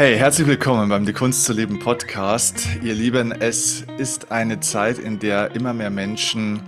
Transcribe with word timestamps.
Hey, 0.00 0.16
herzlich 0.16 0.46
willkommen 0.46 0.88
beim 0.88 1.04
Die 1.04 1.12
Kunst 1.12 1.44
zu 1.44 1.52
leben 1.52 1.78
Podcast. 1.78 2.66
Ihr 2.82 2.94
Lieben, 2.94 3.32
es 3.32 3.84
ist 3.98 4.32
eine 4.32 4.58
Zeit, 4.60 4.98
in 4.98 5.18
der 5.18 5.54
immer 5.54 5.74
mehr 5.74 5.90
Menschen 5.90 6.62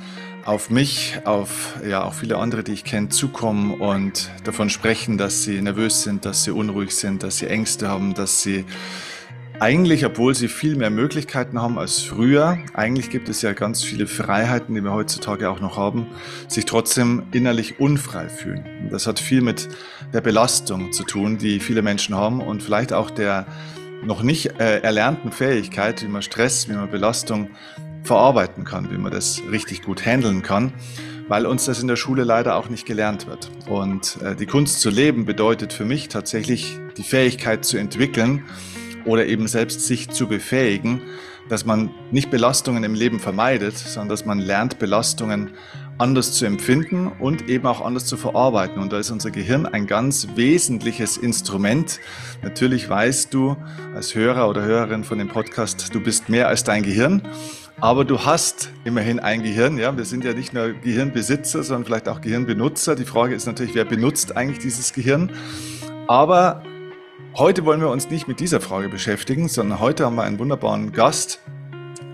auf 0.45 0.69
mich, 0.69 1.19
auf 1.25 1.77
ja 1.83 2.05
auch 2.05 2.13
viele 2.13 2.37
andere, 2.37 2.63
die 2.63 2.73
ich 2.73 2.85
kenne, 2.85 3.09
zukommen 3.09 3.73
und 3.73 4.31
davon 4.45 4.69
sprechen, 4.69 5.17
dass 5.17 5.45
sie 5.45 5.63
nervös 5.63 6.03
sind, 6.03 6.27
dass 6.27 6.45
sie 6.45 6.51
unruhig 6.51 6.95
sind, 6.95 7.23
dass 7.23 7.39
sie 7.39 7.47
Ängste 7.47 7.89
haben, 7.89 8.13
dass 8.13 8.43
sie 8.43 8.67
eigentlich, 9.63 10.05
obwohl 10.05 10.35
sie 10.35 10.49
viel 10.49 10.75
mehr 10.75 10.91
Möglichkeiten 10.91 11.63
haben 11.63 11.79
als 11.79 12.01
früher, 12.01 12.59
eigentlich 12.75 13.11
gibt 13.11 13.29
es 13.29 13.43
ja 13.43 13.53
ganz 13.53 13.85
viele 13.85 14.09
Freiheiten, 14.09 14.75
die 14.75 14.81
wir 14.81 14.93
heutzutage 14.93 15.49
auch 15.49 15.61
noch 15.61 15.77
haben, 15.77 16.09
sich 16.49 16.65
trotzdem 16.65 17.23
innerlich 17.31 17.79
unfrei 17.79 18.29
fühlen. 18.29 18.65
Das 18.91 19.07
hat 19.07 19.21
viel 19.21 19.41
mit 19.41 19.69
der 20.13 20.21
Belastung 20.21 20.91
zu 20.91 21.05
tun, 21.05 21.39
die 21.39 21.61
viele 21.61 21.81
Menschen 21.81 22.17
haben 22.17 22.41
und 22.41 22.61
vielleicht 22.61 22.93
auch 22.93 23.09
der 23.09 23.47
noch 24.05 24.25
nicht 24.25 24.59
äh, 24.59 24.81
erlernten 24.81 25.31
Fähigkeit, 25.31 26.03
wie 26.03 26.09
man 26.09 26.23
Stress, 26.23 26.69
wie 26.69 26.73
man 26.73 26.91
Belastung 26.91 27.49
verarbeiten 28.03 28.65
kann, 28.65 28.91
wie 28.91 28.99
man 28.99 29.13
das 29.13 29.41
richtig 29.49 29.83
gut 29.83 30.05
handeln 30.05 30.43
kann, 30.43 30.73
weil 31.29 31.47
uns 31.47 31.67
das 31.67 31.81
in 31.81 31.87
der 31.87 31.95
Schule 31.95 32.25
leider 32.25 32.57
auch 32.57 32.69
nicht 32.69 32.85
gelernt 32.85 33.29
wird. 33.29 33.49
Und 33.69 34.21
äh, 34.23 34.35
die 34.35 34.47
Kunst 34.47 34.81
zu 34.81 34.91
leben 34.91 35.25
bedeutet 35.25 35.73
für 35.73 35.85
mich 35.85 36.09
tatsächlich 36.09 36.77
die 36.97 37.05
Fähigkeit 37.05 37.65
zu 37.65 37.77
entwickeln, 37.77 38.43
oder 39.05 39.27
eben 39.27 39.49
selbst 39.49 39.87
sich 39.87 40.11
zu 40.11 40.27
befähigen, 40.27 41.03
dass 41.49 41.67
man 41.67 41.91
nicht 42.11 42.31
Belastungen 42.31 42.85
im 42.85 42.95
Leben 42.95 43.21
vermeidet, 43.21 43.77
sondern 43.77 44.09
dass 44.09 44.25
man 44.25 44.39
lernt, 44.39 44.79
Belastungen 44.79 45.51
anders 45.99 46.33
zu 46.33 46.47
empfinden 46.47 47.13
und 47.21 47.49
eben 47.49 47.67
auch 47.67 47.81
anders 47.81 48.07
zu 48.07 48.17
verarbeiten. 48.17 48.83
Und 48.83 48.93
da 48.93 48.99
ist 48.99 49.11
unser 49.11 49.31
Gehirn 49.31 49.67
ein 49.67 49.87
ganz 49.87 50.29
wesentliches 50.35 51.17
Instrument. 51.17 52.01
Natürlich 52.43 52.89
weißt 52.89 53.33
du 53.35 53.57
als 53.95 54.15
Hörer 54.15 54.49
oder 54.49 54.63
Hörerin 54.63 55.05
von 55.05 55.19
dem 55.19 55.29
Podcast, 55.29 55.95
du 55.95 56.01
bist 56.01 56.29
mehr 56.29 56.49
als 56.49 56.65
dein 56.65 56.83
Gehirn. 56.83 57.23
Aber 57.81 58.05
du 58.05 58.25
hast 58.25 58.71
immerhin 58.85 59.19
ein 59.19 59.43
Gehirn, 59.43 59.77
ja. 59.79 59.97
Wir 59.97 60.05
sind 60.05 60.25
ja 60.25 60.35
nicht 60.35 60.53
nur 60.53 60.73
Gehirnbesitzer, 60.73 61.63
sondern 61.63 61.85
vielleicht 61.85 62.09
auch 62.09 62.21
Gehirnbenutzer. 62.21 62.95
Die 62.95 63.05
Frage 63.05 63.35
ist 63.35 63.47
natürlich, 63.47 63.75
wer 63.75 63.85
benutzt 63.85 64.37
eigentlich 64.37 64.61
dieses 64.61 64.93
Gehirn? 64.93 65.33
Aber 66.07 66.63
Heute 67.35 67.65
wollen 67.65 67.81
wir 67.81 67.89
uns 67.89 68.11
nicht 68.11 68.29
mit 68.29 68.41
dieser 68.41 68.61
Frage 68.61 68.91
beschäftigen, 68.91 69.49
sondern 69.49 69.81
heute 69.81 70.05
haben 70.05 70.17
wir 70.17 70.23
einen 70.23 70.39
wunderbaren 70.39 70.93
Gast, 70.93 71.41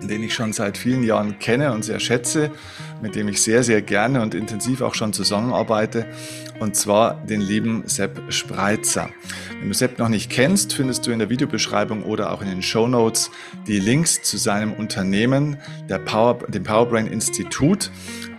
den 0.01 0.23
ich 0.23 0.33
schon 0.33 0.53
seit 0.53 0.79
vielen 0.79 1.03
Jahren 1.03 1.41
kenne 1.41 1.73
und 1.73 1.85
sehr 1.85 1.99
schätze, 1.99 2.53
mit 3.03 3.17
dem 3.17 3.27
ich 3.27 3.43
sehr, 3.43 3.65
sehr 3.65 3.83
gerne 3.83 4.23
und 4.23 4.33
intensiv 4.33 4.81
auch 4.81 4.95
schon 4.95 5.13
zusammenarbeite, 5.13 6.07
und 6.61 6.77
zwar 6.77 7.15
den 7.27 7.41
lieben 7.41 7.83
Sepp 7.87 8.33
Spreitzer. 8.33 9.11
Wenn 9.59 9.69
du 9.69 9.75
Sepp 9.75 9.99
noch 9.99 10.09
nicht 10.09 10.31
kennst, 10.31 10.73
findest 10.73 11.05
du 11.05 11.11
in 11.11 11.19
der 11.19 11.31
Videobeschreibung 11.31 12.05
oder 12.05 12.33
auch 12.33 12.41
in 12.41 12.49
den 12.49 12.63
Show 12.63 12.87
Notes 12.87 13.33
die 13.67 13.81
Links 13.81 14.23
zu 14.23 14.37
seinem 14.37 14.73
Unternehmen, 14.73 15.57
der 15.89 15.99
Power, 15.99 16.39
dem 16.47 16.63
Powerbrain 16.63 17.09
Institut. 17.09 17.91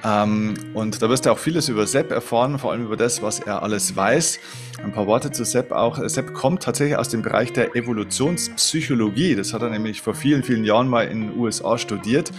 Ähm, 0.04 0.54
und 0.74 1.02
da 1.02 1.10
wirst 1.10 1.26
du 1.26 1.32
auch 1.32 1.38
vieles 1.38 1.70
über 1.70 1.86
Sepp 1.86 2.12
erfahren, 2.12 2.58
vor 2.60 2.72
allem 2.72 2.86
über 2.86 2.98
das, 2.98 3.22
was 3.22 3.40
er 3.40 3.64
alles 3.64 3.96
weiß. 3.96 4.40
Ein 4.84 4.94
paar 4.94 5.08
Worte 5.08 5.32
zu 5.32 5.44
Sepp 5.44 5.72
auch. 5.72 6.00
Sepp 6.08 6.34
kommt 6.34 6.64
tatsächlich 6.64 6.98
aus 6.98 7.10
dem 7.10 7.22
Bereich 7.22 7.52
der 7.52 7.76
Evolutionspsychologie. 7.76 9.36
Das 9.36 9.54
hat 9.54 9.62
er 9.62 9.70
nämlich 9.70 10.02
vor 10.02 10.16
vielen, 10.16 10.44
vielen 10.44 10.64
Jahren 10.64 10.88
mal 10.88 11.08
in 11.08 11.22
den 11.22 11.38
USA 11.38 11.78
studiert 11.78 12.32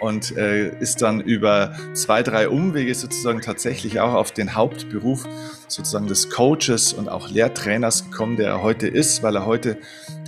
und 0.00 0.36
äh, 0.36 0.78
ist 0.80 1.02
dann 1.02 1.20
über 1.20 1.74
zwei, 1.94 2.22
drei 2.22 2.48
Umwege 2.48 2.94
sozusagen 2.94 3.40
tatsächlich 3.40 4.00
auch 4.00 4.14
auf 4.14 4.32
den 4.32 4.54
Hauptberuf 4.54 5.26
sozusagen 5.68 6.06
des 6.06 6.30
Coaches 6.30 6.92
und 6.92 7.08
auch 7.08 7.28
Lehrtrainers 7.28 8.10
gekommen, 8.10 8.36
der 8.36 8.48
er 8.48 8.62
heute 8.62 8.88
ist, 8.88 9.22
weil 9.22 9.36
er 9.36 9.46
heute 9.46 9.78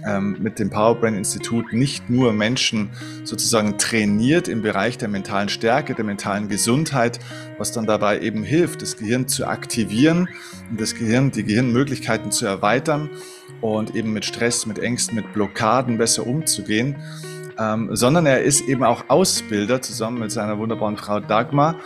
ähm, 0.06 0.36
mit 0.40 0.58
dem 0.58 0.70
Powerbrain 0.70 1.14
Institut 1.14 1.72
nicht 1.72 2.08
nur 2.10 2.32
Menschen 2.32 2.90
sozusagen 3.24 3.78
trainiert 3.78 4.48
im 4.48 4.62
Bereich 4.62 4.98
der 4.98 5.08
mentalen 5.08 5.48
Stärke, 5.48 5.94
der 5.94 6.04
mentalen 6.04 6.48
Gesundheit, 6.48 7.18
was 7.58 7.72
dann 7.72 7.86
dabei 7.86 8.20
eben 8.20 8.42
hilft, 8.42 8.82
das 8.82 8.96
Gehirn 8.96 9.28
zu 9.28 9.46
aktivieren 9.46 10.28
und 10.70 10.80
das 10.80 10.94
Gehirn, 10.94 11.30
die 11.30 11.44
Gehirnmöglichkeiten 11.44 12.30
zu 12.30 12.46
erweitern 12.46 13.10
und 13.60 13.94
eben 13.94 14.12
mit 14.12 14.24
Stress, 14.24 14.66
mit 14.66 14.78
Ängsten, 14.78 15.16
mit 15.16 15.32
Blockaden 15.32 15.98
besser 15.98 16.26
umzugehen 16.26 16.96
ähm, 17.58 17.88
sondern 17.92 18.26
er 18.26 18.42
ist 18.42 18.62
eben 18.68 18.84
auch 18.84 19.04
Ausbilder 19.08 19.82
zusammen 19.82 20.20
mit 20.20 20.30
seiner 20.30 20.58
wunderbaren 20.58 20.96
Frau 20.96 21.20
Dagmar. 21.20 21.76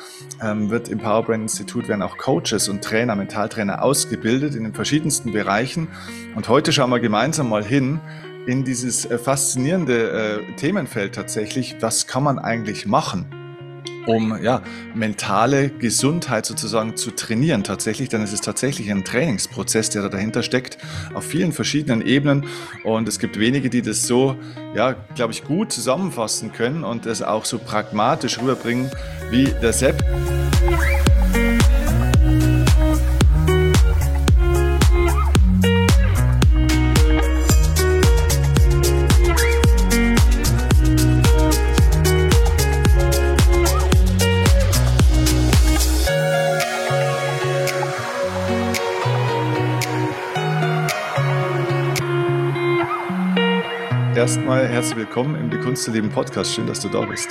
Ähm, 0.43 0.71
wird 0.71 0.88
im 0.88 0.99
Powerbrain 0.99 1.43
Institut 1.43 1.88
werden 1.88 2.03
auch 2.03 2.19
Coaches 2.19 2.69
und 2.69 2.83
Trainer, 2.83 3.16
Mentaltrainer 3.16 3.82
ausgebildet 3.82 4.55
in 4.55 4.65
den 4.65 4.75
verschiedensten 4.75 5.32
Bereichen. 5.32 5.88
Und 6.34 6.49
heute 6.49 6.72
schauen 6.72 6.91
wir 6.91 7.00
gemeinsam 7.00 7.49
mal 7.49 7.65
hin 7.65 8.00
in 8.47 8.65
dieses 8.65 9.06
äh, 9.06 9.19
faszinierende 9.19 10.11
äh, 10.11 10.56
Themenfeld 10.56 11.15
tatsächlich. 11.15 11.77
Was 11.81 12.06
kann 12.06 12.22
man 12.22 12.38
eigentlich 12.38 12.87
machen? 12.87 13.42
Um 14.07 14.43
ja, 14.43 14.63
mentale 14.95 15.71
Gesundheit 15.71 16.47
sozusagen 16.47 16.97
zu 16.97 17.11
trainieren 17.11 17.65
tatsächlich, 17.65 18.09
denn 18.09 18.23
es 18.23 18.33
ist 18.33 18.45
tatsächlich 18.45 18.91
ein 18.91 19.05
Trainingsprozess, 19.05 19.91
der 19.91 20.03
da 20.03 20.09
dahinter 20.09 20.43
steckt, 20.43 20.79
auf 21.15 21.25
vielen 21.25 21.53
verschiedenen 21.53 22.05
Ebenen 22.07 22.47
und 22.85 23.09
es 23.09 23.19
gibt 23.19 23.39
wenige, 23.39 23.71
die 23.71 23.83
das 23.83 24.07
so, 24.07 24.37
ja, 24.75 24.93
glaube 25.15 25.33
ich, 25.33 25.45
gut 25.45 25.73
zusammenfassen 25.73 26.53
können 26.53 26.85
und 26.85 27.07
es 27.07 27.23
auch 27.23 27.45
so 27.45 27.59
pragmatisch 27.59 28.41
rüberbringen 28.41 28.91
wie 29.31 29.45
der 29.62 29.73
Sepp. 29.73 30.03
Erstmal 54.17 54.69
herzlich 54.69 54.97
willkommen 54.97 55.37
im 55.37 55.50
Die 55.50 55.59
Kunst 55.59 55.84
zu 55.84 55.91
leben 55.91 56.11
Podcast. 56.11 56.53
Schön, 56.53 56.67
dass 56.67 56.81
du 56.81 56.89
da 56.89 57.00
bist. 57.03 57.31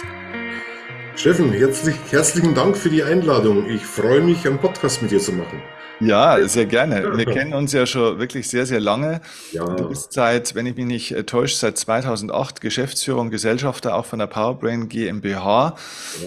Steffen, 1.16 1.52
herzlich, 1.52 1.96
herzlichen 2.10 2.56
Dank 2.56 2.76
für 2.76 2.90
die 2.90 3.04
Einladung. 3.04 3.70
Ich 3.70 3.86
freue 3.86 4.22
mich, 4.22 4.48
einen 4.48 4.58
Podcast 4.58 5.02
mit 5.02 5.12
dir 5.12 5.20
zu 5.20 5.34
machen. 5.34 5.62
Ja, 6.02 6.48
sehr 6.48 6.66
gerne. 6.66 7.16
Wir 7.16 7.26
kennen 7.26 7.54
uns 7.54 7.74
ja 7.74 7.86
schon 7.86 8.18
wirklich 8.18 8.50
sehr, 8.50 8.66
sehr 8.66 8.80
lange. 8.80 9.22
Ja. 9.52 9.66
Du 9.66 9.90
bist 9.90 10.14
seit, 10.14 10.56
wenn 10.56 10.66
ich 10.66 10.76
mich 10.76 10.86
nicht 10.86 11.12
äh, 11.12 11.24
täusche, 11.24 11.56
seit 11.56 11.78
2008 11.78 12.60
Geschäftsführer 12.60 13.20
und 13.20 13.30
Gesellschafter 13.30 13.96
auch 13.96 14.06
von 14.06 14.18
der 14.18 14.28
Powerbrain 14.28 14.90
GmbH, 14.90 15.76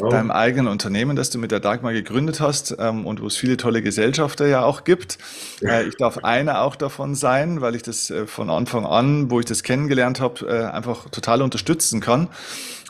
ja. 0.00 0.08
deinem 0.08 0.30
eigenen 0.30 0.68
Unternehmen, 0.68 1.16
das 1.16 1.30
du 1.30 1.38
mit 1.38 1.50
der 1.50 1.60
Dagmar 1.60 1.92
gegründet 1.92 2.40
hast 2.40 2.76
ähm, 2.78 3.04
und 3.04 3.20
wo 3.20 3.26
es 3.26 3.36
viele 3.36 3.56
tolle 3.56 3.82
Gesellschafter 3.82 4.46
ja 4.46 4.64
auch 4.64 4.84
gibt. 4.84 5.18
Äh, 5.60 5.88
ich 5.88 5.96
darf 5.96 6.18
einer 6.18 6.62
auch 6.62 6.76
davon 6.76 7.16
sein, 7.16 7.60
weil 7.60 7.74
ich 7.74 7.82
das 7.82 8.10
äh, 8.10 8.26
von 8.26 8.50
Anfang 8.50 8.86
an, 8.86 9.30
wo 9.30 9.40
ich 9.40 9.46
das 9.46 9.62
kennengelernt 9.62 10.20
habe, 10.20 10.72
einfach 10.72 11.08
total 11.10 11.42
unterstützen 11.42 12.00
kann 12.00 12.28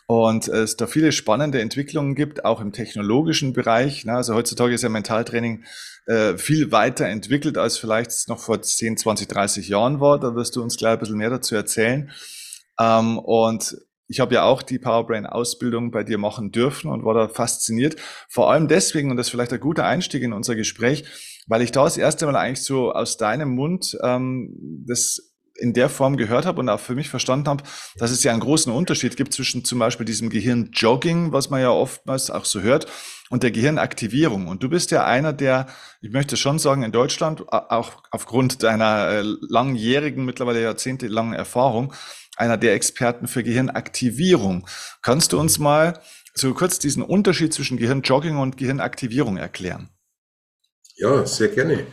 und 0.07 0.49
es 0.49 0.77
da 0.77 0.87
viele 0.87 1.13
spannende 1.13 1.61
Entwicklungen 1.61 2.15
gibt, 2.15 2.45
auch 2.45 2.61
im 2.61 2.73
technologischen 2.73 3.53
Bereich. 3.53 4.05
Ne? 4.05 4.13
Also 4.13 4.35
heutzutage 4.35 4.75
ist 4.75 4.83
ja 4.83 4.89
Mentaltraining 4.89 5.65
äh, 6.07 6.37
viel 6.37 6.71
weiter 6.73 7.07
entwickelt, 7.07 7.59
als 7.59 7.79
vielleicht 7.79 8.29
noch 8.29 8.39
vor 8.39 8.61
10, 8.61 8.97
20, 8.97 9.29
30 9.29 9.69
Jahren 9.69 10.01
war. 10.01 10.19
Da 10.21 10.35
wirst 10.35 10.57
du 10.57 10.63
uns 10.63 10.77
gleich 10.77 10.95
ein 10.95 10.99
bisschen 10.99 11.17
mehr 11.17 11.31
dazu 11.31 11.55
erzählen. 11.55 12.11
Ähm, 12.79 13.19
und 13.19 13.77
ich 14.07 14.21
habe 14.21 14.35
ja 14.35 14.45
auch 14.45 14.63
die 14.63 14.79
Powerbrain-Ausbildung 14.79 15.91
bei 15.91 16.05
dir 16.05 16.19
machen 16.19 16.53
dürfen 16.53 16.91
und 16.91 17.05
war 17.05 17.15
da 17.15 17.29
fasziniert. 17.29 17.97
Vor 18.29 18.51
allem 18.51 18.69
deswegen, 18.69 19.11
und 19.11 19.17
das 19.17 19.27
ist 19.27 19.31
vielleicht 19.31 19.53
ein 19.53 19.61
guter 19.61 19.87
Einstieg 19.87 20.23
in 20.23 20.33
unser 20.33 20.57
Gespräch, 20.57 21.05
weil 21.47 21.63
ich 21.63 21.73
da 21.73 21.85
das 21.85 21.97
erste 21.97 22.27
Mal 22.27 22.37
eigentlich 22.37 22.63
so 22.63 22.93
aus 22.93 23.17
deinem 23.17 23.51
Mund 23.51 23.97
ähm, 24.03 24.85
das 24.87 25.34
in 25.57 25.73
der 25.73 25.89
Form 25.89 26.17
gehört 26.17 26.47
habe 26.47 26.61
und 26.61 26.69
auch 26.69 26.81
für 26.81 26.95
mich 26.95 27.09
verstanden 27.09 27.49
habe, 27.49 27.65
dass 27.97 28.11
es 28.11 28.23
ja 28.25 28.33
einen 28.33 28.41
großen 28.41 28.73
Unterschied 28.73 29.17
gibt 29.17 29.33
zwischen 29.33 29.65
zum 29.65 29.79
Beispiel 29.79 30.05
diesem 30.05 30.31
Gehirnjogging, 30.31 31.33
was 31.33 31.51
man 31.51 31.61
ja 31.61 31.71
oftmals 31.71 32.31
auch 32.31 32.45
so 32.45 32.61
hört, 32.61 32.87
und 33.31 33.43
der 33.43 33.51
Gehirnaktivierung. 33.51 34.49
Und 34.49 34.63
du 34.63 34.69
bist 34.69 34.91
ja 34.91 35.05
einer 35.05 35.33
der, 35.33 35.67
ich 36.01 36.11
möchte 36.11 36.37
schon 36.37 36.59
sagen, 36.59 36.83
in 36.83 36.93
Deutschland, 36.93 37.49
auch 37.49 38.03
aufgrund 38.11 38.63
deiner 38.63 39.09
äh, 39.09 39.23
langjährigen, 39.23 40.25
mittlerweile 40.25 40.63
jahrzehntelangen 40.63 41.35
Erfahrung, 41.35 41.93
einer 42.37 42.57
der 42.57 42.75
Experten 42.75 43.29
für 43.29 43.43
Gehirnaktivierung. 43.43 44.67
Kannst 45.03 45.33
du 45.33 45.39
uns 45.39 45.59
mal 45.59 46.01
so 46.35 46.53
kurz 46.53 46.81
diesen 46.81 47.03
Unterschied 47.03 47.55
zwischen 47.55 47.77
Gehirnjogging 47.77 48.37
und 48.37 48.57
Gehirnaktivierung 48.57 49.37
erklären? 49.37 49.91
Ja, 50.97 51.25
sehr 51.27 51.49
gerne 51.49 51.87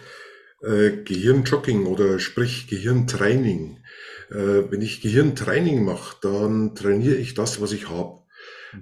äh, 0.62 0.92
Gehirnjogging 1.04 1.86
oder 1.86 2.20
sprich 2.20 2.68
Gehirntraining. 2.68 3.78
Äh, 4.30 4.72
wenn 4.72 4.82
ich 4.82 5.02
Gehirntraining 5.02 5.84
mache, 5.84 6.18
dann 6.22 6.76
trainiere 6.76 7.16
ich 7.16 7.34
das, 7.34 7.62
was 7.62 7.72
ich 7.72 7.90
habe. 7.90 8.22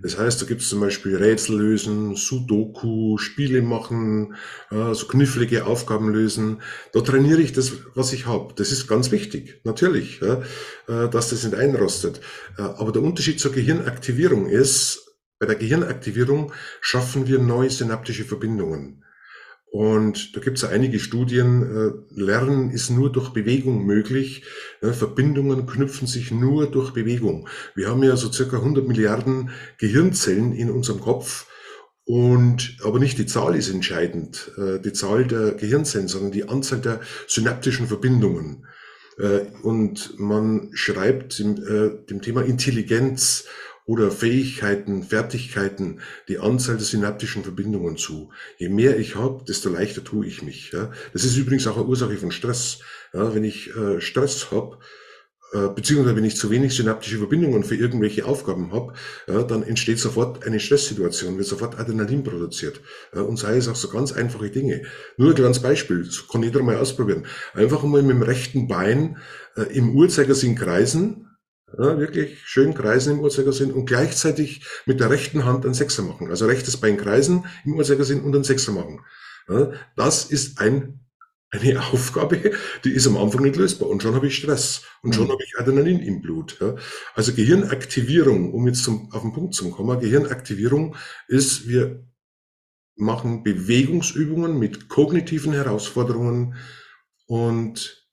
Das 0.04 0.20
heißt, 0.20 0.40
da 0.40 0.46
gibt 0.46 0.62
es 0.62 0.70
zum 0.70 0.82
Beispiel 0.82 1.16
Rätsel 1.16 1.58
lösen, 1.58 2.16
Sudoku, 2.16 3.18
Spiele 3.18 3.64
machen, 3.64 4.36
äh, 4.70 4.94
so 4.94 5.08
knifflige 5.08 5.66
Aufgaben 5.66 6.10
lösen. 6.14 6.62
Da 6.94 7.02
trainiere 7.02 7.42
ich 7.42 7.54
das, 7.54 7.74
was 7.96 8.14
ich 8.14 8.28
habe. 8.28 8.54
Das 8.56 8.72
ist 8.72 8.88
ganz 8.88 9.12
wichtig, 9.12 9.62
natürlich, 9.64 10.22
äh, 10.22 10.38
dass 10.88 11.30
das 11.30 11.44
nicht 11.44 11.56
einrostet. 11.56 12.22
Aber 12.58 12.92
der 12.92 13.02
Unterschied 13.02 13.40
zur 13.40 13.52
Gehirnaktivierung 13.52 14.48
ist, 14.48 15.10
bei 15.40 15.46
der 15.46 15.56
Gehirnaktivierung 15.56 16.52
schaffen 16.82 17.28
wir 17.28 17.40
neue 17.40 17.70
synaptische 17.70 18.26
Verbindungen. 18.26 19.04
Und 19.72 20.36
da 20.36 20.42
gibt 20.42 20.58
es 20.58 20.64
einige 20.64 21.00
Studien, 21.00 21.62
äh, 21.62 22.20
Lernen 22.20 22.72
ist 22.72 22.90
nur 22.90 23.12
durch 23.12 23.30
Bewegung 23.30 23.86
möglich. 23.86 24.44
Ja, 24.82 24.94
Verbindungen 24.94 25.68
knüpfen 25.68 26.08
sich 26.08 26.32
nur 26.32 26.72
durch 26.72 26.92
Bewegung. 26.92 27.48
Wir 27.76 27.90
haben 27.90 28.02
ja 28.02 28.16
so 28.16 28.32
circa 28.32 28.58
100 28.58 28.88
Milliarden 28.88 29.52
Gehirnzellen 29.78 30.54
in 30.54 30.72
unserem 30.72 31.02
Kopf. 31.02 31.46
Und, 32.04 32.78
aber 32.84 32.98
nicht 32.98 33.20
die 33.20 33.28
Zahl 33.28 33.56
ist 33.56 33.70
entscheidend, 33.70 34.52
äh, 34.58 34.80
die 34.80 34.94
Zahl 34.94 35.28
der 35.28 35.52
Gehirnzellen, 35.52 36.08
sondern 36.08 36.32
die 36.32 36.50
Anzahl 36.50 36.80
der 36.80 37.02
synaptischen 37.28 37.86
Verbindungen. 37.86 38.66
Äh, 39.20 39.42
und 39.62 40.18
man 40.18 40.72
schreibt 40.74 41.40
äh, 41.40 41.92
dem 42.10 42.24
Thema 42.24 42.42
Intelligenz 42.42 43.46
oder 43.90 44.12
Fähigkeiten, 44.12 45.02
Fertigkeiten, 45.02 46.02
die 46.28 46.38
Anzahl 46.38 46.78
der 46.78 46.86
synaptischen 46.86 47.44
Verbindungen 47.44 47.98
zu. 47.98 48.30
Je 48.60 48.70
mehr 48.70 49.00
ich 49.00 49.16
habe, 49.16 49.44
desto 49.48 49.68
leichter 49.70 50.04
tue 50.04 50.28
ich 50.28 50.44
mich. 50.44 50.72
Ja. 50.72 50.92
Das 51.12 51.24
ist 51.24 51.36
übrigens 51.38 51.66
auch 51.66 51.76
eine 51.76 51.88
Ursache 51.88 52.16
von 52.18 52.30
Stress. 52.30 52.82
Ja, 53.14 53.34
wenn 53.34 53.44
ich 53.44 53.76
äh, 53.76 54.00
Stress 54.00 54.52
habe, 54.52 54.78
äh, 55.54 55.70
beziehungsweise 55.70 56.16
wenn 56.16 56.24
ich 56.24 56.36
zu 56.36 56.52
wenig 56.52 56.76
synaptische 56.76 57.18
Verbindungen 57.18 57.64
für 57.64 57.76
irgendwelche 57.76 58.26
Aufgaben 58.26 58.72
habe, 58.72 58.94
ja, 59.26 59.42
dann 59.42 59.64
entsteht 59.64 59.98
sofort 59.98 60.46
eine 60.46 60.60
Stresssituation, 60.60 61.40
wird 61.40 61.48
sofort 61.48 61.80
Adrenalin 61.80 62.24
produziert. 62.24 62.82
Ja, 63.16 63.22
und 63.22 63.38
sei 63.38 63.58
es 63.58 63.68
auch 63.68 63.76
so 63.76 63.90
ganz 63.90 64.12
einfache 64.12 64.52
Dinge. 64.52 64.84
Nur 65.18 65.30
ein 65.30 65.36
kleines 65.36 65.64
Beispiel, 65.64 66.04
das 66.04 66.28
kann 66.28 66.44
jeder 66.44 66.62
mal 66.62 66.78
ausprobieren. 66.78 67.26
Einfach 67.56 67.82
mal 67.82 68.04
mit 68.04 68.12
dem 68.12 68.22
rechten 68.22 68.68
Bein 68.68 69.18
äh, 69.58 69.64
im 69.76 69.96
Uhrzeigersinn 69.96 70.54
kreisen, 70.54 71.26
ja, 71.78 72.00
wirklich 72.00 72.40
schön 72.46 72.74
kreisen 72.74 73.14
im 73.14 73.20
Uhrzeigersinn 73.20 73.72
und 73.72 73.86
gleichzeitig 73.86 74.66
mit 74.86 75.00
der 75.00 75.10
rechten 75.10 75.46
Hand 75.46 75.66
einen 75.66 75.74
Sechser 75.74 76.04
machen. 76.04 76.30
Also 76.30 76.46
rechtes 76.46 76.78
Bein 76.78 76.98
kreisen 76.98 77.46
im 77.66 77.76
Uhrzeigersinn 77.76 78.22
und 78.22 78.34
einen 78.36 78.44
Sechser 78.44 78.72
machen. 78.72 79.02
Ja, 79.48 79.72
das 79.96 80.26
ist 80.26 80.60
ein, 80.60 81.02
eine 81.52 81.82
Aufgabe, 81.92 82.54
die 82.84 82.92
ist 82.92 83.08
am 83.08 83.18
Anfang 83.18 83.44
nicht 83.44 83.56
lösbar. 83.56 83.90
Und 83.90 84.04
schon 84.04 84.16
habe 84.16 84.28
ich 84.28 84.36
Stress 84.36 84.84
und 85.02 85.16
schon 85.16 85.28
mhm. 85.28 85.32
habe 85.32 85.44
ich 85.44 85.60
Adrenalin 85.60 86.00
im 86.00 86.22
Blut. 86.22 86.58
Ja. 86.60 86.76
Also 87.14 87.34
Gehirnaktivierung, 87.34 88.54
um 88.54 88.68
jetzt 88.68 88.84
zum, 88.84 89.12
auf 89.12 89.22
den 89.22 89.34
Punkt 89.34 89.54
zu 89.54 89.70
kommen, 89.72 90.00
Gehirnaktivierung 90.00 90.96
ist, 91.28 91.68
wir 91.68 92.06
machen 92.96 93.44
Bewegungsübungen 93.44 94.60
mit 94.60 94.90
kognitiven 94.90 95.54
Herausforderungen 95.54 96.56
und 97.28 98.08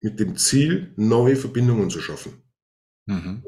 mit 0.00 0.18
dem 0.18 0.36
Ziel, 0.36 0.92
neue 0.96 1.36
Verbindungen 1.36 1.90
zu 1.90 2.00
schaffen. 2.00 2.41
Mhm. 3.06 3.42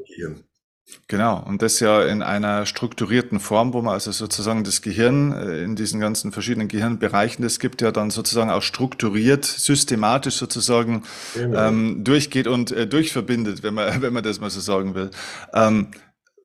Genau, 1.07 1.43
und 1.43 1.63
das 1.63 1.79
ja 1.79 2.03
in 2.03 2.21
einer 2.21 2.67
strukturierten 2.67 3.39
Form, 3.39 3.73
wo 3.73 3.81
man 3.81 3.93
also 3.93 4.11
sozusagen 4.11 4.63
das 4.63 4.83
Gehirn 4.83 5.31
äh, 5.31 5.63
in 5.63 5.75
diesen 5.75 5.99
ganzen 5.99 6.31
verschiedenen 6.31 6.67
Gehirnbereichen, 6.67 7.41
das 7.41 7.57
gibt 7.59 7.81
ja 7.81 7.91
dann 7.91 8.11
sozusagen 8.11 8.51
auch 8.51 8.61
strukturiert, 8.61 9.45
systematisch 9.45 10.35
sozusagen 10.35 11.03
genau. 11.33 11.67
ähm, 11.67 12.03
durchgeht 12.03 12.47
und 12.47 12.71
äh, 12.71 12.85
durchverbindet, 12.85 13.63
wenn 13.63 13.73
man, 13.73 14.01
wenn 14.01 14.13
man 14.13 14.23
das 14.23 14.39
mal 14.39 14.51
so 14.51 14.59
sagen 14.59 14.93
will. 14.93 15.09
Ähm, 15.53 15.87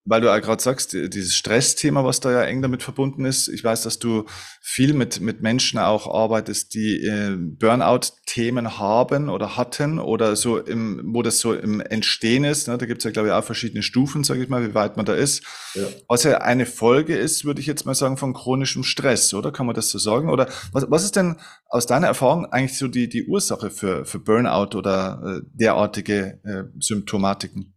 weil 0.05 0.23
du 0.23 0.29
ja 0.29 0.39
gerade 0.39 0.63
sagst, 0.63 0.95
dieses 0.95 1.35
Stressthema, 1.35 2.05
was 2.05 2.21
da 2.21 2.33
ja 2.33 2.43
eng 2.43 2.63
damit 2.63 2.83
verbunden 2.83 3.27
ist. 3.27 3.49
Ich 3.49 3.63
weiß, 3.63 3.83
dass 3.83 3.99
du 3.99 4.25
viel 4.63 4.95
mit, 4.95 5.21
mit 5.21 5.43
Menschen 5.43 5.79
auch 5.79 6.13
arbeitest, 6.13 6.73
die 6.75 7.05
äh, 7.05 7.37
Burnout-Themen 7.37 8.79
haben 8.79 9.29
oder 9.29 9.59
hatten 9.59 9.99
oder 9.99 10.37
so 10.37 10.59
im, 10.59 11.03
wo 11.13 11.23
das 11.23 11.41
so 11.41 11.55
im 11.55 11.81
Entstehen 11.81 12.45
ist. 12.45 12.67
Ne? 12.67 12.79
Da 12.79 12.87
gibt 12.87 12.99
es 12.99 13.05
ja, 13.05 13.11
glaube 13.11 13.29
ich, 13.29 13.35
auch 13.35 13.45
verschiedene 13.45 13.83
Stufen, 13.83 14.25
sage 14.25 14.43
ich 14.43 14.49
mal, 14.49 14.67
wie 14.67 14.75
weit 14.75 14.97
man 14.97 15.05
da 15.05 15.15
ist. 15.15 15.45
Ja. 15.75 15.87
Was 16.09 16.25
ja 16.25 16.39
eine 16.39 16.65
Folge 16.65 17.17
ist, 17.17 17.45
würde 17.45 17.61
ich 17.61 17.67
jetzt 17.67 17.85
mal 17.85 17.95
sagen, 17.95 18.17
von 18.17 18.33
chronischem 18.33 18.85
Stress, 18.85 19.35
oder? 19.35 19.53
Kann 19.53 19.67
man 19.67 19.75
das 19.75 19.91
so 19.91 19.99
sagen? 19.99 20.31
Oder 20.31 20.49
was, 20.73 20.87
was 20.91 21.05
ist 21.05 21.17
denn 21.17 21.37
aus 21.69 21.87
deiner 21.87 22.07
Erfahrung 22.07 22.47
eigentlich 22.47 22.79
so 22.79 22.89
die, 22.89 23.09
die 23.09 23.27
Ursache 23.27 23.71
für, 23.71 24.07
für 24.07 24.19
Burnout 24.19 24.77
oder 24.77 25.23
äh, 25.25 25.47
derartige 25.53 26.41
äh, 26.45 26.65
Symptomatiken? 26.81 27.75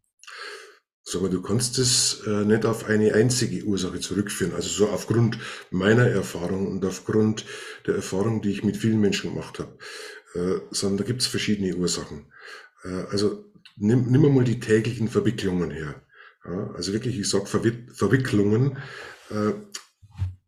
Sag 1.05 1.29
du 1.29 1.41
kannst 1.41 1.79
es 1.79 2.21
äh, 2.25 2.45
nicht 2.45 2.65
auf 2.65 2.85
eine 2.85 3.13
einzige 3.13 3.65
Ursache 3.65 3.99
zurückführen. 3.99 4.53
Also 4.53 4.69
so 4.69 4.89
aufgrund 4.89 5.37
meiner 5.69 6.07
Erfahrung 6.07 6.67
und 6.67 6.85
aufgrund 6.85 7.45
der 7.85 7.95
Erfahrung, 7.95 8.41
die 8.41 8.51
ich 8.51 8.63
mit 8.63 8.77
vielen 8.77 9.01
Menschen 9.01 9.31
gemacht 9.31 9.59
habe, 9.59 9.77
äh, 10.33 10.61
sondern 10.71 10.99
da 10.99 11.03
gibt 11.03 11.21
es 11.21 11.27
verschiedene 11.27 11.75
Ursachen. 11.75 12.31
Äh, 12.83 13.03
also 13.11 13.45
nimm, 13.75 14.11
nimm 14.11 14.33
mal 14.33 14.45
die 14.45 14.61
täglichen 14.61 15.09
Verwicklungen 15.09 15.71
her. 15.71 16.01
Ja, 16.45 16.71
also 16.73 16.93
wirklich, 16.93 17.19
ich 17.19 17.29
sag 17.29 17.47
Verwicklungen 17.47 18.77
äh, 19.29 19.53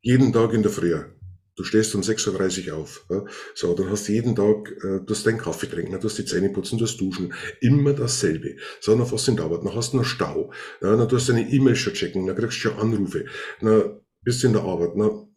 jeden 0.02 0.34
Tag 0.34 0.54
in 0.54 0.62
der 0.62 0.72
Früh. 0.72 1.15
Du 1.56 1.64
stehst 1.64 1.96
um 1.96 2.02
6.30 2.02 2.70
Uhr 2.70 2.78
auf. 2.78 3.06
Ja? 3.10 3.26
So, 3.54 3.74
dann 3.74 3.90
hast 3.90 4.08
du 4.08 4.12
jeden 4.14 4.36
Tag, 4.36 4.72
äh, 4.84 5.00
du 5.06 5.06
hast 5.10 5.26
deinen 5.26 5.38
Kaffee 5.38 5.68
trinken, 5.68 5.94
du 5.94 6.04
hast 6.04 6.18
die 6.18 6.26
Zähne 6.26 6.50
putzen, 6.50 6.78
du 6.78 6.86
hast 6.86 6.98
duschen. 6.98 7.34
Immer 7.62 7.94
dasselbe. 7.94 8.58
So, 8.82 8.96
dann 8.96 9.08
du 9.08 9.32
in 9.32 9.38
die 9.38 9.44
Arbeit, 9.44 9.64
dann 9.64 9.76
hast 9.76 9.94
du 9.94 9.98
noch 9.98 10.06
Stau. 10.06 10.52
Ja, 10.82 10.96
dann 10.96 11.08
tust 11.08 11.30
du 11.30 11.34
deine 11.34 11.50
E-Mails 11.50 11.80
schon 11.80 11.94
checken, 11.94 12.28
dann 12.28 12.36
kriegst 12.36 12.58
du 12.58 12.70
schon 12.70 12.78
Anrufe. 12.78 13.26
Dann 13.62 14.02
bist 14.22 14.44
du 14.44 14.48
in 14.48 14.54
der 14.54 14.64
Arbeit, 14.64 14.92
dann 14.98 15.28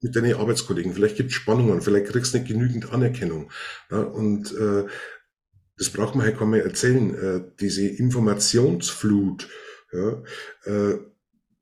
mit 0.00 0.14
deinen 0.14 0.34
Arbeitskollegen. 0.34 0.92
Vielleicht 0.92 1.16
gibt 1.16 1.30
es 1.30 1.36
Spannungen, 1.36 1.80
vielleicht 1.80 2.06
kriegst 2.06 2.34
du 2.34 2.38
nicht 2.38 2.48
genügend 2.48 2.92
Anerkennung. 2.92 3.50
Ja, 3.90 4.02
und 4.02 4.52
äh, 4.52 4.84
das 5.76 5.90
braucht 5.90 6.14
man 6.14 6.24
halt 6.24 6.36
kaum 6.38 6.50
mehr 6.50 6.64
erzählen. 6.64 7.14
Äh, 7.14 7.40
diese 7.58 7.88
Informationsflut, 7.88 9.48
ja, 9.92 10.22
äh, 10.64 10.98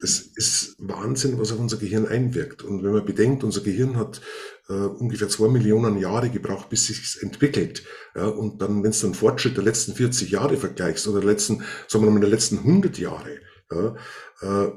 das 0.03 0.19
ist 0.19 0.75
Wahnsinn, 0.81 1.39
was 1.39 1.53
auf 1.53 1.61
unser 1.61 1.77
Gehirn 1.77 2.07
einwirkt. 2.07 2.65
Und 2.65 2.83
wenn 2.83 2.91
man 2.91 3.05
bedenkt, 3.05 3.45
unser 3.45 3.61
Gehirn 3.61 3.97
hat 3.97 4.21
äh, 4.69 4.73
ungefähr 4.73 5.29
zwei 5.29 5.47
Millionen 5.47 5.97
Jahre 5.97 6.29
gebraucht, 6.29 6.69
bis 6.71 6.89
sich 6.89 7.23
entwickelt. 7.23 7.85
Ja, 8.17 8.27
und 8.27 8.61
dann, 8.61 8.83
wenn 8.83 8.91
du 8.91 8.99
den 8.99 9.15
Fortschritt 9.15 9.57
der 9.57 9.63
letzten 9.63 9.95
40 9.95 10.33
Jahre 10.33 10.57
vergleichst 10.57 11.07
oder 11.07 11.21
der 11.21 11.31
letzten, 11.31 11.63
sagen 11.87 12.05
wir 12.05 12.11
mal, 12.11 12.19
der 12.19 12.31
letzten 12.31 12.59
100 12.59 12.99
Jahre, 12.99 13.39
ja, 13.71 13.97
äh, 14.41 14.73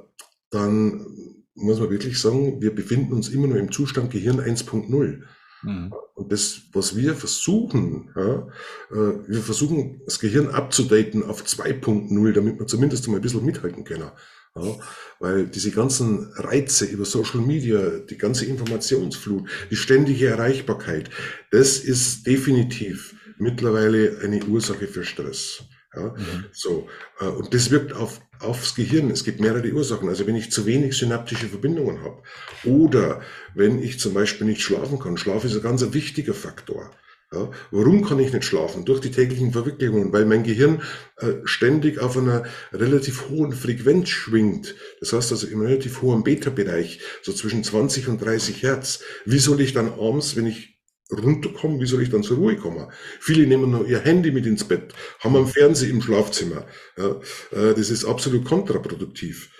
dann 0.51 1.07
muss 1.56 1.80
man 1.80 1.89
wirklich 1.89 2.22
sagen, 2.22 2.62
wir 2.62 2.75
befinden 2.75 3.13
uns 3.13 3.30
immer 3.30 3.48
nur 3.48 3.57
im 3.57 3.72
Zustand 3.72 4.12
Gehirn 4.12 4.39
1.0. 4.39 5.24
Mhm. 5.63 5.94
Und 6.13 6.32
das, 6.32 6.62
was 6.72 6.96
wir 6.96 7.15
versuchen, 7.15 8.12
ja, 8.15 8.48
äh, 8.91 9.27
wir 9.27 9.41
versuchen, 9.41 10.01
das 10.05 10.20
Gehirn 10.20 10.50
abzudaten 10.50 11.24
auf 11.24 11.44
2.0, 11.44 12.32
damit 12.34 12.60
wir 12.60 12.67
zumindest 12.67 13.08
mal 13.08 13.15
ein 13.15 13.22
bisschen 13.24 13.44
mithalten 13.44 13.84
können. 13.84 14.12
Ja, 14.58 14.78
weil 15.20 15.48
diese 15.48 15.72
ganzen 15.72 16.32
Reize 16.34 16.86
über 16.86 17.04
Social 17.04 17.42
Media, 17.42 18.00
die 18.00 18.18
ganze 18.18 18.46
Informationsflut, 18.46 19.50
die 19.70 19.76
ständige 19.76 20.28
Erreichbarkeit, 20.28 21.10
das 21.52 21.78
ist 21.80 22.26
definitiv 22.26 23.16
mittlerweile 23.38 24.20
eine 24.24 24.44
Ursache 24.46 24.88
für 24.88 25.04
Stress. 25.04 25.64
Ja, 25.94 26.14
mhm. 26.18 26.46
so. 26.52 26.88
Äh, 27.20 27.26
und 27.26 27.54
das 27.54 27.72
wirkt 27.72 27.94
auf, 27.94 28.22
aufs 28.40 28.76
Gehirn. 28.76 29.10
Es 29.12 29.24
gibt 29.24 29.40
mehrere 29.40 29.72
Ursachen. 29.72 30.10
Also 30.10 30.28
wenn 30.28 30.36
ich 30.36 30.52
zu 30.52 30.66
wenig 30.66 30.98
synaptische 30.98 31.48
Verbindungen 31.48 32.02
habe 32.02 32.22
oder 32.64 33.22
wenn 33.54 33.82
ich 33.82 34.00
zum 34.00 34.14
Beispiel 34.14 34.48
nicht 34.48 34.62
schlafen 34.62 35.00
kann. 35.00 35.18
Schlaf 35.18 35.46
ist 35.46 35.56
ein 35.56 35.62
ganz 35.62 35.86
wichtiger 35.94 36.34
Faktor. 36.34 36.92
Ja, 37.36 37.51
warum 37.72 38.06
kann 38.06 38.20
ich 38.20 38.32
nicht 38.32 38.46
schlafen? 38.46 38.86
Durch 38.86 39.01
die 39.01 39.12
täglichen 39.12 39.51
Verwicklungen, 39.51 40.13
weil 40.13 40.25
mein 40.25 40.44
Gehirn 40.44 40.82
äh, 41.18 41.34
ständig 41.44 42.00
auf 42.00 42.18
einer 42.18 42.46
relativ 42.72 43.27
hohen 43.30 43.51
Frequenz 43.51 44.08
schwingt. 44.08 44.75
Das 45.01 45.12
heißt 45.12 45.34
also 45.34 45.48
im 45.48 45.60
relativ 45.60 46.01
hohen 46.01 46.24
Beta-Bereich, 46.24 47.01
so 47.24 47.34
zwischen 47.34 47.63
20 47.63 48.08
und 48.08 48.22
30 48.22 48.63
Hertz. 48.63 49.01
Wie 49.25 49.39
soll 49.39 49.60
ich 49.60 49.74
dann 49.74 49.92
abends, 49.92 50.38
wenn 50.38 50.46
ich 50.46 50.80
runterkomme, 51.12 51.82
wie 51.82 51.86
soll 51.86 52.04
ich 52.04 52.10
dann 52.10 52.24
zur 52.24 52.38
Ruhe 52.38 52.56
kommen? 52.56 52.89
Viele 53.20 53.46
nehmen 53.48 53.70
nur 53.70 53.86
ihr 53.86 54.00
Handy 54.00 54.32
mit 54.32 54.46
ins 54.46 54.63
Bett, 54.63 54.94
haben 55.20 55.36
einen 55.36 55.48
Fernseher 55.48 55.89
im 55.89 56.01
Schlafzimmer. 56.01 56.65
Ja, 56.98 57.20
äh, 57.51 57.74
das 57.74 57.89
ist 57.89 58.06
absolut 58.06 58.46
kontraproduktiv. 58.46 59.51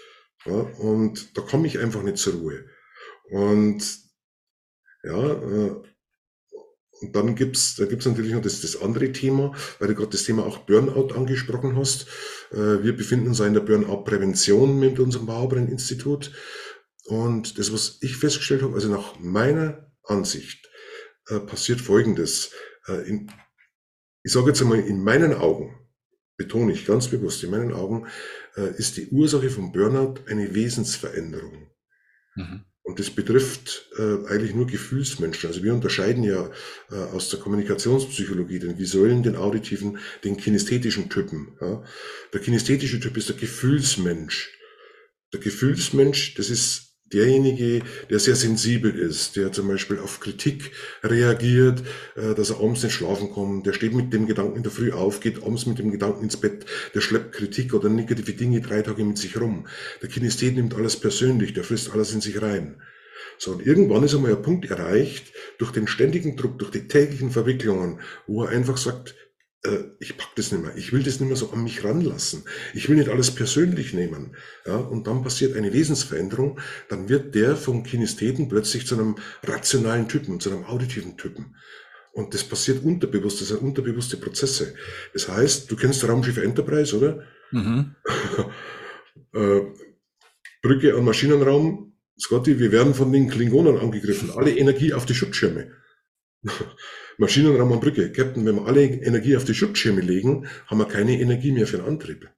Ja, 0.46 0.54
und 0.54 1.38
da 1.38 1.42
komme 1.42 1.68
ich 1.68 1.80
einfach 1.80 2.04
nicht 2.04 2.20
zur 2.20 2.36
Ruhe. 2.36 2.66
Und 3.32 3.84
ja, 5.04 5.34
äh, 5.34 5.76
und 7.06 7.16
dann 7.16 7.36
gibt's, 7.36 7.76
da 7.76 7.86
gibt's 7.86 8.06
natürlich 8.06 8.34
noch 8.34 8.42
das, 8.42 8.62
das 8.62 8.82
andere 8.82 9.12
Thema, 9.12 9.54
weil 9.80 9.90
du 9.90 9.96
gerade 9.96 10.12
das 10.12 10.24
Thema 10.24 10.44
auch 10.46 10.60
Burnout 10.60 11.14
angesprochen 11.14 11.76
hast. 11.76 12.08
Äh, 12.52 12.84
wir 12.84 12.96
befinden 12.96 13.28
uns 13.28 13.40
in 13.40 13.54
der 13.54 13.62
Burnout-Prävention 13.62 14.80
mit 14.80 15.00
unserem 15.00 15.28
Bauerbrenn-Institut. 15.28 16.32
Und 17.06 17.60
das, 17.60 17.72
was 17.72 18.00
ich 18.02 18.18
festgestellt 18.18 18.64
habe, 18.64 18.74
also 18.74 18.90
nach 18.90 19.20
meiner 19.20 19.92
Ansicht, 20.04 20.68
äh, 21.28 21.40
passiert 21.40 21.80
Folgendes. 21.80 22.52
Äh, 22.88 23.08
in, 23.08 23.32
ich 24.24 24.32
sage 24.32 24.48
jetzt 24.48 24.62
einmal, 24.62 24.80
in 24.80 25.04
meinen 25.04 25.34
Augen 25.34 25.76
betone 26.38 26.74
ich 26.74 26.88
ganz 26.88 27.08
bewusst, 27.08 27.44
in 27.44 27.52
meinen 27.52 27.72
Augen 27.72 28.08
ist 28.56 28.98
die 28.98 29.08
Ursache 29.10 29.50
von 29.50 29.72
Burnout 29.72 30.16
eine 30.28 30.54
Wesensveränderung. 30.56 31.70
Mhm. 32.36 32.66
Und 32.86 33.00
das 33.00 33.10
betrifft 33.10 33.90
äh, 33.98 34.28
eigentlich 34.28 34.54
nur 34.54 34.68
Gefühlsmenschen. 34.68 35.50
Also 35.50 35.64
wir 35.64 35.74
unterscheiden 35.74 36.24
ja 36.24 36.52
äh, 36.92 36.96
aus 36.96 37.30
der 37.30 37.40
Kommunikationspsychologie 37.40 38.60
den 38.60 38.78
visuellen, 38.78 39.24
den 39.24 39.36
auditiven, 39.36 39.98
den 40.24 40.38
kinesthetischen 40.38 41.10
Typen. 41.10 41.58
Ja. 41.60 41.84
Der 42.32 42.42
kinesthetische 42.42 43.00
Typ 43.00 43.18
ist 43.18 43.28
der 43.28 43.38
Gefühlsmensch. 43.38 44.52
Der 45.34 45.40
Gefühlsmensch, 45.40 46.36
das 46.36 46.52
ist 46.52 46.95
derjenige, 47.16 47.82
der 48.10 48.20
sehr 48.20 48.36
sensibel 48.36 48.94
ist, 48.94 49.36
der 49.36 49.52
zum 49.52 49.68
Beispiel 49.68 50.00
auf 50.00 50.20
Kritik 50.20 50.72
reagiert, 51.04 51.82
äh, 52.16 52.36
dass 52.36 52.50
er 52.50 52.58
abends 52.58 52.84
nicht 52.84 52.94
schlafen 52.94 53.32
kommt, 53.32 53.66
der 53.66 53.74
steht 53.74 53.94
mit 53.94 54.14
dem 54.14 54.28
Gedanken 54.28 54.58
in 54.58 54.64
der 54.64 54.72
Früh 54.72 54.92
auf, 54.92 55.22
geht 55.22 55.42
abends 55.44 55.66
mit 55.66 55.80
dem 55.80 55.92
Gedanken 55.92 56.24
ins 56.24 56.38
Bett, 56.38 56.66
der 56.94 57.02
schleppt 57.02 57.34
Kritik 57.34 57.74
oder 57.74 57.90
negative 57.90 58.34
Dinge 58.34 58.62
drei 58.62 58.82
Tage 58.82 59.04
mit 59.04 59.18
sich 59.18 59.40
rum. 59.40 59.68
Der 60.02 60.10
Kinesthet 60.10 60.56
nimmt 60.56 60.76
alles 60.76 61.00
persönlich, 61.00 61.54
der 61.54 61.64
frisst 61.64 61.92
alles 61.94 62.14
in 62.14 62.22
sich 62.22 62.42
rein. 62.42 62.76
So, 63.38 63.52
und 63.52 63.66
irgendwann 63.66 64.04
ist 64.04 64.16
einmal 64.16 64.32
ein 64.32 64.42
Punkt 64.42 64.70
erreicht, 64.70 65.34
durch 65.58 65.72
den 65.72 65.88
ständigen 65.88 66.38
Druck, 66.38 66.60
durch 66.60 66.72
die 66.72 66.88
täglichen 66.88 67.32
Verwicklungen, 67.32 68.00
wo 68.28 68.44
er 68.44 68.50
einfach 68.50 68.78
sagt, 68.78 69.16
ich 70.00 70.18
pack 70.18 70.36
das 70.36 70.52
nicht 70.52 70.64
mehr, 70.64 70.76
ich 70.76 70.94
will 70.94 71.04
das 71.04 71.20
nicht 71.20 71.28
mehr 71.28 71.38
so 71.38 71.52
an 71.52 71.64
mich 71.64 71.84
ranlassen, 71.84 72.44
ich 72.74 72.90
will 72.90 72.98
nicht 72.98 73.10
alles 73.10 73.32
persönlich 73.32 73.94
nehmen. 73.94 74.36
Ja, 74.66 74.78
und 74.78 75.08
dann 75.08 75.24
passiert 75.24 75.56
eine 75.56 75.74
Wesensveränderung, 75.74 76.60
dann 76.90 77.10
wird 77.10 77.36
der 77.36 77.56
vom 77.56 77.84
Kinestheten 77.84 78.50
plötzlich 78.50 78.88
zu 78.88 78.96
einem 78.96 79.16
rationalen 79.44 80.08
Typen, 80.08 80.40
zu 80.40 80.52
einem 80.52 80.66
auditiven 80.66 81.18
Typen. 81.18 81.56
Und 82.12 82.34
das 82.34 82.44
passiert 82.44 82.84
unterbewusst, 82.84 83.42
das 83.42 83.50
sind 83.50 83.62
unterbewusste 83.62 84.18
Prozesse. 84.18 84.74
Das 85.14 85.28
heißt, 85.28 85.70
du 85.70 85.76
kennst 85.76 86.08
Raumschiff 86.08 86.38
Enterprise, 86.38 86.98
oder? 86.98 87.24
Mhm. 87.52 87.96
äh, 89.34 89.62
Brücke 90.62 90.96
an 90.96 91.04
Maschinenraum, 91.04 91.94
Scotty, 92.18 92.60
wir 92.60 92.72
werden 92.72 92.94
von 92.94 93.12
den 93.12 93.30
Klingonen 93.30 93.78
angegriffen, 93.78 94.32
alle 94.32 94.56
Energie 94.58 94.94
auf 94.94 95.06
die 95.06 95.14
Schutzschirme. 95.14 95.72
Maschinenraum 97.18 97.72
und 97.72 97.82
Brücke. 97.82 98.12
Captain, 98.12 98.46
wenn 98.46 98.56
wir 98.56 98.66
alle 98.66 98.84
Energie 98.84 99.38
auf 99.38 99.46
die 99.46 99.54
Schutzschirme 99.54 100.02
legen, 100.02 100.48
haben 100.68 100.78
wir 100.78 100.86
keine 100.86 101.20
Energie 101.20 101.52
mehr 101.52 101.68
für 101.68 101.78
den 101.78 101.86
Antrieb. 101.86 102.30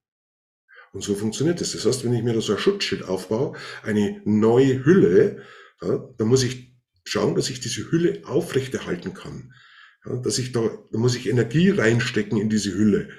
Und 0.93 1.03
so 1.03 1.15
funktioniert 1.15 1.62
das. 1.62 1.74
Das 1.74 1.86
heißt, 1.86 2.05
wenn 2.05 2.13
ich 2.13 2.24
mir 2.24 2.34
da 2.34 2.41
so 2.41 2.53
ein 2.53 2.60
Schutzschild 2.60 3.03
aufbaue, 3.03 3.57
eine 3.84 4.22
neue 4.25 4.86
Hülle, 4.86 5.43
ja, 5.81 6.10
dann 6.17 6.27
muss 6.27 6.43
ich 6.43 6.75
schauen, 7.03 7.36
dass 7.36 7.50
ich 7.50 7.60
diese 7.60 7.91
Hülle 7.91 8.22
aufrechterhalten 8.25 9.13
kann. 9.13 9.53
Ja, 10.05 10.15
dass 10.17 10.38
ich 10.38 10.51
da, 10.51 10.69
da 10.91 10.98
muss 10.98 11.15
ich 11.15 11.29
Energie 11.29 11.69
reinstecken 11.69 12.39
in 12.39 12.50
diese 12.50 12.74
Hülle. 12.74 13.10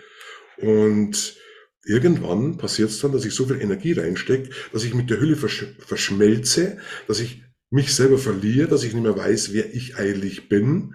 Und 0.56 1.36
irgendwann 1.84 2.58
passiert 2.58 2.90
es 2.90 3.00
dann, 3.00 3.12
dass 3.12 3.24
ich 3.24 3.34
so 3.34 3.46
viel 3.46 3.60
Energie 3.60 3.92
reinstecke, 3.92 4.50
dass 4.72 4.84
ich 4.84 4.94
mit 4.94 5.10
der 5.10 5.20
Hülle 5.20 5.36
versch 5.36 5.66
verschmelze, 5.78 6.78
dass 7.06 7.20
ich 7.20 7.42
mich 7.70 7.94
selber 7.94 8.18
verliere, 8.18 8.68
dass 8.68 8.82
ich 8.82 8.94
nicht 8.94 9.02
mehr 9.02 9.16
weiß, 9.16 9.52
wer 9.52 9.72
ich 9.74 9.96
eigentlich 9.96 10.48
bin 10.48 10.94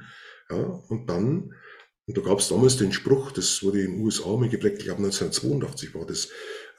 ja, 0.55 0.83
und 0.89 1.09
dann, 1.09 1.53
und 2.05 2.17
da 2.17 2.21
gab 2.21 2.39
es 2.39 2.49
damals 2.49 2.77
den 2.77 2.91
Spruch, 2.91 3.31
das 3.31 3.63
wurde 3.63 3.81
in 3.81 3.93
den 3.93 4.01
USA 4.01 4.35
mal 4.35 4.49
geprägt, 4.49 4.77
ich 4.79 4.85
glaube 4.85 5.03
1982 5.03 5.95
war 5.95 6.05
das, 6.05 6.29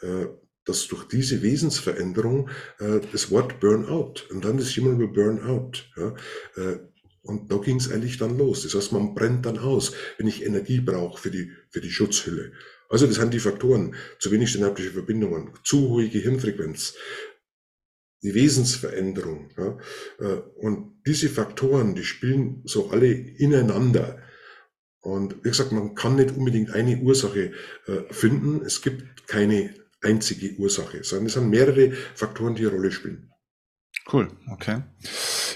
äh, 0.03 0.27
dass 0.65 0.87
durch 0.89 1.05
diese 1.05 1.43
Wesensveränderung 1.43 2.49
äh, 2.79 3.01
das 3.13 3.31
Wort 3.31 3.61
Burnout, 3.61 4.15
und 4.31 4.45
dann 4.45 4.59
das 4.59 4.77
Human 4.77 4.99
will 4.99 5.09
burn 5.09 5.43
out. 5.43 5.91
Ja, 5.97 6.15
äh, 6.57 6.79
und 7.23 7.51
da 7.51 7.57
ging 7.57 7.77
es 7.77 7.91
eigentlich 7.91 8.19
dann 8.19 8.37
los. 8.37 8.65
Das 8.65 8.75
heißt, 8.75 8.93
man 8.93 9.15
brennt 9.15 9.47
dann 9.47 9.59
aus, 9.59 9.93
wenn 10.19 10.27
ich 10.27 10.45
Energie 10.45 10.81
brauche 10.81 11.19
für 11.19 11.31
die, 11.31 11.51
für 11.71 11.81
die 11.81 11.91
Schutzhülle. 11.91 12.53
Also 12.91 13.07
das 13.07 13.17
sind 13.17 13.33
die 13.33 13.41
Faktoren. 13.41 13.95
Zu 14.19 14.31
wenig 14.31 14.53
synaptische 14.53 14.91
Verbindungen, 14.91 15.51
zu 15.65 15.89
hohe 15.89 16.09
Gehirnfrequenz, 16.09 16.95
die 18.25 18.35
Wesensveränderung. 18.35 19.51
Ja? 19.57 19.79
Äh, 20.19 20.41
und 20.57 21.03
diese 21.07 21.29
Faktoren, 21.29 21.95
die 21.95 22.05
spielen 22.05 22.63
so 22.65 22.91
alle 22.91 23.13
ineinander. 23.13 24.19
Und 25.01 25.37
wie 25.45 25.51
gesagt, 25.51 25.71
man 25.71 25.95
kann 25.95 26.17
nicht 26.17 26.35
unbedingt 26.35 26.71
eine 26.71 26.97
Ursache 26.97 27.53
äh, 27.87 28.13
finden. 28.13 28.63
Es 28.65 28.81
gibt 28.81 29.29
keine 29.29 29.75
einzige 30.01 30.57
Ursache, 30.59 31.05
sondern 31.05 31.27
es 31.27 31.35
sind 31.35 31.51
mehrere 31.51 31.93
Faktoren, 32.15 32.55
die 32.55 32.67
eine 32.67 32.75
Rolle 32.75 32.91
spielen. 32.91 33.31
Cool, 34.13 34.29
okay. 34.53 34.83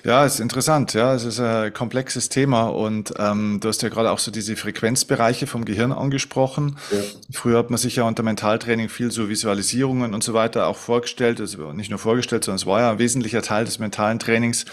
Ja, 0.04 0.24
ist 0.24 0.40
interessant. 0.40 0.94
Ja, 0.94 1.14
es 1.14 1.24
ist 1.24 1.38
ein 1.38 1.72
komplexes 1.74 2.30
Thema 2.30 2.68
und 2.68 3.12
ähm, 3.18 3.58
du 3.60 3.68
hast 3.68 3.82
ja 3.82 3.90
gerade 3.90 4.10
auch 4.10 4.18
so 4.18 4.30
diese 4.30 4.56
Frequenzbereiche 4.56 5.46
vom 5.46 5.66
Gehirn 5.66 5.92
angesprochen. 5.92 6.78
Ja. 6.90 6.98
Früher 7.30 7.58
hat 7.58 7.68
man 7.68 7.78
sich 7.78 7.96
ja 7.96 8.04
unter 8.04 8.22
Mentaltraining 8.22 8.88
viel 8.88 9.10
so 9.10 9.28
Visualisierungen 9.28 10.14
und 10.14 10.24
so 10.24 10.32
weiter 10.32 10.66
auch 10.66 10.78
vorgestellt, 10.78 11.40
also 11.40 11.72
nicht 11.72 11.90
nur 11.90 11.98
vorgestellt, 11.98 12.44
sondern 12.44 12.56
es 12.56 12.66
war 12.66 12.80
ja 12.80 12.92
ein 12.92 12.98
wesentlicher 12.98 13.42
Teil 13.42 13.66
des 13.66 13.78
mentalen 13.78 14.18
Trainings. 14.18 14.64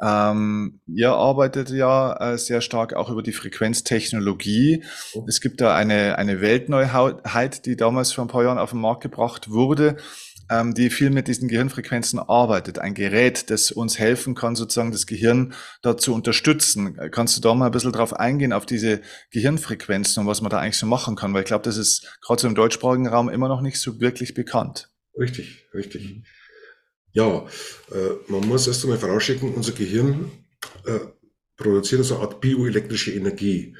Ähm, 0.00 0.80
ihr 0.86 1.10
arbeitet 1.10 1.70
ja 1.70 2.12
äh, 2.34 2.38
sehr 2.38 2.60
stark 2.60 2.94
auch 2.94 3.10
über 3.10 3.24
die 3.24 3.32
Frequenztechnologie. 3.32 4.84
Oh. 5.14 5.24
Es 5.26 5.40
gibt 5.40 5.60
da 5.60 5.74
eine, 5.74 6.18
eine 6.18 6.40
Weltneuheit, 6.40 7.66
die 7.66 7.74
damals 7.74 8.12
vor 8.12 8.24
ein 8.24 8.28
paar 8.28 8.44
Jahren 8.44 8.58
auf 8.58 8.70
den 8.70 8.80
Markt 8.80 9.02
gebracht 9.02 9.50
wurde 9.50 9.96
ähm, 10.50 10.74
die 10.74 10.90
viel 10.90 11.10
mit 11.10 11.28
diesen 11.28 11.48
Gehirnfrequenzen 11.48 12.18
arbeitet. 12.18 12.78
Ein 12.78 12.94
Gerät, 12.94 13.50
das 13.50 13.70
uns 13.70 13.98
helfen 13.98 14.34
kann, 14.34 14.56
sozusagen 14.56 14.92
das 14.92 15.06
Gehirn 15.06 15.54
da 15.82 15.96
zu 15.96 16.14
unterstützen. 16.14 16.98
Kannst 17.10 17.36
du 17.36 17.40
da 17.40 17.54
mal 17.54 17.66
ein 17.66 17.72
bisschen 17.72 17.92
drauf 17.92 18.14
eingehen, 18.14 18.52
auf 18.52 18.66
diese 18.66 19.00
Gehirnfrequenzen 19.30 20.22
und 20.22 20.26
was 20.26 20.40
man 20.40 20.50
da 20.50 20.58
eigentlich 20.58 20.78
so 20.78 20.86
machen 20.86 21.16
kann? 21.16 21.34
Weil 21.34 21.42
ich 21.42 21.48
glaube, 21.48 21.64
das 21.64 21.76
ist 21.76 22.18
gerade 22.22 22.40
so 22.40 22.48
im 22.48 22.54
deutschsprachigen 22.54 23.06
Raum 23.06 23.28
immer 23.28 23.48
noch 23.48 23.60
nicht 23.60 23.80
so 23.80 24.00
wirklich 24.00 24.34
bekannt. 24.34 24.90
Richtig, 25.18 25.66
richtig. 25.74 26.22
Ja, 27.12 27.46
äh, 27.90 28.30
man 28.30 28.46
muss 28.46 28.66
erst 28.66 28.84
einmal 28.84 28.98
vorausschicken, 28.98 29.54
unser 29.54 29.72
Gehirn 29.72 30.30
äh, 30.86 31.00
produziert 31.56 32.04
so 32.04 32.14
eine 32.14 32.24
Art 32.24 32.40
bioelektrische 32.40 33.12
Energie 33.12 33.76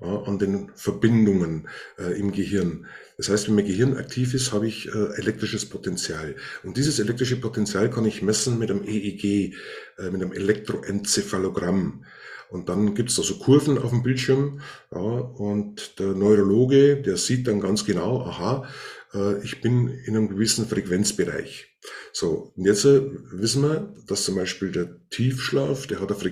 ja, 0.00 0.22
an 0.22 0.38
den 0.38 0.70
Verbindungen 0.74 1.68
äh, 1.98 2.18
im 2.18 2.32
Gehirn. 2.32 2.86
Das 3.20 3.28
heißt, 3.28 3.48
wenn 3.48 3.54
mein 3.54 3.66
Gehirn 3.66 3.98
aktiv 3.98 4.32
ist, 4.32 4.50
habe 4.50 4.66
ich 4.66 4.88
äh, 4.88 4.92
elektrisches 5.18 5.66
Potenzial. 5.66 6.36
Und 6.62 6.78
dieses 6.78 6.98
elektrische 7.00 7.36
Potenzial 7.38 7.90
kann 7.90 8.06
ich 8.06 8.22
messen 8.22 8.58
mit 8.58 8.70
einem 8.70 8.82
EEG, 8.82 9.54
äh, 9.98 10.10
mit 10.10 10.22
einem 10.22 10.32
Elektroenzephalogramm. 10.32 12.06
Und 12.48 12.70
dann 12.70 12.94
gibt 12.94 13.10
es 13.10 13.16
da 13.16 13.22
so 13.22 13.36
Kurven 13.36 13.76
auf 13.76 13.90
dem 13.90 14.02
Bildschirm. 14.02 14.62
Ja, 14.90 14.98
und 15.00 15.98
der 15.98 16.14
Neurologe, 16.14 16.96
der 16.96 17.18
sieht 17.18 17.46
dann 17.46 17.60
ganz 17.60 17.84
genau, 17.84 18.22
aha, 18.22 18.66
äh, 19.12 19.44
ich 19.44 19.60
bin 19.60 19.88
in 19.88 20.16
einem 20.16 20.30
gewissen 20.30 20.66
Frequenzbereich. 20.66 21.69
So, 22.12 22.52
und 22.56 22.66
jetzt 22.66 22.84
äh, 22.84 23.00
wissen 23.32 23.62
wir, 23.62 23.94
dass 24.06 24.24
zum 24.24 24.36
Beispiel 24.36 24.70
der 24.70 24.96
Tiefschlaf, 25.10 25.86
der 25.86 26.00
hat 26.00 26.10
eine, 26.10 26.18
Fre 26.20 26.28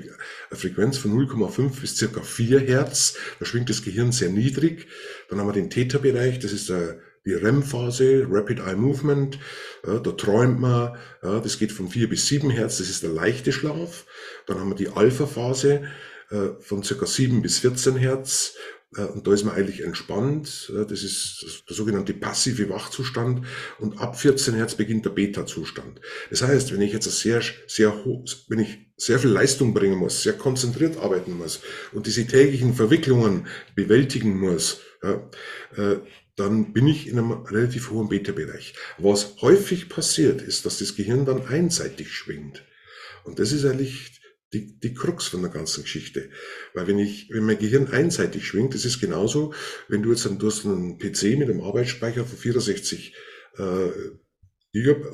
eine 0.51 0.59
Frequenz 0.59 0.99
von 0.99 1.13
0,5 1.13 1.81
bis 1.81 1.97
circa 1.97 2.21
4 2.21 2.61
Hertz. 2.61 3.17
Da 3.39 3.47
schwingt 3.47 3.71
das 3.71 3.83
Gehirn 3.83 4.13
sehr 4.13 4.31
niedrig. 4.31 4.87
Dann 5.29 5.39
haben 5.39 5.49
wir 5.49 5.53
den 5.53 5.71
Theta-Bereich, 5.71 6.39
das 6.39 6.53
ist 6.53 6.69
der, 6.69 6.99
die 7.25 7.33
REM-Phase, 7.33 8.27
Rapid 8.29 8.61
Eye 8.61 8.77
Movement. 8.77 9.39
Ja, 9.87 9.99
da 9.99 10.13
träumt 10.13 10.61
man, 10.61 10.97
ja, 11.23 11.41
das 11.41 11.59
geht 11.59 11.73
von 11.73 11.89
4 11.89 12.09
bis 12.09 12.27
7 12.27 12.51
Hertz, 12.51 12.79
das 12.79 12.91
ist 12.91 13.03
der 13.03 13.11
leichte 13.11 13.53
Schlaf. 13.53 14.05
Dann 14.47 14.61
haben 14.61 14.71
wir 14.71 14.77
die 14.77 14.89
Alpha-Phase 14.89 15.83
äh, 16.31 16.49
von 16.61 16.83
circa 16.83 17.07
7 17.07 17.41
bis 17.41 17.59
14 17.61 17.97
Hertz. 17.97 18.55
Und 18.97 19.27
da 19.27 19.35
ist 19.35 19.45
man 19.45 19.55
eigentlich 19.55 19.83
entspannt. 19.83 20.73
Das 20.75 21.03
ist 21.03 21.65
der 21.69 21.77
sogenannte 21.77 22.15
passive 22.15 22.71
Wachzustand. 22.71 23.47
Und 23.79 24.01
ab 24.01 24.19
14 24.19 24.55
Hertz 24.55 24.77
beginnt 24.77 25.05
der 25.05 25.11
Beta-Zustand. 25.11 26.01
Das 26.31 26.43
heißt, 26.43 26.73
wenn 26.73 26.81
ich 26.81 26.95
jetzt 26.95 27.11
sehr, 27.21 27.43
sehr 27.67 28.05
hoch, 28.05 28.25
wenn 28.49 28.61
ich 28.61 28.79
sehr 28.97 29.19
viel 29.19 29.31
Leistung 29.31 29.75
bringen 29.75 29.99
muss, 29.99 30.23
sehr 30.23 30.33
konzentriert 30.33 30.97
arbeiten 30.97 31.37
muss 31.37 31.61
und 31.93 32.07
diese 32.07 32.27
täglichen 32.27 32.75
Verwicklungen 32.75 33.47
bewältigen 33.75 34.39
muss, 34.39 34.81
äh, 35.03 35.97
dann 36.37 36.73
bin 36.73 36.87
ich 36.87 37.09
in 37.09 37.19
einem 37.19 37.33
relativ 37.33 37.91
hohen 37.91 38.09
Beta-Bereich. 38.09 38.75
Was 38.97 39.37
häufig 39.43 39.89
passiert, 39.89 40.41
ist, 40.41 40.65
dass 40.65 40.79
das 40.79 40.97
Gehirn 40.97 41.27
dann 41.27 41.47
einseitig 41.47 42.13
schwingt. 42.13 42.65
Und 43.25 43.39
das 43.39 43.53
ist 43.53 43.65
eigentlich 43.65 44.18
die, 44.53 44.79
die 44.79 44.95
Krux 44.95 45.27
von 45.27 45.43
der 45.43 45.51
ganzen 45.51 45.83
Geschichte. 45.83 46.31
Weil 46.75 46.87
wenn 46.87 46.99
ich, 46.99 47.31
wenn 47.31 47.45
mein 47.45 47.59
Gehirn 47.59 47.89
einseitig 47.89 48.47
schwingt, 48.47 48.75
das 48.75 48.85
ist 48.85 49.01
genauso, 49.01 49.53
wenn 49.89 50.03
du 50.03 50.11
jetzt 50.11 50.27
einen, 50.27 50.39
du 50.39 50.47
hast 50.47 50.65
einen 50.65 50.99
PC 50.99 51.39
mit 51.39 51.51
einem 51.51 51.61
Arbeitsspeicher 51.61 52.25
von 52.25 52.39
64 52.39 53.15
äh, 53.57 53.91
Gigabyte 54.73 55.13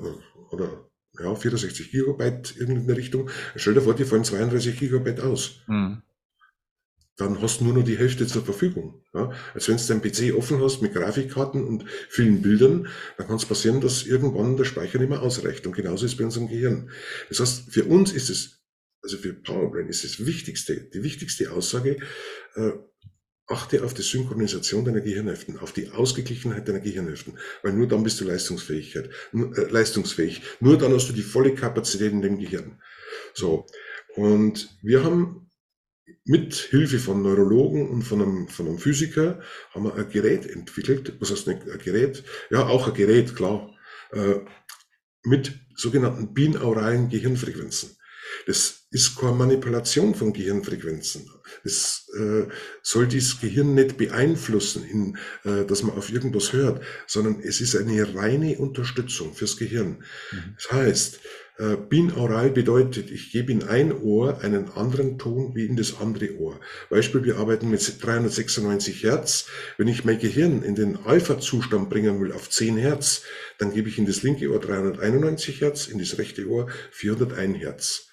oder 0.51 0.91
ja, 1.19 1.35
64 1.35 1.91
Gigabyte 1.91 2.57
in 2.57 2.87
der 2.87 2.97
Richtung, 2.97 3.31
stell 3.57 3.75
dir 3.75 3.83
vor, 3.83 3.95
die 3.95 4.05
fallen 4.05 4.25
32 4.25 4.79
Gigabyte 4.79 5.21
aus. 5.21 5.63
Mhm. 5.67 6.03
Dann 7.17 7.41
hast 7.41 7.61
du 7.61 7.65
nur 7.65 7.75
noch 7.75 7.85
die 7.85 7.97
Hälfte 7.97 8.27
zur 8.27 8.45
Verfügung. 8.45 9.05
Ja? 9.15 9.31
Als 9.55 9.69
wenn 9.69 9.77
du 9.77 9.83
deinen 9.87 10.03
PC 10.03 10.37
offen 10.37 10.61
hast 10.61 10.83
mit 10.83 10.95
Grafikkarten 10.95 11.65
und 11.65 11.85
vielen 12.09 12.43
Bildern, 12.43 12.89
dann 13.17 13.29
kann 13.29 13.37
es 13.37 13.47
passieren, 13.47 13.81
dass 13.81 14.03
irgendwann 14.03 14.57
der 14.57 14.65
Speicher 14.65 14.99
nicht 14.99 15.11
mehr 15.11 15.23
ausreicht. 15.23 15.65
Und 15.65 15.77
genauso 15.77 16.07
ist 16.07 16.13
es 16.13 16.19
bei 16.19 16.25
unserem 16.25 16.49
Gehirn. 16.49 16.91
Das 17.29 17.39
heißt, 17.39 17.73
für 17.73 17.85
uns 17.85 18.13
ist 18.13 18.31
es 18.31 18.64
also 19.05 19.19
für 19.19 19.35
Powerbrain 19.35 19.89
ist 19.89 20.03
das 20.03 20.27
Wichtigste, 20.27 20.81
die 20.93 21.03
wichtigste 21.03 21.53
Aussage, 21.53 21.99
äh, 22.55 22.73
achte 23.47 23.85
auf 23.85 23.93
die 23.93 24.03
Synchronisation 24.03 24.87
deiner 24.87 25.03
Gehirnhälften, 25.03 25.59
auf 25.59 25.73
die 25.73 25.91
Ausgeglichenheit 25.91 26.67
deiner 26.67 26.81
Gehirnhälften, 26.81 27.39
weil 27.63 27.75
nur 27.75 27.87
dann 27.87 28.03
bist 28.03 28.19
du 28.21 28.25
Leistungsfähigkeit, 28.25 29.11
äh, 29.35 29.61
leistungsfähig. 29.71 30.41
Nur 30.61 30.79
dann 30.79 30.95
hast 30.95 31.11
du 31.11 31.13
die 31.13 31.23
volle 31.23 31.55
Kapazität 31.55 32.13
in 32.13 32.23
dem 32.23 32.39
Gehirn. 32.39 32.81
So. 33.35 33.67
Und 34.17 34.75
wir 34.83 35.05
haben 35.05 35.51
mit 36.25 36.55
Hilfe 36.55 36.99
von 36.99 37.21
Neurologen 37.21 37.91
und 37.91 38.03
von 38.03 38.23
einem, 38.23 38.49
von 38.49 38.67
einem 38.67 38.79
Physiker 38.79 39.43
haben 39.73 39.85
wir 39.85 39.95
ein 39.97 40.09
Gerät 40.09 40.47
entwickelt. 40.47 41.15
Was 41.21 41.31
heißt 41.31 41.47
ein 41.49 41.61
Gerät? 41.85 42.25
Ja, 42.51 42.67
auch 42.67 42.89
ein 42.89 42.95
Gerät, 42.95 43.37
klar. 43.37 43.71
Äh, 44.13 44.37
mit 45.25 45.53
sogenannten 45.77 46.33
binauralen 46.33 47.11
Gehirnfrequenzen. 47.11 47.97
Das 48.47 48.87
ist 48.91 49.19
keine 49.19 49.33
Manipulation 49.33 50.15
von 50.15 50.33
Gehirnfrequenzen. 50.33 51.31
Es 51.65 52.09
äh, 52.19 52.45
soll 52.83 53.09
das 53.09 53.41
Gehirn 53.41 53.75
nicht 53.75 53.97
beeinflussen, 53.97 54.85
in, 54.85 55.19
äh, 55.45 55.65
dass 55.65 55.83
man 55.83 55.97
auf 55.97 56.11
irgendwas 56.11 56.53
hört, 56.53 56.83
sondern 57.07 57.41
es 57.41 57.61
ist 57.61 57.77
eine 57.77 58.15
reine 58.15 58.59
Unterstützung 58.59 59.35
fürs 59.35 59.57
Gehirn. 59.57 60.05
Mhm. 60.33 60.55
Das 60.57 60.73
heißt, 60.73 61.21
äh, 61.57 61.77
binaural 61.77 62.51
bedeutet, 62.51 63.13
ich 63.13 63.31
gebe 63.31 63.53
in 63.53 63.63
ein 63.63 63.93
Ohr 63.93 64.41
einen 64.43 64.71
anderen 64.71 65.19
Ton 65.19 65.55
wie 65.55 65.67
in 65.67 65.77
das 65.77 66.01
andere 66.01 66.37
Ohr. 66.39 66.59
Beispiel, 66.91 67.23
wir 67.25 67.37
arbeiten 67.37 67.71
mit 67.71 68.05
396 68.05 69.05
Hertz. 69.05 69.47
Wenn 69.79 69.87
ich 69.87 70.05
mein 70.05 70.19
Gehirn 70.19 70.63
in 70.63 70.75
den 70.75 70.97
Alpha-Zustand 70.97 71.91
bringen 71.91 72.21
will 72.21 72.33
auf 72.33 72.51
10 72.51 72.77
Hertz, 72.77 73.23
dann 73.59 73.73
gebe 73.73 73.89
ich 73.89 73.99
in 73.99 74.07
das 74.07 74.23
linke 74.25 74.51
Ohr 74.51 74.59
391 74.59 75.61
Hertz, 75.61 75.87
in 75.87 76.01
das 76.01 76.19
rechte 76.19 76.49
Ohr 76.49 76.69
401 76.91 77.59
Hertz. 77.59 78.09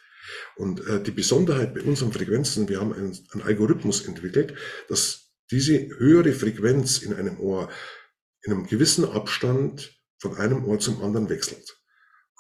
Und 0.55 0.85
äh, 0.87 1.01
die 1.01 1.11
Besonderheit 1.11 1.73
bei 1.73 1.81
unseren 1.81 2.11
Frequenzen, 2.11 2.69
wir 2.69 2.79
haben 2.79 2.93
einen, 2.93 3.17
einen 3.31 3.43
Algorithmus 3.43 4.05
entwickelt, 4.07 4.55
dass 4.87 5.31
diese 5.51 5.89
höhere 5.97 6.33
Frequenz 6.33 6.99
in 6.99 7.13
einem 7.13 7.39
Ohr 7.39 7.69
in 8.43 8.53
einem 8.53 8.65
gewissen 8.65 9.05
Abstand 9.05 9.99
von 10.17 10.35
einem 10.35 10.65
Ohr 10.65 10.79
zum 10.79 11.01
anderen 11.03 11.29
wechselt. 11.29 11.77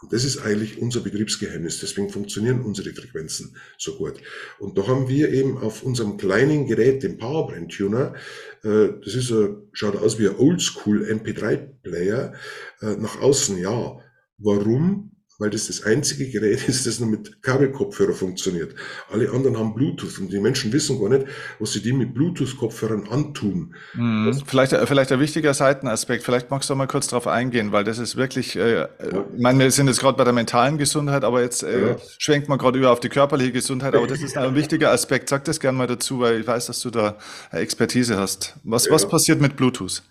Und 0.01 0.11
das 0.13 0.23
ist 0.23 0.39
eigentlich 0.39 0.81
unser 0.81 1.01
Betriebsgeheimnis. 1.01 1.79
Deswegen 1.79 2.09
funktionieren 2.09 2.61
unsere 2.61 2.91
Frequenzen 2.91 3.55
so 3.77 3.97
gut. 3.97 4.19
Und 4.57 4.75
da 4.75 4.87
haben 4.87 5.07
wir 5.07 5.29
eben 5.29 5.59
auf 5.59 5.83
unserem 5.83 6.17
kleinen 6.17 6.65
Gerät, 6.65 7.03
dem 7.03 7.19
Powerbrand 7.19 7.71
Tuner, 7.71 8.15
äh, 8.63 8.89
das 9.03 9.13
ist 9.13 9.31
ein, 9.31 9.69
schaut 9.73 9.95
aus 9.95 10.17
wie 10.17 10.27
ein 10.27 10.35
Oldschool 10.35 11.03
MP3 11.03 11.57
Player, 11.83 12.33
äh, 12.81 12.95
nach 12.95 13.21
außen 13.21 13.57
ja. 13.59 13.99
Warum? 14.39 15.11
Weil 15.41 15.49
das 15.49 15.67
das 15.67 15.83
einzige 15.83 16.29
Gerät 16.29 16.69
ist, 16.69 16.85
das 16.85 16.99
nur 16.99 17.09
mit 17.09 17.41
Kabelkopfhörer 17.41 18.13
funktioniert. 18.13 18.75
Alle 19.11 19.31
anderen 19.31 19.57
haben 19.57 19.73
Bluetooth 19.73 20.19
und 20.19 20.31
die 20.31 20.39
Menschen 20.39 20.71
wissen 20.71 20.99
gar 20.99 21.09
nicht, 21.09 21.25
was 21.59 21.73
sie 21.73 21.81
die 21.81 21.93
mit 21.93 22.13
Bluetooth-Kopfhörern 22.13 23.07
antun. 23.09 23.73
Mhm. 23.95 24.39
Vielleicht, 24.45 24.73
äh, 24.73 24.85
vielleicht 24.85 25.11
ein 25.11 25.19
wichtiger 25.19 25.55
Seitenaspekt, 25.55 26.23
vielleicht 26.23 26.51
magst 26.51 26.69
du 26.69 26.75
mal 26.75 26.85
kurz 26.85 27.07
darauf 27.07 27.25
eingehen, 27.25 27.71
weil 27.71 27.83
das 27.83 27.97
ist 27.97 28.15
wirklich, 28.15 28.55
äh, 28.55 28.73
ja. 28.75 28.89
ich 28.99 29.41
meine, 29.41 29.57
wir 29.59 29.71
sind 29.71 29.87
jetzt 29.87 29.99
gerade 29.99 30.15
bei 30.15 30.23
der 30.23 30.33
mentalen 30.33 30.77
Gesundheit, 30.77 31.23
aber 31.23 31.41
jetzt 31.41 31.63
äh, 31.63 31.87
ja. 31.87 31.95
schwenkt 32.19 32.47
man 32.47 32.59
gerade 32.59 32.77
über 32.77 32.91
auf 32.91 32.99
die 32.99 33.09
körperliche 33.09 33.51
Gesundheit, 33.51 33.95
aber 33.95 34.05
das 34.05 34.21
ist 34.21 34.37
ein 34.37 34.53
wichtiger 34.53 34.91
Aspekt. 34.91 35.27
Sag 35.27 35.43
das 35.45 35.59
gerne 35.59 35.75
mal 35.75 35.87
dazu, 35.87 36.19
weil 36.19 36.41
ich 36.41 36.47
weiß, 36.47 36.67
dass 36.67 36.81
du 36.81 36.91
da 36.91 37.17
Expertise 37.51 38.17
hast. 38.17 38.55
Was, 38.63 38.85
ja. 38.85 38.91
was 38.91 39.09
passiert 39.09 39.41
mit 39.41 39.55
Bluetooth? 39.55 40.03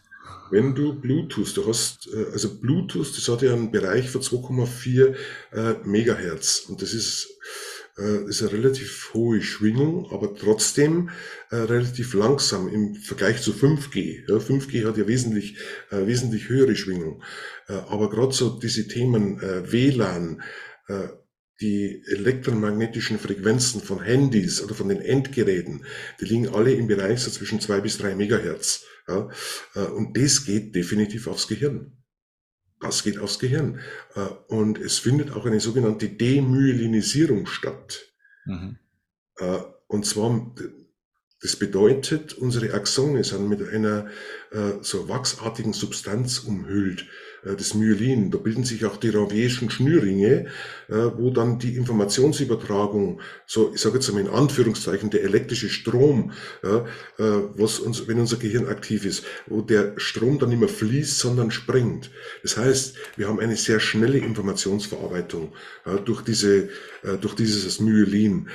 Wenn 0.50 0.74
du 0.74 1.00
Bluetooth, 1.00 1.56
du 1.56 1.66
hast, 1.66 2.08
äh, 2.12 2.26
also 2.32 2.58
Bluetooth, 2.58 3.16
das 3.16 3.28
hat 3.28 3.42
ja 3.42 3.52
einen 3.52 3.70
Bereich 3.70 4.10
von 4.10 4.20
2,4 4.20 5.14
äh, 5.52 5.74
Megahertz 5.84 6.66
und 6.68 6.82
das 6.82 6.92
ist, 6.92 7.28
äh, 7.98 8.28
ist 8.28 8.42
eine 8.42 8.52
relativ 8.52 9.10
hohe 9.14 9.42
Schwingung, 9.42 10.10
aber 10.10 10.34
trotzdem 10.34 11.10
äh, 11.50 11.56
relativ 11.56 12.14
langsam 12.14 12.68
im 12.68 12.94
Vergleich 12.94 13.42
zu 13.42 13.52
5G. 13.52 14.24
Ja, 14.28 14.36
5G 14.36 14.86
hat 14.86 14.96
ja 14.96 15.06
wesentlich, 15.06 15.56
äh, 15.90 16.06
wesentlich 16.06 16.48
höhere 16.48 16.76
Schwingung. 16.76 17.22
Äh, 17.68 17.74
aber 17.74 18.10
gerade 18.10 18.32
so 18.32 18.58
diese 18.58 18.88
Themen 18.88 19.40
äh, 19.40 19.70
WLAN, 19.70 20.42
äh, 20.88 21.08
die 21.60 22.02
elektromagnetischen 22.06 23.18
Frequenzen 23.18 23.80
von 23.82 24.02
Handys 24.02 24.62
oder 24.62 24.74
von 24.74 24.88
den 24.88 25.00
Endgeräten, 25.00 25.84
die 26.20 26.24
liegen 26.24 26.48
alle 26.48 26.72
im 26.72 26.86
Bereich 26.86 27.20
so 27.20 27.30
zwischen 27.30 27.60
zwei 27.60 27.80
bis 27.80 27.98
drei 27.98 28.14
Megahertz. 28.14 28.84
Ja? 29.06 29.28
Äh, 29.74 29.80
und 29.80 30.16
das 30.16 30.44
geht 30.44 30.74
definitiv 30.74 31.26
aufs 31.26 31.48
Gehirn. 31.48 31.92
Das 32.80 33.02
geht 33.02 33.18
aufs 33.18 33.38
Gehirn. 33.38 33.80
Äh, 34.14 34.20
und 34.48 34.78
es 34.78 34.98
findet 34.98 35.32
auch 35.32 35.44
eine 35.44 35.60
sogenannte 35.60 36.08
Demyelinisierung 36.08 37.46
statt. 37.46 38.06
Mhm. 38.46 38.78
Äh, 39.36 39.58
und 39.86 40.06
zwar, 40.06 40.54
das 41.42 41.56
bedeutet, 41.56 42.34
unsere 42.34 42.74
Axone 42.74 43.24
sind 43.24 43.48
mit 43.48 43.66
einer 43.66 44.08
so 44.82 45.08
wachsartigen 45.08 45.72
Substanz 45.72 46.40
umhüllt. 46.40 47.06
Äh, 47.44 47.56
das 47.56 47.74
Myelin. 47.74 48.30
Da 48.30 48.38
bilden 48.38 48.64
sich 48.64 48.84
auch 48.84 48.96
die 48.96 49.10
Ravierschen 49.10 49.70
Schnürringe, 49.70 50.46
äh, 50.88 50.94
wo 51.16 51.30
dann 51.30 51.58
die 51.58 51.76
Informationsübertragung, 51.76 53.20
so 53.46 53.72
ich 53.74 53.80
sage 53.80 53.96
jetzt 53.96 54.12
mal 54.12 54.20
in 54.20 54.28
Anführungszeichen, 54.28 55.10
der 55.10 55.24
elektrische 55.24 55.68
Strom, 55.68 56.32
äh, 56.62 56.80
was 57.18 57.78
uns, 57.78 58.06
wenn 58.08 58.18
unser 58.18 58.36
Gehirn 58.36 58.66
aktiv 58.66 59.04
ist, 59.04 59.24
wo 59.46 59.60
der 59.62 59.94
Strom 59.96 60.38
dann 60.38 60.50
nicht 60.50 60.58
mehr 60.58 60.68
fließt, 60.68 61.18
sondern 61.18 61.50
springt. 61.50 62.10
Das 62.42 62.56
heißt, 62.56 62.96
wir 63.16 63.28
haben 63.28 63.40
eine 63.40 63.56
sehr 63.56 63.80
schnelle 63.80 64.18
Informationsverarbeitung 64.18 65.52
durch 66.04 66.22
diese, 66.22 66.68
durch 67.20 67.34
dieses 67.34 67.80
Myelin. 67.80 68.48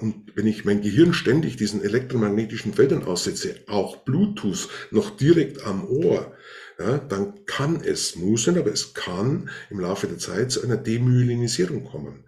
Und 0.00 0.32
wenn 0.34 0.46
ich 0.46 0.64
mein 0.64 0.82
Gehirn 0.82 1.14
ständig 1.14 1.56
diesen 1.56 1.82
elektromagnetischen 1.82 2.74
Feldern 2.74 3.04
aussetze, 3.04 3.56
auch 3.66 3.98
Bluetooth 3.98 4.68
noch 4.90 5.10
direkt 5.10 5.64
am 5.64 5.84
Ohr, 5.86 6.34
ja, 6.80 6.98
dann 6.98 7.44
kann 7.44 7.82
es, 7.84 8.16
muss 8.16 8.46
nicht, 8.46 8.58
aber 8.58 8.72
es 8.72 8.94
kann 8.94 9.50
im 9.68 9.80
Laufe 9.80 10.06
der 10.06 10.18
Zeit 10.18 10.50
zu 10.50 10.62
einer 10.62 10.78
Demyelinisierung 10.78 11.84
kommen. 11.84 12.24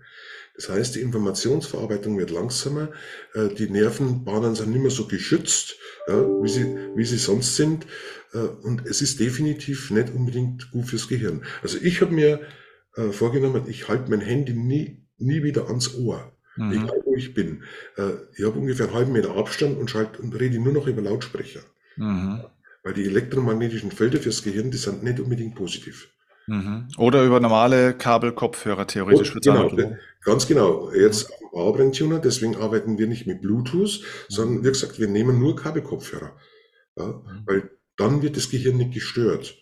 Das 0.54 0.68
heißt, 0.68 0.94
die 0.94 1.00
Informationsverarbeitung 1.00 2.18
wird 2.18 2.30
langsamer, 2.30 2.90
äh, 3.34 3.48
die 3.48 3.70
Nervenbahnen 3.70 4.54
sind 4.54 4.70
nicht 4.70 4.82
mehr 4.82 4.90
so 4.90 5.06
geschützt, 5.06 5.76
wie, 6.06 6.48
sie, 6.48 6.66
wie 6.94 7.04
sie 7.04 7.16
sonst 7.16 7.56
sind. 7.56 7.86
Äh, 8.34 8.38
und 8.38 8.86
es 8.86 9.00
ist 9.00 9.20
definitiv 9.20 9.90
nicht 9.90 10.12
unbedingt 10.14 10.70
gut 10.70 10.86
fürs 10.86 11.08
Gehirn. 11.08 11.44
Also 11.62 11.78
ich 11.80 12.02
habe 12.02 12.12
mir 12.12 12.40
äh, 12.96 13.10
vorgenommen, 13.12 13.64
ich 13.68 13.88
halte 13.88 14.10
mein 14.10 14.20
Handy 14.20 14.52
nie, 14.52 15.06
nie 15.16 15.42
wieder 15.42 15.68
ans 15.68 15.94
Ohr. 15.94 16.32
Mhm. 16.56 16.72
Egal 16.72 17.02
wo 17.06 17.16
ich 17.16 17.32
bin. 17.32 17.62
ich 18.36 18.44
habe 18.44 18.58
ungefähr 18.58 18.86
einen 18.86 18.94
halben 18.94 19.12
Meter 19.12 19.34
Abstand 19.36 19.78
und, 19.78 19.88
schalte, 19.88 20.20
und 20.20 20.38
rede 20.38 20.58
nur 20.58 20.74
noch 20.74 20.86
über 20.86 21.00
Lautsprecher. 21.00 21.60
Mhm. 21.96 22.44
Weil 22.82 22.94
die 22.94 23.04
elektromagnetischen 23.04 23.92
Felder 23.92 24.18
fürs 24.18 24.42
Gehirn, 24.42 24.70
die 24.70 24.76
sind 24.76 25.02
nicht 25.02 25.20
unbedingt 25.20 25.54
positiv. 25.54 26.08
Mhm. 26.46 26.88
Oder 26.98 27.24
über 27.24 27.40
normale 27.40 27.94
Kabelkopfhörer 27.94 28.86
theoretisch. 28.86 29.34
Und, 29.34 29.44
genau, 29.44 29.66
auch, 29.66 29.78
ganz 30.24 30.46
genau. 30.46 30.92
Jetzt 30.92 31.30
mhm. 31.30 31.50
Powerbrand-Tuner, 31.50 32.18
deswegen 32.18 32.56
arbeiten 32.56 32.98
wir 32.98 33.06
nicht 33.06 33.26
mit 33.26 33.42
Bluetooth, 33.42 34.00
mhm. 34.00 34.06
sondern 34.28 34.64
wie 34.64 34.68
gesagt, 34.68 34.98
wir 34.98 35.08
nehmen 35.08 35.38
nur 35.38 35.56
Kabelkopfhörer. 35.56 36.36
Ja, 36.96 37.06
mhm. 37.06 37.42
Weil 37.46 37.70
dann 37.96 38.22
wird 38.22 38.36
das 38.36 38.50
Gehirn 38.50 38.78
nicht 38.78 38.94
gestört. 38.94 39.56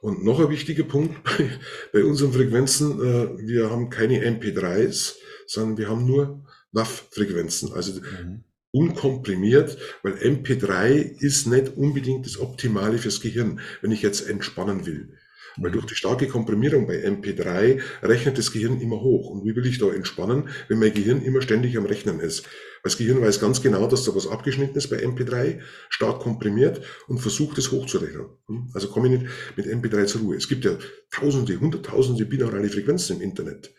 Und 0.00 0.24
noch 0.24 0.40
ein 0.40 0.50
wichtiger 0.50 0.84
Punkt 0.84 1.22
bei, 1.24 1.50
bei 1.92 2.04
unseren 2.04 2.32
Frequenzen, 2.32 3.00
äh, 3.00 3.46
wir 3.46 3.70
haben 3.70 3.88
keine 3.88 4.20
MP3s, 4.20 5.14
sondern 5.46 5.78
wir 5.78 5.88
haben 5.88 6.06
nur 6.06 6.44
WAV-Frequenzen. 6.72 7.72
Also 7.72 8.00
mhm 8.00 8.44
unkomprimiert, 8.76 9.78
weil 10.02 10.14
MP3 10.14 10.90
ist 11.20 11.46
nicht 11.46 11.76
unbedingt 11.76 12.26
das 12.26 12.38
Optimale 12.38 12.98
fürs 12.98 13.22
Gehirn, 13.22 13.60
wenn 13.80 13.90
ich 13.90 14.02
jetzt 14.02 14.28
entspannen 14.28 14.84
will. 14.84 15.08
Weil 15.56 15.70
durch 15.70 15.86
die 15.86 15.94
starke 15.94 16.26
Komprimierung 16.26 16.86
bei 16.86 17.02
MP3 17.02 17.80
rechnet 18.02 18.36
das 18.36 18.52
Gehirn 18.52 18.78
immer 18.82 19.00
hoch. 19.00 19.30
Und 19.30 19.46
wie 19.46 19.56
will 19.56 19.64
ich 19.64 19.78
da 19.78 19.90
entspannen, 19.90 20.50
wenn 20.68 20.78
mein 20.78 20.92
Gehirn 20.92 21.22
immer 21.22 21.40
ständig 21.40 21.78
am 21.78 21.86
Rechnen 21.86 22.20
ist? 22.20 22.44
Weil 22.44 22.90
das 22.90 22.98
Gehirn 22.98 23.22
weiß 23.22 23.40
ganz 23.40 23.62
genau, 23.62 23.86
dass 23.86 24.04
da 24.04 24.14
was 24.14 24.26
abgeschnitten 24.26 24.76
ist 24.76 24.90
bei 24.90 24.98
MP3, 24.98 25.60
stark 25.88 26.20
komprimiert 26.20 26.82
und 27.08 27.20
versucht 27.20 27.56
es 27.56 27.72
hochzurechnen. 27.72 28.26
Hm? 28.48 28.68
Also 28.74 28.88
komme 28.88 29.06
ich 29.06 29.20
nicht 29.20 29.32
mit 29.56 29.66
MP3 29.66 30.04
zur 30.04 30.20
Ruhe. 30.20 30.36
Es 30.36 30.48
gibt 30.48 30.66
ja 30.66 30.76
tausende, 31.10 31.58
hunderttausende 31.58 32.26
binaurale 32.26 32.68
Frequenzen 32.68 33.16
im 33.16 33.22
Internet. 33.22 33.72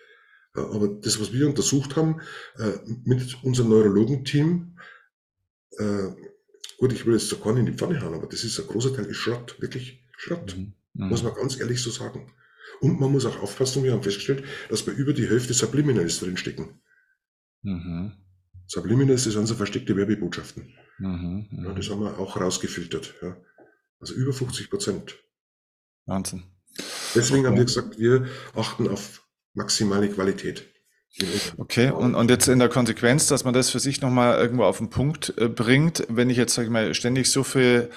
Aber 0.62 0.88
das, 0.88 1.20
was 1.20 1.32
wir 1.34 1.48
untersucht 1.48 1.96
haben 1.96 2.22
äh, 2.58 2.74
mit 3.04 3.44
unserem 3.44 3.70
Neurologenteam, 3.70 4.78
äh, 5.78 6.10
gut, 6.78 6.94
ich 6.94 7.06
will 7.06 7.14
jetzt 7.14 7.30
so 7.30 7.38
keinen 7.38 7.58
in 7.58 7.66
die 7.68 7.74
Pfanne 7.74 8.02
hauen, 8.02 8.14
aber 8.14 8.28
das 8.28 8.44
ist 8.44 8.60
ein 8.60 8.68
großer 8.68 8.96
Teil 8.96 9.06
ist 9.06 9.18
Schrott, 9.18 9.56
wirklich 9.60 10.04
Schrott. 10.18 10.56
Mhm. 10.58 10.74
Mhm. 10.94 11.10
Muss 11.10 11.24
man 11.24 11.34
ganz 11.36 11.60
ehrlich 11.60 11.82
so 11.82 11.92
sagen. 11.92 12.32
Und 12.82 13.00
man 13.00 13.12
muss 13.12 13.26
auch 13.26 13.42
aufpassen, 13.42 13.84
wir 13.84 13.94
haben 13.94 14.04
festgestellt, 14.04 14.44
dass 14.70 14.84
bei 14.84 14.92
über 14.92 15.14
die 15.14 15.28
Hälfte 15.28 15.54
Subliminals 15.54 16.20
drinstecken. 16.20 16.82
Mhm. 17.62 18.14
Subliminals 18.68 19.24
sind 19.24 19.46
so 19.48 19.56
versteckte 19.56 19.96
Werbebotschaften. 19.96 20.74
Mhm, 21.00 21.48
ja, 21.64 21.74
das 21.74 21.90
haben 21.90 22.02
wir 22.02 22.20
auch 22.20 22.40
rausgefiltert. 22.40 23.16
Ja. 23.22 23.38
Also 24.00 24.14
über 24.14 24.34
50 24.34 24.70
Prozent. 24.70 25.16
Wahnsinn. 26.06 26.44
Deswegen 27.16 27.40
okay. 27.40 27.48
haben 27.48 27.58
wir 27.58 27.66
gesagt, 27.66 27.98
wir 27.98 28.28
achten 28.56 28.88
auf 28.88 29.27
maximale 29.58 30.08
Qualität. 30.08 30.64
Okay, 31.58 31.90
und, 31.90 32.14
und 32.14 32.30
jetzt 32.30 32.48
in 32.48 32.60
der 32.60 32.70
Konsequenz, 32.70 33.28
dass 33.28 33.44
man 33.44 33.54
das 33.54 33.72
für 33.72 33.80
sich 33.80 34.02
nochmal 34.02 34.38
irgendwo 34.38 34.64
auf 34.64 34.78
den 34.78 34.92
Punkt 34.92 35.34
äh, 35.38 35.50
bringt, 35.50 36.06
wenn 36.10 36.30
ich 36.30 36.38
jetzt, 36.38 36.54
sag 36.54 36.66
ich 36.66 36.70
mal, 36.70 36.94
ständig 36.94 37.32
so 37.32 37.44
viel 37.44 37.90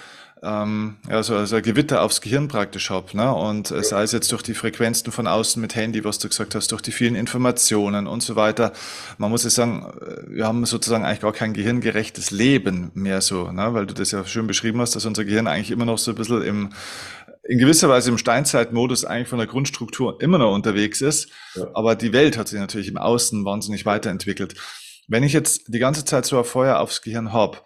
ähm, 0.43 0.97
ja, 1.09 1.23
so, 1.23 1.45
so 1.45 1.57
ein 1.57 1.63
Gewitter 1.63 2.03
aufs 2.03 2.21
Gehirn 2.21 2.49
praktisch 2.49 2.91
habe. 2.91 3.15
Ne? 3.17 3.33
Und 3.35 3.71
äh, 3.71 3.83
sei 3.83 4.03
es 4.03 4.13
jetzt 4.13 4.33
durch 4.33 4.43
die 4.43 4.55
Frequenzen 4.55 5.13
von 5.13 5.27
außen 5.27 5.61
mit 5.61 5.75
Handy, 5.75 6.03
was 6.05 6.19
du 6.19 6.29
gesagt 6.29 6.55
hast, 6.55 6.73
durch 6.73 6.81
die 6.81 6.93
vielen 6.93 7.15
Informationen 7.15 8.07
und 8.07 8.23
so 8.23 8.37
weiter. 8.37 8.73
Man 9.19 9.31
muss 9.31 9.45
ja 9.45 9.51
sagen, 9.51 9.87
äh, 10.01 10.37
wir 10.37 10.47
haben 10.47 10.65
sozusagen 10.65 11.05
eigentlich 11.05 11.21
gar 11.21 11.33
kein 11.33 11.53
gehirngerechtes 11.53 12.31
Leben 12.31 12.91
mehr 12.95 13.21
so, 13.21 13.53
ne? 13.53 13.75
weil 13.75 13.87
du 13.87 13.95
das 13.95 14.13
ja 14.13 14.25
schön 14.25 14.47
beschrieben 14.47 14.81
hast, 14.81 14.97
dass 14.97 15.05
unser 15.05 15.25
Gehirn 15.25 15.47
eigentlich 15.47 15.71
immer 15.71 15.85
noch 15.85 15.99
so 15.99 16.13
ein 16.13 16.17
bisschen 16.17 16.43
im 16.43 16.71
in 17.51 17.59
gewisser 17.59 17.89
Weise 17.89 18.11
im 18.11 18.19
Steinzeitmodus 18.19 19.05
eigentlich 19.05 19.27
von 19.27 19.39
der 19.39 19.49
Grundstruktur 19.49 20.23
immer 20.23 20.39
noch 20.39 20.55
unterwegs 20.55 21.01
ist. 21.01 21.31
Ja. 21.57 21.67
Aber 21.75 21.97
die 21.97 22.13
Welt 22.13 22.39
hat 22.39 22.47
sich 22.47 22.61
natürlich 22.61 22.87
im 22.87 22.97
Außen 22.97 23.45
wahnsinnig 23.45 23.85
weiterentwickelt. 23.85 24.55
Wenn 25.09 25.25
ich 25.25 25.33
jetzt 25.33 25.65
die 25.67 25.81
ganze 25.81 26.05
Zeit 26.05 26.25
so 26.25 26.39
ein 26.39 26.45
Feuer 26.45 26.79
aufs 26.79 27.03
Gehirn 27.03 27.33
habe, 27.33 27.59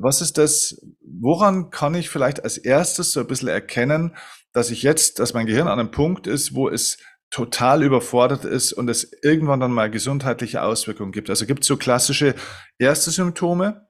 was 0.00 0.20
ist 0.20 0.38
das, 0.38 0.80
woran 1.00 1.70
kann 1.70 1.96
ich 1.96 2.10
vielleicht 2.10 2.44
als 2.44 2.58
erstes 2.58 3.10
so 3.10 3.20
ein 3.20 3.26
bisschen 3.26 3.48
erkennen, 3.48 4.16
dass 4.52 4.70
ich 4.70 4.84
jetzt, 4.84 5.18
dass 5.18 5.34
mein 5.34 5.46
Gehirn 5.46 5.66
an 5.66 5.80
einem 5.80 5.90
Punkt 5.90 6.28
ist, 6.28 6.54
wo 6.54 6.68
es 6.68 6.98
total 7.30 7.82
überfordert 7.82 8.44
ist 8.44 8.72
und 8.72 8.88
es 8.88 9.10
irgendwann 9.24 9.58
dann 9.58 9.72
mal 9.72 9.90
gesundheitliche 9.90 10.62
Auswirkungen 10.62 11.10
gibt. 11.10 11.28
Also 11.28 11.44
gibt 11.44 11.64
es 11.64 11.66
so 11.66 11.76
klassische 11.76 12.36
erste 12.78 13.10
Symptome, 13.10 13.83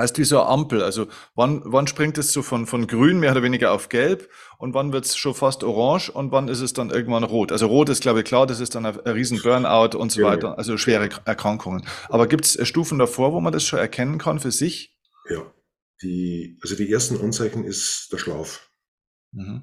als 0.00 0.12
diese 0.12 0.44
Ampel. 0.46 0.82
Also 0.82 1.06
wann, 1.34 1.62
wann 1.64 1.86
springt 1.86 2.18
es 2.18 2.32
so 2.32 2.42
von, 2.42 2.66
von 2.66 2.86
grün 2.86 3.20
mehr 3.20 3.32
oder 3.32 3.42
weniger 3.42 3.72
auf 3.72 3.88
gelb 3.88 4.28
und 4.58 4.74
wann 4.74 4.92
wird 4.92 5.04
es 5.04 5.16
schon 5.16 5.34
fast 5.34 5.62
orange 5.62 6.10
und 6.10 6.32
wann 6.32 6.48
ist 6.48 6.60
es 6.60 6.72
dann 6.72 6.90
irgendwann 6.90 7.22
rot? 7.22 7.52
Also 7.52 7.66
rot 7.66 7.88
ist, 7.88 8.02
glaube 8.02 8.20
ich, 8.20 8.24
klar, 8.24 8.46
das 8.46 8.60
ist 8.60 8.74
dann 8.74 8.86
ein, 8.86 8.98
ein 8.98 9.12
riesen 9.12 9.40
Burnout 9.40 9.96
und 9.96 10.10
so 10.10 10.22
weiter, 10.22 10.58
also 10.58 10.76
schwere 10.76 11.08
Erkrankungen. 11.24 11.86
Aber 12.08 12.26
gibt 12.26 12.44
es 12.44 12.66
Stufen 12.66 12.98
davor, 12.98 13.32
wo 13.32 13.40
man 13.40 13.52
das 13.52 13.64
schon 13.64 13.78
erkennen 13.78 14.18
kann 14.18 14.40
für 14.40 14.50
sich? 14.50 14.96
Ja, 15.28 15.52
die, 16.02 16.58
also 16.62 16.74
die 16.74 16.90
ersten 16.90 17.20
Anzeichen 17.20 17.64
ist 17.64 18.08
der 18.12 18.18
Schlaf. 18.18 18.70
Mhm. 19.32 19.62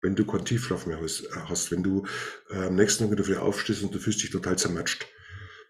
Wenn 0.00 0.14
du 0.14 0.24
keinen 0.24 0.44
Tiefschlaf 0.44 0.86
mehr 0.86 1.00
hast, 1.00 1.72
wenn 1.72 1.82
du 1.82 2.06
äh, 2.50 2.66
am 2.66 2.76
nächsten 2.76 3.08
Tag 3.08 3.26
wieder 3.26 3.42
aufstehst 3.42 3.82
und 3.82 3.92
du 3.92 3.98
fühlst 3.98 4.22
dich 4.22 4.30
total 4.30 4.56
zermatscht, 4.56 5.06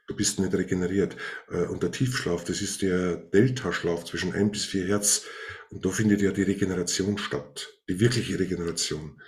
du 0.09 0.16
bist 0.16 0.40
nicht 0.40 0.55
regeneriert. 0.55 1.16
Äh, 1.51 1.66
und 1.66 1.83
der 1.85 1.92
Tiefschlaf, 1.92 2.42
das 2.44 2.61
ist 2.61 2.83
der 2.83 3.16
Delta-Schlaf 3.16 4.05
zwischen 4.05 4.33
ein 4.33 4.51
bis 4.51 4.64
vier 4.64 4.87
Hertz. 4.87 5.25
Und 5.71 5.85
da 5.85 5.90
findet 5.90 6.21
ja 6.21 6.33
die 6.33 6.42
Regeneration 6.42 7.18
statt, 7.18 7.68
die 7.88 8.01
wirkliche 8.01 8.38
Regeneration. 8.38 9.21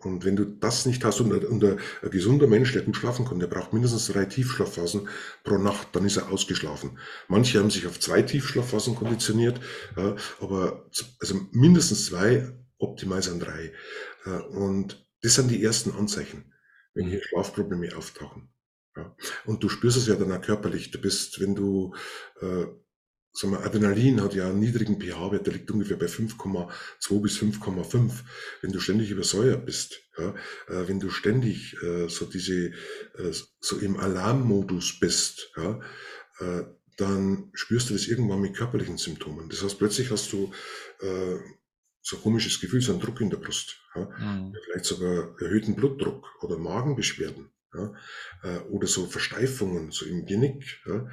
Und 0.00 0.26
wenn 0.26 0.36
du 0.36 0.44
das 0.44 0.84
nicht 0.84 1.02
hast 1.04 1.20
und 1.20 1.32
ein, 1.32 1.78
ein 2.02 2.10
gesunder 2.10 2.46
Mensch, 2.46 2.74
der 2.74 2.82
gut 2.82 2.96
schlafen 2.98 3.24
kann, 3.24 3.38
der 3.38 3.46
braucht 3.46 3.72
mindestens 3.72 4.08
drei 4.08 4.26
Tiefschlafphasen 4.26 5.08
pro 5.42 5.56
Nacht, 5.56 5.88
dann 5.92 6.04
ist 6.04 6.18
er 6.18 6.30
ausgeschlafen. 6.30 6.98
Manche 7.28 7.60
haben 7.60 7.70
sich 7.70 7.86
auf 7.86 7.98
zwei 7.98 8.20
Tiefschlafphasen 8.20 8.94
konditioniert, 8.94 9.58
aber 10.38 10.84
also 11.18 11.40
mindestens 11.52 12.06
zwei, 12.06 12.52
optimal 12.76 13.22
sind 13.22 13.40
drei. 13.40 13.72
Und 14.50 15.02
das 15.22 15.36
sind 15.36 15.50
die 15.50 15.64
ersten 15.64 15.92
Anzeichen, 15.92 16.52
wenn 16.92 17.06
hier 17.06 17.22
Schlafprobleme 17.22 17.96
auftauchen. 17.96 18.50
Und 19.44 19.62
du 19.62 19.68
spürst 19.68 19.96
es 19.96 20.06
ja 20.06 20.14
dann 20.14 20.32
auch 20.32 20.40
körperlich. 20.40 20.90
Du 20.90 21.00
bist, 21.00 21.40
wenn 21.40 21.54
du 21.54 21.94
äh, 22.40 22.66
sagen 23.34 23.52
wir, 23.52 23.64
Adrenalin 23.64 24.22
hat 24.22 24.34
ja 24.34 24.48
einen 24.48 24.60
niedrigen 24.60 25.00
pH-Wert, 25.00 25.46
der 25.46 25.54
liegt 25.54 25.70
ungefähr 25.70 25.96
bei 25.96 26.06
5,2 26.06 27.20
bis 27.20 27.38
5,5. 27.38 28.12
Wenn 28.62 28.72
du 28.72 28.80
ständig 28.80 29.10
übersäuert 29.10 29.66
bist, 29.66 30.00
ja, 30.16 30.34
äh, 30.68 30.88
wenn 30.88 31.00
du 31.00 31.10
ständig 31.10 31.76
äh, 31.82 32.08
so 32.08 32.26
diese, 32.26 32.68
äh, 32.68 33.32
so 33.60 33.78
im 33.78 33.98
Alarmmodus 33.98 35.00
bist, 35.00 35.50
ja, 35.56 35.80
äh, 36.38 36.64
dann 36.96 37.50
spürst 37.54 37.90
du 37.90 37.94
das 37.94 38.06
irgendwann 38.06 38.40
mit 38.40 38.56
körperlichen 38.56 38.98
Symptomen. 38.98 39.48
Das 39.48 39.64
heißt, 39.64 39.78
plötzlich 39.78 40.12
hast 40.12 40.32
du 40.32 40.52
äh, 41.00 41.36
so 42.02 42.16
ein 42.16 42.22
komisches 42.22 42.60
Gefühl, 42.60 42.82
so 42.82 42.92
ein 42.92 43.00
Druck 43.00 43.20
in 43.20 43.30
der 43.30 43.38
Brust, 43.38 43.76
ja, 43.96 44.08
mhm. 44.18 44.54
vielleicht 44.64 44.84
sogar 44.84 45.34
erhöhten 45.40 45.74
Blutdruck 45.74 46.24
oder 46.42 46.56
Magenbeschwerden. 46.56 47.50
Ja, 47.74 47.92
äh, 48.42 48.58
oder 48.68 48.86
so 48.86 49.06
Versteifungen, 49.06 49.90
so 49.90 50.06
im 50.06 50.26
Genick. 50.26 50.80
Ja, 50.86 51.08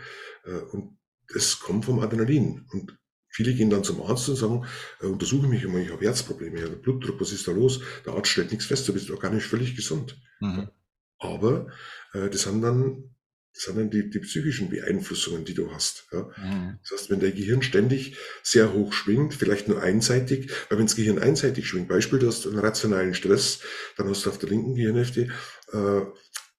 äh, 0.46 0.62
und 0.72 0.98
es 1.34 1.60
kommt 1.60 1.86
vom 1.86 2.00
Adrenalin. 2.00 2.66
Und 2.72 2.98
viele 3.30 3.54
gehen 3.54 3.70
dann 3.70 3.84
zum 3.84 4.02
Arzt 4.02 4.30
und 4.30 4.36
sagen, 4.36 4.66
äh, 5.02 5.08
untersuche 5.08 5.48
mich 5.48 5.64
immer, 5.64 5.80
ich 5.80 5.92
habe 5.92 6.06
Herzprobleme, 6.06 6.58
ich 6.58 6.64
habe 6.64 6.76
Blutdruck, 6.76 7.20
was 7.20 7.32
ist 7.32 7.48
da 7.48 7.52
los? 7.52 7.82
Der 8.06 8.14
Arzt 8.14 8.30
stellt 8.30 8.52
nichts 8.52 8.66
fest, 8.66 8.88
du 8.88 8.94
bist 8.94 9.10
organisch 9.10 9.48
völlig 9.48 9.76
gesund. 9.76 10.22
Mhm. 10.40 10.70
Aber 11.18 11.68
äh, 12.14 12.30
das 12.30 12.42
sind 12.42 12.62
dann 12.62 13.12
das 13.54 13.64
sind 13.64 13.78
dann 13.78 13.90
die, 13.90 14.10
die 14.10 14.20
psychischen 14.20 14.70
Beeinflussungen, 14.70 15.44
die 15.44 15.54
du 15.54 15.72
hast. 15.74 16.08
Ja. 16.12 16.30
Mhm. 16.38 16.80
Das 16.82 16.92
heißt, 16.92 17.10
wenn 17.10 17.20
dein 17.20 17.36
Gehirn 17.36 17.62
ständig 17.62 18.18
sehr 18.44 18.74
hoch 18.74 18.94
schwingt, 18.94 19.34
vielleicht 19.34 19.68
nur 19.68 19.82
einseitig, 19.82 20.50
weil 20.70 20.78
wenn 20.78 20.86
das 20.86 20.96
Gehirn 20.96 21.20
einseitig 21.20 21.68
schwingt, 21.68 21.90
Beispiel, 21.90 22.20
du 22.20 22.28
hast 22.28 22.48
einen 22.48 22.60
rationalen 22.60 23.14
Stress, 23.14 23.60
dann 23.98 24.08
hast 24.08 24.26
du 24.26 24.30
auf 24.30 24.38
der 24.38 24.50
linken 24.50 24.76
Gehirnhälfte, 24.76 25.28
äh, 25.74 26.02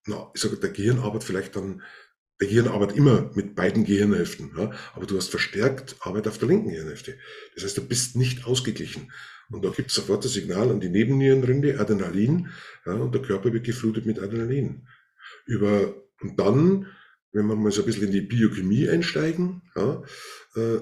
na, 0.06 0.30
ich 0.34 0.40
sage, 0.40 0.56
der 0.56 0.70
Gehirn 0.70 0.98
arbeitet 0.98 1.24
vielleicht 1.24 1.56
dann 1.56 1.82
der 2.42 2.48
Gehirn 2.48 2.66
arbeitet 2.66 2.96
immer 2.96 3.30
mit 3.34 3.54
beiden 3.54 3.84
Gehirnhälften, 3.84 4.50
ja, 4.56 4.72
aber 4.94 5.06
du 5.06 5.16
hast 5.16 5.28
verstärkt 5.28 5.94
Arbeit 6.00 6.26
auf 6.26 6.38
der 6.38 6.48
linken 6.48 6.70
Gehirnhälfte. 6.70 7.16
Das 7.54 7.62
heißt, 7.62 7.78
du 7.78 7.86
bist 7.86 8.16
nicht 8.16 8.46
ausgeglichen. 8.46 9.12
Und 9.50 9.64
da 9.64 9.70
gibt 9.70 9.90
es 9.90 9.94
sofort 9.94 10.24
das 10.24 10.32
Signal 10.32 10.70
an 10.70 10.80
die 10.80 10.88
Nebennierenrinde, 10.88 11.78
Adrenalin, 11.78 12.48
ja, 12.84 12.94
und 12.94 13.14
der 13.14 13.22
Körper 13.22 13.52
wird 13.52 13.64
geflutet 13.64 14.06
mit 14.06 14.18
Adrenalin. 14.18 14.88
Über, 15.46 15.94
und 16.20 16.40
dann, 16.40 16.88
wenn 17.30 17.46
wir 17.46 17.54
mal 17.54 17.70
so 17.70 17.82
ein 17.82 17.86
bisschen 17.86 18.06
in 18.06 18.12
die 18.12 18.22
Biochemie 18.22 18.88
einsteigen, 18.88 19.62
ja, 19.76 20.02
äh, 20.56 20.80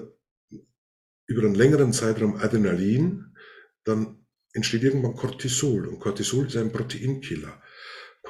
über 1.27 1.43
einen 1.43 1.55
längeren 1.55 1.93
Zeitraum 1.93 2.37
Adrenalin, 2.37 3.35
dann 3.83 4.25
entsteht 4.53 4.83
irgendwann 4.83 5.15
Cortisol. 5.15 5.87
Und 5.87 5.99
Cortisol 5.99 6.47
ist 6.47 6.57
ein 6.57 6.71
Proteinkiller. 6.71 7.60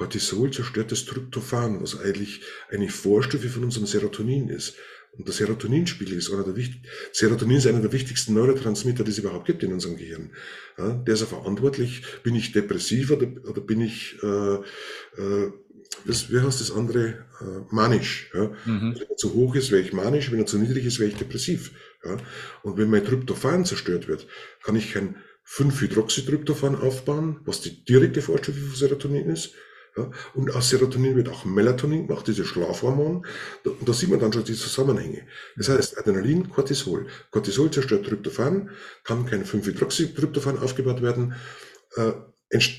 Cortisol 0.02 0.50
zerstört 0.50 0.90
das 0.90 1.04
Tryptophan, 1.04 1.80
was 1.80 2.00
eigentlich 2.00 2.40
eine 2.70 2.88
Vorstufe 2.88 3.48
von 3.48 3.62
unserem 3.62 3.86
Serotonin 3.86 4.48
ist. 4.48 4.74
Und 5.12 5.28
der 5.28 5.34
Serotoninspiegel 5.34 6.16
ist 6.16 6.32
einer 6.32 6.42
der 6.42 6.56
wichtig, 6.56 6.80
Serotonin 7.12 7.58
ist 7.58 7.68
einer 7.68 7.80
der 7.80 7.92
wichtigsten 7.92 8.34
Neurotransmitter, 8.34 9.04
die 9.04 9.12
es 9.12 9.18
überhaupt 9.18 9.46
gibt 9.46 9.62
in 9.62 9.72
unserem 9.72 9.96
Gehirn. 9.96 10.32
Ja, 10.76 10.94
der 10.94 11.14
ist 11.14 11.20
ja 11.20 11.26
verantwortlich, 11.26 12.02
bin 12.24 12.34
ich 12.34 12.50
depressiv 12.50 13.12
oder, 13.12 13.28
oder 13.48 13.60
bin 13.60 13.80
ich, 13.80 14.18
äh, 14.24 14.54
äh, 14.56 15.52
was, 16.04 16.32
wie 16.32 16.40
heißt 16.40 16.60
das 16.60 16.72
andere, 16.72 17.26
äh, 17.40 17.60
manisch. 17.70 18.30
Ja? 18.34 18.50
Mhm. 18.64 18.96
Wenn 18.96 19.08
er 19.08 19.16
zu 19.16 19.34
hoch 19.34 19.54
ist, 19.54 19.70
wäre 19.70 19.82
ich 19.82 19.92
manisch, 19.92 20.32
wenn 20.32 20.40
er 20.40 20.46
zu 20.46 20.58
niedrig 20.58 20.84
ist, 20.84 20.98
wäre 20.98 21.10
ich 21.10 21.16
depressiv. 21.16 21.70
Ja? 22.04 22.16
Und 22.64 22.76
wenn 22.76 22.90
mein 22.90 23.04
Tryptophan 23.04 23.64
zerstört 23.64 24.08
wird, 24.08 24.26
kann 24.64 24.74
ich 24.74 24.92
kein 24.92 25.16
5-Hydroxytryptophan 25.46 26.74
aufbauen, 26.74 27.40
was 27.44 27.60
die 27.60 27.84
direkte 27.84 28.20
Vorstufe 28.20 28.58
von 28.58 28.74
Serotonin 28.74 29.28
ist, 29.28 29.54
ja, 29.96 30.10
und 30.34 30.54
aus 30.54 30.70
Serotonin 30.70 31.16
wird 31.16 31.28
auch 31.28 31.44
Melatonin 31.44 32.06
gemacht, 32.06 32.26
dieses 32.26 32.46
Schlafhormon. 32.46 33.26
Und 33.64 33.88
da 33.88 33.92
sieht 33.92 34.08
man 34.08 34.20
dann 34.20 34.32
schon 34.32 34.44
die 34.44 34.54
Zusammenhänge. 34.54 35.22
Das 35.56 35.68
heißt, 35.68 35.98
Adrenalin, 35.98 36.48
Cortisol. 36.48 37.06
Cortisol 37.30 37.70
zerstört 37.70 38.06
Tryptophan, 38.06 38.70
kann 39.04 39.26
kein 39.26 39.44
5-Hydroxytryptophan 39.44 40.58
aufgebaut 40.58 41.02
werden. 41.02 41.34
Äh, 41.96 42.12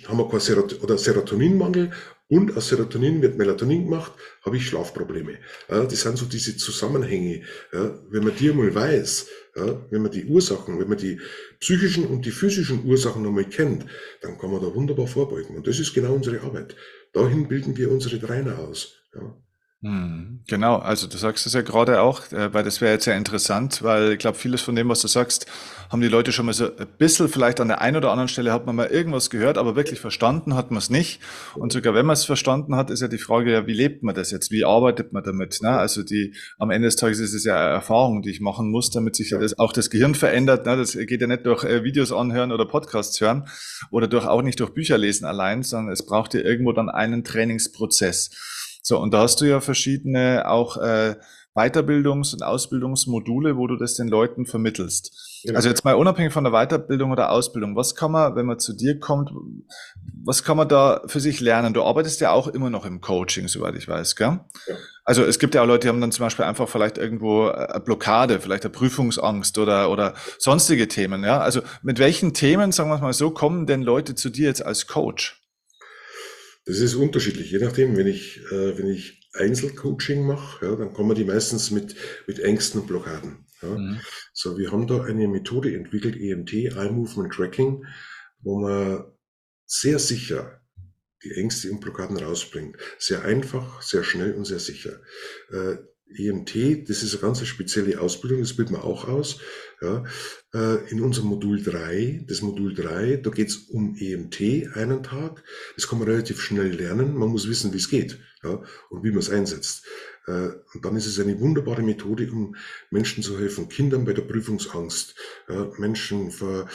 haben 0.07 0.17
wir 0.17 0.29
kein 0.29 0.39
Serot 0.39 0.81
oder 0.83 0.97
Serotoninmangel 0.97 1.91
und 2.29 2.55
aus 2.57 2.69
Serotonin 2.69 3.21
wird 3.21 3.38
Melatonin 3.38 3.86
gemacht, 3.86 4.13
habe 4.43 4.57
ich 4.57 4.67
Schlafprobleme. 4.67 5.39
Ja, 5.69 5.83
das 5.83 6.01
sind 6.01 6.17
so 6.17 6.25
diese 6.25 6.57
Zusammenhänge. 6.57 7.41
Ja, 7.71 7.99
wenn 8.09 8.23
man 8.23 8.36
die 8.36 8.51
mal 8.51 8.73
weiß, 8.73 9.27
ja, 9.55 9.86
wenn 9.91 10.01
man 10.01 10.12
die 10.12 10.25
Ursachen, 10.25 10.79
wenn 10.79 10.89
man 10.89 10.97
die 10.97 11.19
psychischen 11.59 12.07
und 12.07 12.25
die 12.25 12.31
physischen 12.31 12.86
Ursachen 12.86 13.21
nochmal 13.21 13.45
kennt, 13.45 13.86
dann 14.21 14.38
kann 14.38 14.51
man 14.51 14.62
da 14.62 14.73
wunderbar 14.73 15.07
vorbeugen. 15.07 15.55
Und 15.55 15.67
das 15.67 15.79
ist 15.79 15.93
genau 15.93 16.13
unsere 16.13 16.41
Arbeit. 16.41 16.75
Dahin 17.12 17.47
bilden 17.47 17.77
wir 17.77 17.91
unsere 17.91 18.19
Trainer 18.19 18.57
aus. 18.59 18.95
Ja. 19.13 19.38
Hm, 19.84 20.39
genau, 20.48 20.78
also 20.78 21.08
du 21.08 21.17
sagst 21.17 21.46
es 21.46 21.52
ja 21.52 21.62
gerade 21.62 22.00
auch, 22.00 22.32
äh, 22.32 22.54
weil 22.54 22.63
das 22.63 22.80
wäre 22.80 22.93
jetzt 22.93 23.04
sehr 23.04 23.17
interessant, 23.17 23.84
weil 23.84 24.13
ich 24.13 24.17
glaube, 24.17 24.38
vieles 24.38 24.62
von 24.62 24.76
dem, 24.76 24.88
was 24.88 25.02
du 25.02 25.10
sagst, 25.10 25.46
haben 25.89 26.00
die 26.00 26.08
Leute 26.08 26.32
schon 26.32 26.46
mal 26.46 26.54
so 26.54 26.67
ein 26.67 26.88
bisschen, 26.98 27.28
vielleicht 27.28 27.60
an 27.60 27.67
der 27.67 27.82
einen 27.82 27.98
oder 27.98 28.10
anderen 28.10 28.30
Stelle 28.30 28.54
hat 28.54 28.65
man 28.65 28.78
mal 28.78 28.88
irgendwas 28.88 29.30
gehört, 29.30 29.58
aber 29.58 29.76
wirklich 29.76 30.00
verstanden 30.00 30.56
hat 30.56 30.72
man 30.72 30.78
es 30.78 30.89
nicht. 30.89 31.19
Und 31.56 31.74
sogar 31.74 31.93
wenn 31.96 32.06
man 32.06 32.13
es 32.13 32.24
verstanden 32.24 32.78
hat, 32.78 32.91
ist 32.91 33.02
ja 33.02 33.10
die 33.10 33.17
Frage, 33.17 33.52
ja, 33.52 33.67
wie 33.67 33.74
lebt 33.74 34.04
man 34.04 34.15
das 34.15 34.32
jetzt? 34.32 34.52
Wie 34.52 34.63
arbeitet 34.63 35.12
man 35.12 35.22
damit? 35.22 35.60
Ne? 35.62 35.69
Also 35.69 36.02
die, 36.02 36.34
am 36.58 36.72
Ende 36.72 36.88
des 36.88 36.96
Tages 36.96 37.19
ist 37.19 37.34
es 37.34 37.43
ja 37.43 37.58
eine 37.58 37.74
Erfahrung, 37.74 38.22
die 38.22 38.32
ich 38.32 38.39
machen 38.39 38.72
muss, 38.72 38.89
damit 38.89 39.17
sich 39.17 39.32
ja 39.32 39.38
das, 39.38 39.60
auch 39.60 39.74
das 39.74 39.89
Gehirn 39.89 40.15
verändert. 40.15 40.65
Ne? 40.65 40.78
Das 40.78 40.93
geht 40.93 41.19
ja 41.19 41.28
nicht 41.28 41.46
durch 41.46 41.65
äh, 41.65 41.84
Videos 41.84 42.13
anhören 42.13 42.54
oder 42.54 42.65
Podcasts 42.65 43.19
hören 43.19 43.50
oder 43.91 44.08
durch, 44.08 44.26
auch 44.26 44.43
nicht 44.43 44.62
durch 44.62 44.74
Bücher 44.74 44.98
lesen 44.98 45.26
allein, 45.26 45.62
sondern 45.62 45.91
es 45.91 46.06
braucht 46.06 46.34
ja 46.36 46.39
irgendwo 46.39 46.72
dann 46.72 46.89
einen 46.89 47.26
Trainingsprozess. 47.26 48.30
So, 48.86 49.00
und 49.00 49.13
da 49.13 49.22
hast 49.22 49.39
du 49.39 49.46
ja 49.46 49.62
verschiedene 49.62 50.48
auch 50.48 50.76
äh, 50.76 51.15
Weiterbildungs- 51.56 52.34
und 52.34 52.43
Ausbildungsmodule, 52.43 53.56
wo 53.56 53.67
du 53.67 53.78
das 53.78 53.96
den 53.96 54.10
Leuten 54.10 54.46
vermittelst. 54.46 55.41
Genau. 55.43 55.56
Also 55.56 55.69
jetzt 55.69 55.86
mal 55.86 55.93
unabhängig 55.93 56.34
von 56.34 56.43
der 56.43 56.52
Weiterbildung 56.52 57.12
oder 57.12 57.32
Ausbildung, 57.32 57.78
was 57.78 57.96
kann 57.96 58.12
man, 58.12 58.36
wenn 58.36 58.46
man 58.46 58.60
zu 58.60 58.74
dir 58.74 59.00
kommt, 59.00 59.30
was 60.26 60.43
kann 60.43 60.58
man 60.58 60.67
da 60.67 61.02
für 61.06 61.22
sich 61.22 61.39
lernen? 61.39 61.74
Du 61.74 61.84
arbeitest 61.84 62.19
ja 62.22 62.32
auch 62.32 62.48
immer 62.48 62.69
noch 62.69 62.86
im 62.86 63.00
Coaching, 63.00 63.48
soweit 63.48 63.76
ich 63.76 63.88
weiß, 63.88 64.17
gell? 64.17 64.39
Ja. 64.67 64.76
Also 65.06 65.24
es 65.24 65.39
gibt 65.39 65.56
ja 65.56 65.62
auch 65.62 65.67
Leute, 65.67 65.82
die 65.82 65.89
haben 65.89 66.02
dann 66.02 66.12
zum 66.12 66.26
Beispiel 66.26 66.46
einfach 66.46 66.67
vielleicht 66.67 66.98
irgendwo 66.98 67.48
eine 67.48 67.80
Blockade, 67.80 68.39
vielleicht 68.39 68.63
eine 68.63 68.72
Prüfungsangst 68.72 69.58
oder, 69.58 69.91
oder 69.91 70.13
sonstige 70.39 70.89
Themen, 70.89 71.24
ja? 71.24 71.39
Also 71.39 71.62
mit 71.84 72.00
welchen 72.00 72.34
Themen, 72.34 72.72
sagen 72.74 72.89
wir 72.89 72.98
mal 72.98 73.13
so, 73.13 73.30
kommen 73.32 73.65
denn 73.65 73.82
Leute 73.82 74.15
zu 74.15 74.30
dir 74.30 74.48
jetzt 74.48 74.65
als 74.65 74.88
Coach? 74.88 75.42
Das 76.65 76.80
ist 76.80 76.95
unterschiedlich, 76.95 77.52
je 77.52 77.60
nachdem, 77.60 77.97
wenn 77.97 78.08
ich, 78.08 78.39
äh, 78.52 78.78
wenn 78.78 78.88
ich 78.88 79.30
Einzelcoaching 79.34 80.26
mache, 80.26 80.65
ja, 80.65 80.76
dann 80.76 80.93
kommen 80.93 81.15
die 81.15 81.26
meistens 81.26 81.71
mit, 81.71 81.95
mit 82.28 82.39
Ängsten 82.39 82.82
und 82.82 82.88
Blockaden. 82.88 83.45
Ja. 83.62 83.69
Mhm. 83.69 83.99
So, 84.32 84.58
wir 84.58 84.71
haben 84.71 84.88
da 84.88 85.04
eine 85.04 85.28
Methode 85.28 85.76
entwickelt, 85.76 86.15
EMT, 86.15 86.54
Eye 86.54 86.91
Movement 86.91 87.34
Tracking, 87.34 87.86
wo 88.41 88.60
man 88.60 89.06
sehr 89.65 89.99
sicher 89.99 90.62
die 91.23 91.32
Ängste 91.32 91.71
und 91.71 91.80
Blockaden 91.80 92.17
rausbringt. 92.17 92.78
Sehr 92.99 93.23
einfach, 93.23 93.82
sehr 93.82 94.04
schnell 94.04 94.34
und 94.34 94.45
sehr 94.45 94.60
sicher. 94.60 95.02
Äh, 95.52 95.78
EMT, 96.15 96.89
das 96.89 97.04
ist 97.04 97.13
eine 97.13 97.21
ganz 97.21 97.45
spezielle 97.45 97.99
Ausbildung, 97.99 98.39
das 98.39 98.54
bilden 98.54 98.76
wir 98.76 98.84
auch 98.84 99.08
aus. 99.08 99.39
Ja, 99.82 100.04
äh, 100.54 100.89
in 100.89 101.02
unserem 101.02 101.30
Modul 101.30 101.62
3, 101.62 102.26
das 102.28 102.41
Modul 102.41 102.73
3, 102.73 103.17
da 103.17 103.30
geht 103.30 103.49
es 103.49 103.58
um 103.58 103.95
EMT 103.97 104.76
einen 104.76 105.04
Tag. 105.04 105.43
Das 105.76 105.88
kann 105.88 105.99
man 105.99 106.08
relativ 106.08 106.39
schnell 106.41 106.71
lernen. 106.71 107.15
Man 107.15 107.30
muss 107.30 107.49
wissen, 107.49 107.73
wie 107.73 107.78
es 107.78 107.89
geht 107.89 108.19
ja, 108.43 108.63
und 108.89 109.04
wie 109.04 109.10
man 109.10 109.19
es 109.19 109.30
einsetzt. 109.30 109.86
Äh, 110.28 110.49
und 110.73 110.86
dann 110.86 110.95
ist 110.95 111.06
es 111.06 111.19
eine 111.19 111.39
wunderbare 111.39 111.82
Methode, 111.82 112.32
um 112.32 112.56
Menschen 112.91 113.23
zu 113.23 113.39
helfen, 113.39 113.69
Kindern 113.69 114.06
bei 114.06 114.13
der 114.13 114.21
Prüfungsangst, 114.23 115.15
ja, 115.49 115.71
Menschen 115.78 116.32
vor 116.32 116.69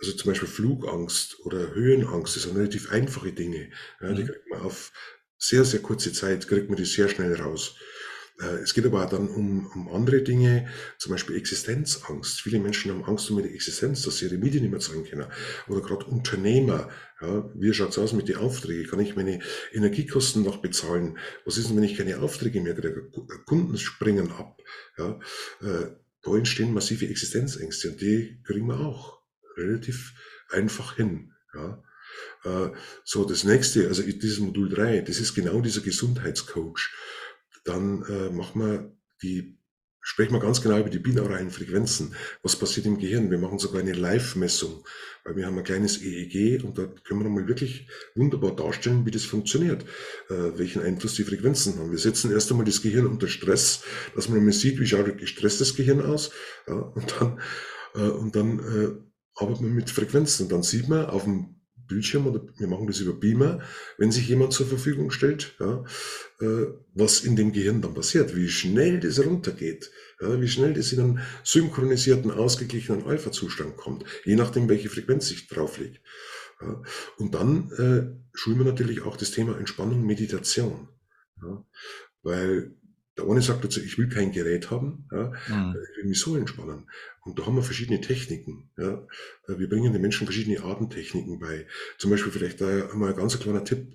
also 0.00 0.12
zum 0.12 0.30
Beispiel 0.30 0.48
Flugangst 0.48 1.40
oder 1.44 1.74
Höhenangst, 1.74 2.34
das 2.34 2.44
sind 2.44 2.56
relativ 2.56 2.90
einfache 2.90 3.32
Dinge. 3.32 3.70
Ja, 4.00 4.12
die 4.12 4.22
mhm. 4.22 4.28
kriegt 4.28 4.48
man 4.48 4.62
auf 4.62 4.92
sehr, 5.38 5.64
sehr 5.64 5.80
kurze 5.80 6.12
Zeit, 6.12 6.48
kriegt 6.48 6.68
man 6.68 6.76
die 6.76 6.84
sehr 6.84 7.08
schnell 7.08 7.34
raus. 7.34 7.76
Äh, 8.40 8.62
es 8.62 8.74
geht 8.74 8.86
aber 8.86 9.04
auch 9.04 9.10
dann 9.10 9.28
um, 9.28 9.66
um 9.74 9.88
andere 9.92 10.22
Dinge, 10.22 10.68
zum 10.98 11.12
Beispiel 11.12 11.36
Existenzangst. 11.36 12.40
Viele 12.40 12.58
Menschen 12.58 12.90
haben 12.90 13.04
Angst 13.04 13.30
um 13.30 13.38
ihre 13.38 13.50
Existenz, 13.50 14.02
dass 14.02 14.18
sie 14.18 14.26
ihre 14.26 14.38
Miete 14.38 14.60
nicht 14.60 14.70
mehr 14.70 14.80
zahlen 14.80 15.04
können. 15.04 15.26
Oder 15.68 15.80
gerade 15.80 16.06
Unternehmer. 16.06 16.88
Ja, 17.20 17.50
wie 17.54 17.72
schaut's 17.74 17.98
aus 17.98 18.14
mit 18.14 18.28
den 18.28 18.36
Aufträgen? 18.36 18.90
Kann 18.90 19.00
ich 19.00 19.14
meine 19.14 19.40
Energiekosten 19.72 20.42
noch 20.42 20.58
bezahlen? 20.58 21.18
Was 21.44 21.58
ist 21.58 21.68
denn, 21.68 21.76
wenn 21.76 21.84
ich 21.84 21.96
keine 21.96 22.18
Aufträge 22.18 22.60
mehr 22.60 22.74
kriege? 22.74 23.10
Kunden 23.46 23.76
springen 23.76 24.32
ab. 24.32 24.58
Ja, 24.96 25.18
äh, 25.60 25.90
da 26.22 26.36
entstehen 26.36 26.72
massive 26.72 27.08
Existenzängste 27.08 27.90
und 27.90 28.00
die 28.00 28.40
kriegen 28.44 28.66
wir 28.66 28.80
auch 28.80 29.20
relativ 29.56 30.14
einfach 30.50 30.96
hin. 30.96 31.32
Ja. 31.54 31.82
Äh, 32.44 32.70
so, 33.04 33.24
das 33.24 33.44
nächste, 33.44 33.88
also 33.88 34.02
dieses 34.02 34.38
Modul 34.38 34.68
3, 34.68 35.00
das 35.02 35.18
ist 35.18 35.34
genau 35.34 35.60
dieser 35.60 35.80
Gesundheitscoach 35.80 36.90
dann 37.64 38.02
äh, 38.04 38.30
machen 38.30 38.60
wir 38.60 38.96
die, 39.22 39.58
sprechen 40.00 40.32
wir 40.32 40.40
ganz 40.40 40.62
genau 40.62 40.78
über 40.78 40.90
die 40.90 40.98
binauralen 40.98 41.50
Frequenzen. 41.50 42.14
Was 42.42 42.56
passiert 42.56 42.86
im 42.86 42.98
Gehirn? 42.98 43.30
Wir 43.30 43.38
machen 43.38 43.58
sogar 43.58 43.80
eine 43.80 43.92
Live-Messung, 43.92 44.84
weil 45.24 45.36
wir 45.36 45.46
haben 45.46 45.58
ein 45.58 45.64
kleines 45.64 46.00
EEG 46.00 46.64
und 46.64 46.78
da 46.78 46.86
können 46.86 47.20
wir 47.20 47.24
nochmal 47.24 47.48
wirklich 47.48 47.88
wunderbar 48.14 48.56
darstellen, 48.56 49.04
wie 49.04 49.10
das 49.10 49.24
funktioniert, 49.24 49.84
äh, 50.30 50.58
welchen 50.58 50.82
Einfluss 50.82 51.14
die 51.14 51.24
Frequenzen 51.24 51.78
haben. 51.78 51.90
Wir 51.90 51.98
setzen 51.98 52.32
erst 52.32 52.50
einmal 52.50 52.66
das 52.66 52.82
Gehirn 52.82 53.06
unter 53.06 53.28
Stress, 53.28 53.82
dass 54.14 54.28
man 54.28 54.44
mal 54.44 54.52
sieht, 54.52 54.80
wie 54.80 54.86
schaut 54.86 55.18
gestresstes 55.18 55.76
Gehirn 55.76 56.00
aus, 56.00 56.32
ja, 56.66 56.74
und 56.74 57.14
dann, 57.18 57.40
äh, 57.94 58.08
und 58.10 58.36
dann 58.36 58.58
äh, 58.58 59.10
arbeitet 59.34 59.62
man 59.62 59.74
mit 59.74 59.90
Frequenzen. 59.90 60.48
Dann 60.48 60.62
sieht 60.62 60.88
man 60.88 61.06
auf 61.06 61.24
dem 61.24 61.59
Bildschirm 61.90 62.26
oder 62.26 62.40
wir 62.56 62.66
machen 62.66 62.86
das 62.86 63.00
über 63.00 63.12
Beamer, 63.12 63.60
wenn 63.98 64.10
sich 64.10 64.28
jemand 64.28 64.54
zur 64.54 64.66
Verfügung 64.66 65.10
stellt, 65.10 65.54
ja, 65.60 65.84
äh, 66.40 66.68
was 66.94 67.20
in 67.20 67.36
dem 67.36 67.52
Gehirn 67.52 67.82
dann 67.82 67.92
passiert, 67.92 68.34
wie 68.34 68.48
schnell 68.48 69.00
das 69.00 69.22
runtergeht, 69.22 69.90
ja, 70.20 70.40
wie 70.40 70.48
schnell 70.48 70.72
das 70.72 70.92
in 70.92 71.00
einen 71.00 71.20
synchronisierten, 71.44 72.30
ausgeglichenen 72.30 73.04
Alpha-Zustand 73.04 73.76
kommt, 73.76 74.04
je 74.24 74.36
nachdem, 74.36 74.68
welche 74.68 74.88
Frequenz 74.88 75.28
sich 75.28 75.48
drauflegt. 75.48 76.00
Ja. 76.62 76.82
Und 77.18 77.34
dann 77.34 77.70
äh, 77.72 78.16
schulen 78.32 78.58
wir 78.58 78.66
natürlich 78.66 79.02
auch 79.02 79.16
das 79.16 79.32
Thema 79.32 79.58
Entspannung, 79.58 80.06
Meditation. 80.06 80.88
Weil 82.22 82.74
der 83.20 83.30
eine 83.30 83.42
sagt 83.42 83.64
dazu, 83.64 83.80
ich 83.80 83.98
will 83.98 84.08
kein 84.08 84.32
Gerät 84.32 84.70
haben, 84.70 85.06
ja, 85.12 85.32
mhm. 85.48 85.76
ich 85.82 85.96
will 85.96 86.08
mich 86.08 86.20
so 86.20 86.36
entspannen. 86.36 86.88
Und 87.22 87.38
da 87.38 87.46
haben 87.46 87.56
wir 87.56 87.62
verschiedene 87.62 88.00
Techniken. 88.00 88.70
Ja. 88.78 89.06
Wir 89.46 89.68
bringen 89.68 89.92
den 89.92 90.02
Menschen 90.02 90.26
verschiedene 90.26 90.62
Atemtechniken 90.62 91.38
bei. 91.38 91.66
Zum 91.98 92.10
Beispiel 92.10 92.32
vielleicht 92.32 92.62
einmal 92.62 93.10
ein 93.10 93.16
ganz 93.16 93.38
kleiner 93.38 93.64
Tipp, 93.64 93.94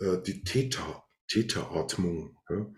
äh, 0.00 0.18
die 0.26 0.44
Theta, 0.44 1.04
Theta-Atmung 1.28 2.36
ja, 2.48 2.74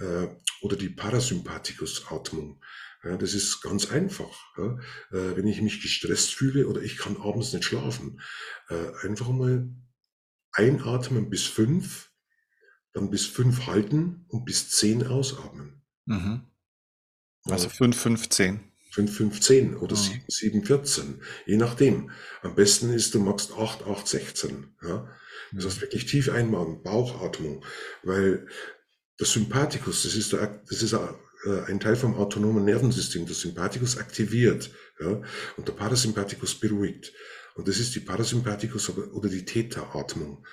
äh, 0.00 0.28
oder 0.62 0.76
die 0.76 0.90
Parasympathikus-Atmung. 0.90 2.62
Ja, 3.02 3.16
das 3.16 3.32
ist 3.32 3.62
ganz 3.62 3.90
einfach. 3.90 4.36
Ja. 4.58 4.78
Äh, 5.10 5.36
wenn 5.36 5.46
ich 5.46 5.62
mich 5.62 5.80
gestresst 5.80 6.34
fühle 6.34 6.66
oder 6.66 6.82
ich 6.82 6.98
kann 6.98 7.16
abends 7.16 7.52
nicht 7.52 7.64
schlafen, 7.64 8.20
einfach 9.02 9.30
mal 9.30 9.68
einatmen 10.52 11.30
bis 11.30 11.46
fünf, 11.46 12.09
dann 12.92 13.10
bis 13.10 13.26
fünf 13.26 13.66
halten 13.66 14.24
und 14.28 14.44
bis 14.44 14.70
zehn 14.70 15.06
ausatmen. 15.06 15.82
Mhm. 16.06 16.42
Also 17.44 17.68
fünf, 17.68 17.96
fünf, 17.96 18.28
zehn. 18.28 18.70
5,15 18.92 19.76
oder 19.76 19.96
mhm. 19.96 20.20
7, 20.28 20.64
14, 20.64 21.20
je 21.46 21.56
nachdem. 21.56 22.10
Am 22.42 22.54
besten 22.54 22.92
ist, 22.92 23.14
du 23.14 23.20
machst 23.20 23.52
8, 23.52 23.86
8, 23.86 24.06
16. 24.06 24.66
Ja? 24.82 25.08
Das 25.52 25.64
heißt 25.64 25.80
wirklich 25.80 26.06
tief 26.06 26.28
einmachen, 26.28 26.82
Bauchatmung, 26.82 27.64
weil 28.02 28.46
das 29.18 29.32
Sympathikus, 29.32 30.02
das 30.02 30.14
ist, 30.14 30.32
der, 30.32 30.62
das 30.68 30.82
ist 30.82 30.92
äh, 30.92 31.62
ein 31.66 31.80
Teil 31.80 31.96
vom 31.96 32.14
autonomen 32.14 32.64
Nervensystem. 32.64 33.26
Das 33.26 33.40
Sympathikus 33.40 33.96
aktiviert 33.98 34.70
ja? 35.00 35.22
und 35.56 35.68
der 35.68 35.72
Parasympathikus 35.72 36.54
beruhigt. 36.56 37.12
Und 37.54 37.68
das 37.68 37.78
ist 37.78 37.94
die 37.94 38.00
Parasympathikus 38.00 38.90
oder 38.90 39.28
die 39.28 39.44
Theta-Atmung. 39.44 40.44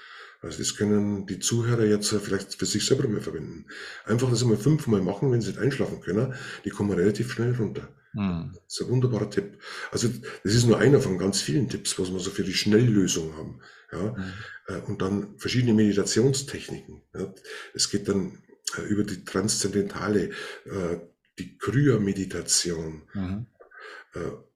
Also 0.41 0.59
das 0.59 0.75
können 0.75 1.25
die 1.25 1.39
Zuhörer 1.39 1.85
jetzt 1.85 2.09
vielleicht 2.09 2.55
für 2.55 2.65
sich 2.65 2.85
selber 2.85 3.07
mal 3.07 3.21
verwenden. 3.21 3.65
Einfach 4.05 4.29
das 4.29 4.43
einmal 4.43 4.57
fünfmal 4.57 5.01
machen, 5.01 5.31
wenn 5.31 5.41
sie 5.41 5.49
nicht 5.49 5.59
einschlafen 5.59 6.01
können. 6.01 6.33
Die 6.63 6.69
kommen 6.69 6.91
relativ 6.91 7.31
schnell 7.31 7.55
runter. 7.55 7.89
Mhm. 8.13 8.51
Das 8.53 8.75
ist 8.75 8.81
ein 8.81 8.89
wunderbarer 8.89 9.29
Tipp. 9.29 9.59
Also 9.91 10.09
das 10.43 10.53
ist 10.53 10.65
nur 10.65 10.77
einer 10.77 10.99
von 10.99 11.17
ganz 11.17 11.41
vielen 11.41 11.69
Tipps, 11.69 11.97
was 11.99 12.11
wir 12.11 12.19
so 12.19 12.29
für 12.29 12.43
die 12.43 12.53
Schnelllösung 12.53 13.35
haben. 13.35 13.61
Ja? 13.91 14.15
Mhm. 14.15 14.83
Und 14.87 15.01
dann 15.01 15.37
verschiedene 15.37 15.73
Meditationstechniken. 15.73 17.01
Ja? 17.15 17.33
Es 17.73 17.89
geht 17.89 18.07
dann 18.07 18.39
äh, 18.77 18.81
über 18.81 19.03
die 19.03 19.23
transzendentale, 19.23 20.29
äh, 20.65 20.97
die 21.39 21.57
Krya-Meditation. 21.57 23.03
Mhm. 23.13 23.45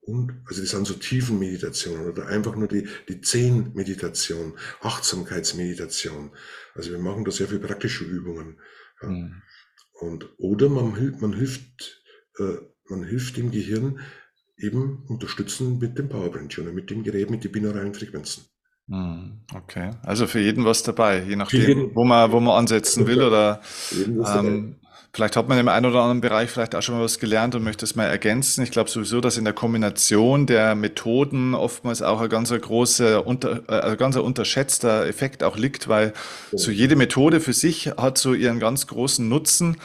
Und, 0.04 0.42
also 0.46 0.60
das 0.60 0.70
sind 0.70 0.86
so 0.86 0.94
tiefen 0.94 1.38
Meditationen 1.38 2.10
oder 2.10 2.26
einfach 2.26 2.56
nur 2.56 2.68
die, 2.68 2.88
die 3.08 3.20
Zehn-Meditation, 3.20 4.54
Achtsamkeitsmeditation. 4.80 6.32
Also 6.74 6.90
wir 6.90 6.98
machen 6.98 7.24
da 7.24 7.30
sehr 7.30 7.48
viel 7.48 7.60
praktische 7.60 8.04
Übungen. 8.04 8.58
Ja. 9.00 9.08
Mhm. 9.08 9.42
Und, 10.00 10.28
oder 10.38 10.68
man 10.68 10.96
hilft, 10.96 11.20
man 11.20 11.32
hilft 11.32 12.02
äh, 12.38 12.56
man 12.88 13.04
hilft 13.04 13.36
dem 13.36 13.50
Gehirn 13.50 14.00
eben 14.56 15.04
unterstützen 15.08 15.78
mit 15.78 15.98
dem 15.98 16.08
Powerbrand 16.08 16.52
Tuner, 16.52 16.72
mit 16.72 16.90
dem 16.90 17.02
Gerät, 17.02 17.30
mit 17.30 17.44
den 17.44 17.52
binauralen 17.52 17.94
Frequenzen. 17.94 18.44
Hm, 18.88 19.40
okay, 19.54 19.90
also 20.02 20.26
für 20.26 20.40
jeden 20.40 20.64
was 20.64 20.82
dabei, 20.82 21.22
je 21.22 21.36
nachdem, 21.36 21.94
wo 21.94 22.04
man, 22.04 22.32
wo 22.32 22.40
man 22.40 22.58
ansetzen 22.58 23.06
will 23.06 23.22
oder 23.22 23.62
ähm, 23.92 24.76
vielleicht 25.12 25.36
hat 25.36 25.48
man 25.48 25.58
im 25.58 25.68
einen 25.68 25.86
oder 25.86 26.00
anderen 26.00 26.20
Bereich 26.20 26.50
vielleicht 26.50 26.74
auch 26.74 26.82
schon 26.82 26.96
mal 26.96 27.04
was 27.04 27.18
gelernt 27.18 27.54
und 27.54 27.62
möchte 27.62 27.84
es 27.84 27.96
mal 27.96 28.06
ergänzen. 28.06 28.62
Ich 28.62 28.70
glaube 28.70 28.90
sowieso, 28.90 29.20
dass 29.20 29.36
in 29.36 29.44
der 29.44 29.52
Kombination 29.52 30.46
der 30.46 30.74
Methoden 30.74 31.54
oftmals 31.54 32.02
auch 32.02 32.20
ein 32.20 32.28
ganz 32.28 32.50
großer, 32.50 33.26
unter, 33.26 33.62
äh, 33.68 33.92
ein 33.92 33.96
ganz 33.96 34.16
unterschätzter 34.16 35.06
Effekt 35.06 35.42
auch 35.42 35.56
liegt, 35.56 35.88
weil 35.88 36.12
so 36.52 36.70
jede 36.70 36.96
Methode 36.96 37.40
für 37.40 37.52
sich 37.52 37.92
hat 37.96 38.18
so 38.18 38.34
ihren 38.34 38.60
ganz 38.60 38.86
großen 38.86 39.28
Nutzen. 39.28 39.76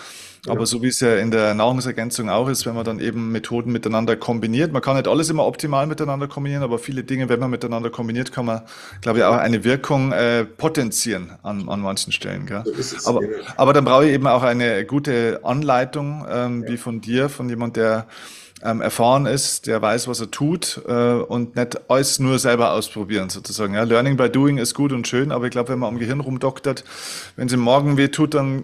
Aber 0.50 0.66
so 0.66 0.82
wie 0.82 0.88
es 0.88 1.00
ja 1.00 1.16
in 1.16 1.32
der 1.32 1.54
Nahrungsergänzung 1.54 2.30
auch 2.30 2.48
ist, 2.50 2.66
wenn 2.66 2.76
man 2.76 2.86
dann 2.86 3.00
eben 3.00 3.32
Methoden 3.32 3.72
miteinander 3.72 4.16
kombiniert. 4.16 4.72
Man 4.72 4.82
kann 4.82 4.96
nicht 4.96 5.08
alles 5.08 5.30
immer 5.30 5.46
optimal 5.46 5.88
miteinander 5.88 6.28
kombinieren, 6.28 6.64
aber 6.64 6.80
viele 6.80 7.04
Dinge, 7.04 7.30
wenn 7.30 7.40
man 7.40 7.50
miteinander 7.50 7.90
kombiniert, 7.90 8.32
kann 8.32 8.46
man, 8.46 8.62
glaube 9.02 9.20
ich, 9.20 9.26
auch 9.26 9.38
eine 9.38 9.64
Wirkung 9.64 10.12
äh, 10.12 10.46
potenzieren 10.46 11.34
an, 11.44 11.70
an 11.70 11.82
manchen 11.82 12.12
Stellen. 12.12 12.46
Gell? 12.46 12.64
So 12.80 13.10
aber, 13.10 13.22
aber 13.56 13.74
dann 13.74 13.86
brauche 13.86 14.06
ich 14.06 14.14
eben 14.14 14.28
auch 14.28 14.44
eine 14.44 14.86
gute 14.86 15.42
Anleitung, 15.44 16.26
ähm, 16.30 16.64
ja. 16.64 16.72
wie 16.72 16.78
von 16.78 17.02
dir, 17.02 17.30
von 17.30 17.50
jemand, 17.50 17.76
der 17.76 18.08
ähm, 18.64 18.82
erfahren 18.82 19.26
ist, 19.26 19.68
der 19.68 19.82
weiß, 19.82 20.08
was 20.08 20.20
er 20.20 20.32
tut 20.32 20.82
äh, 20.88 20.92
und 20.92 21.56
nicht 21.56 21.90
alles 21.90 22.20
nur 22.20 22.40
selber 22.40 22.72
ausprobieren 22.72 23.30
sozusagen. 23.30 23.74
Ja, 23.74 23.84
Learning 23.84 24.18
by 24.18 24.30
Doing 24.30 24.58
ist 24.58 24.74
gut 24.74 24.92
und 24.92 25.08
schön, 25.08 25.32
aber 25.32 25.46
ich 25.46 25.52
glaube, 25.52 25.70
wenn 25.70 25.80
man 25.80 25.90
am 25.90 26.00
Gehirn 26.00 26.20
rumdoktert, 26.20 26.84
wenn 27.36 27.48
es 27.48 27.54
im 27.54 27.60
Morgen 27.60 27.98
weh 27.98 28.08
tut, 28.08 28.34
dann 28.34 28.64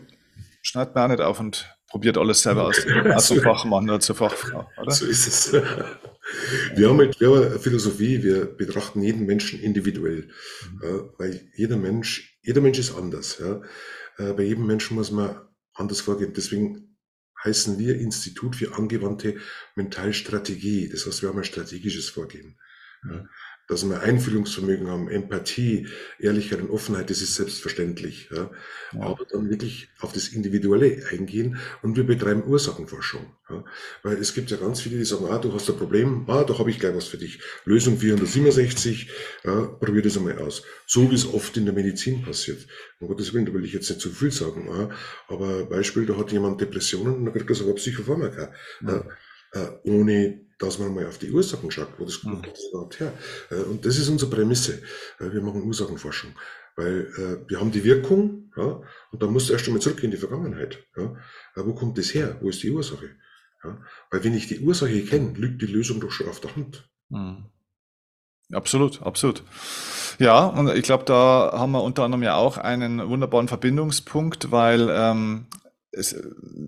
schneidet 0.61 0.95
man 0.95 1.05
auch 1.05 1.09
nicht 1.09 1.21
auf 1.21 1.39
und 1.39 1.72
probiert 1.93 2.17
alles 2.17 2.41
selber 2.41 2.63
aus. 2.65 2.83
Als 3.05 3.27
zum 3.27 3.39
Fachmann 3.39 3.87
oder 3.87 3.99
zur 3.99 4.15
Fachfrau, 4.15 4.67
oder? 4.81 4.91
So 4.91 5.05
ist 5.05 5.27
es. 5.27 5.53
Wir 6.75 6.89
haben, 6.89 6.97
halt, 6.97 7.19
wir 7.19 7.27
haben 7.27 7.43
eine 7.43 7.59
Philosophie, 7.59 8.23
wir 8.23 8.45
betrachten 8.45 9.01
jeden 9.01 9.25
Menschen 9.25 9.59
individuell, 9.59 10.29
mhm. 10.71 11.09
weil 11.17 11.51
jeder 11.53 11.75
Mensch, 11.75 12.39
jeder 12.41 12.61
Mensch 12.61 12.79
ist 12.79 12.95
anders. 12.95 13.39
Ja. 13.39 13.61
Äh, 14.17 14.33
bei 14.33 14.43
jedem 14.43 14.65
Menschen 14.65 14.95
muss 14.95 15.11
man 15.11 15.35
anders 15.73 15.99
vorgehen. 15.99 16.33
Deswegen 16.33 16.97
heißen 17.43 17.77
wir 17.77 17.99
Institut 17.99 18.55
für 18.55 18.73
angewandte 18.73 19.35
Mentalstrategie. 19.75 20.89
Das 20.89 21.05
heißt, 21.05 21.21
wir 21.21 21.29
haben 21.29 21.39
ein 21.39 21.43
strategisches 21.43 22.09
Vorgehen. 22.09 22.57
Ja 23.07 23.25
dass 23.67 23.87
wir 23.87 24.01
Einfühlungsvermögen 24.01 24.87
haben, 24.87 25.09
Empathie, 25.09 25.87
Ehrlichkeit 26.19 26.61
und 26.61 26.69
Offenheit, 26.69 27.09
das 27.09 27.21
ist 27.21 27.35
selbstverständlich. 27.35 28.29
Ja. 28.31 28.51
Ja. 28.93 29.01
Aber 29.01 29.25
dann 29.25 29.49
wirklich 29.49 29.89
auf 29.99 30.11
das 30.11 30.27
Individuelle 30.27 31.03
eingehen 31.09 31.57
und 31.81 31.95
wir 31.95 32.05
betreiben 32.05 32.43
Ursachenforschung. 32.45 33.25
Ja. 33.49 33.63
Weil 34.03 34.17
es 34.17 34.33
gibt 34.33 34.51
ja 34.51 34.57
ganz 34.57 34.81
viele, 34.81 34.97
die 34.97 35.05
sagen, 35.05 35.27
ah, 35.29 35.37
du 35.37 35.53
hast 35.53 35.69
ein 35.69 35.77
Problem, 35.77 36.25
ah, 36.27 36.43
da 36.43 36.57
habe 36.59 36.69
ich 36.69 36.79
gleich 36.79 36.95
was 36.95 37.07
für 37.07 37.17
dich. 37.17 37.39
Lösung 37.65 37.97
467, 37.97 39.09
ja, 39.45 39.61
probier 39.61 40.01
das 40.01 40.17
einmal 40.17 40.37
aus. 40.39 40.63
So 40.85 41.09
wie 41.09 41.15
es 41.15 41.25
oft 41.25 41.55
in 41.55 41.65
der 41.65 41.73
Medizin 41.73 42.21
passiert. 42.21 42.67
Um 42.99 43.07
Gottes 43.07 43.33
Willen, 43.33 43.45
da 43.45 43.53
will 43.53 43.65
ich 43.65 43.73
jetzt 43.73 43.89
nicht 43.89 44.01
zu 44.01 44.09
viel 44.09 44.31
sagen, 44.31 44.69
aber 45.27 45.65
Beispiel, 45.65 46.05
da 46.05 46.17
hat 46.17 46.31
jemand 46.31 46.59
Depressionen 46.59 47.15
und 47.15 47.25
dann 47.25 47.33
kriegt 47.33 47.49
er 47.49 47.55
sogar 47.55 47.75
Psychopharmaka. 47.75 48.53
Äh, 49.53 49.69
ohne 49.83 50.42
dass 50.63 50.79
man 50.79 50.93
mal 50.93 51.05
auf 51.05 51.17
die 51.17 51.31
Ursachen 51.31 51.69
schaut, 51.71 51.89
wo 51.97 52.05
das, 52.05 52.23
mhm. 52.23 52.41
das 52.41 52.63
überhaupt 52.69 52.99
her. 52.99 53.13
Äh, 53.49 53.55
und 53.55 53.85
das 53.85 53.97
ist 53.97 54.09
unsere 54.09 54.31
Prämisse. 54.31 54.81
Äh, 55.19 55.31
wir 55.31 55.41
machen 55.41 55.63
Ursachenforschung. 55.63 56.31
Weil 56.75 57.07
äh, 57.17 57.49
wir 57.49 57.59
haben 57.59 57.71
die 57.71 57.83
Wirkung, 57.83 58.51
ja, 58.57 58.81
und 59.11 59.21
dann 59.21 59.31
musst 59.31 59.49
du 59.49 59.53
erst 59.53 59.67
einmal 59.67 59.81
zurück 59.81 60.03
in 60.03 60.11
die 60.11 60.17
Vergangenheit. 60.17 60.79
Ja. 60.97 61.15
Wo 61.55 61.73
kommt 61.73 61.97
das 61.97 62.13
her? 62.13 62.37
Wo 62.41 62.49
ist 62.49 62.63
die 62.63 62.71
Ursache? 62.71 63.11
Ja. 63.63 63.77
Weil 64.09 64.23
wenn 64.23 64.33
ich 64.33 64.47
die 64.47 64.59
Ursache 64.59 65.01
kenne, 65.03 65.33
liegt 65.37 65.61
die 65.61 65.67
Lösung 65.67 65.99
doch 65.99 66.11
schon 66.11 66.27
auf 66.29 66.39
der 66.39 66.55
Hand. 66.55 66.89
Mhm. 67.09 67.45
Absolut, 68.51 69.01
absolut. 69.01 69.43
Ja, 70.19 70.45
und 70.45 70.69
ich 70.69 70.83
glaube, 70.83 71.05
da 71.05 71.51
haben 71.53 71.71
wir 71.71 71.81
unter 71.81 72.03
anderem 72.03 72.23
ja 72.23 72.35
auch 72.35 72.57
einen 72.57 73.07
wunderbaren 73.07 73.47
Verbindungspunkt, 73.47 74.51
weil 74.51 74.89
ähm, 74.91 75.47
es, 75.93 76.15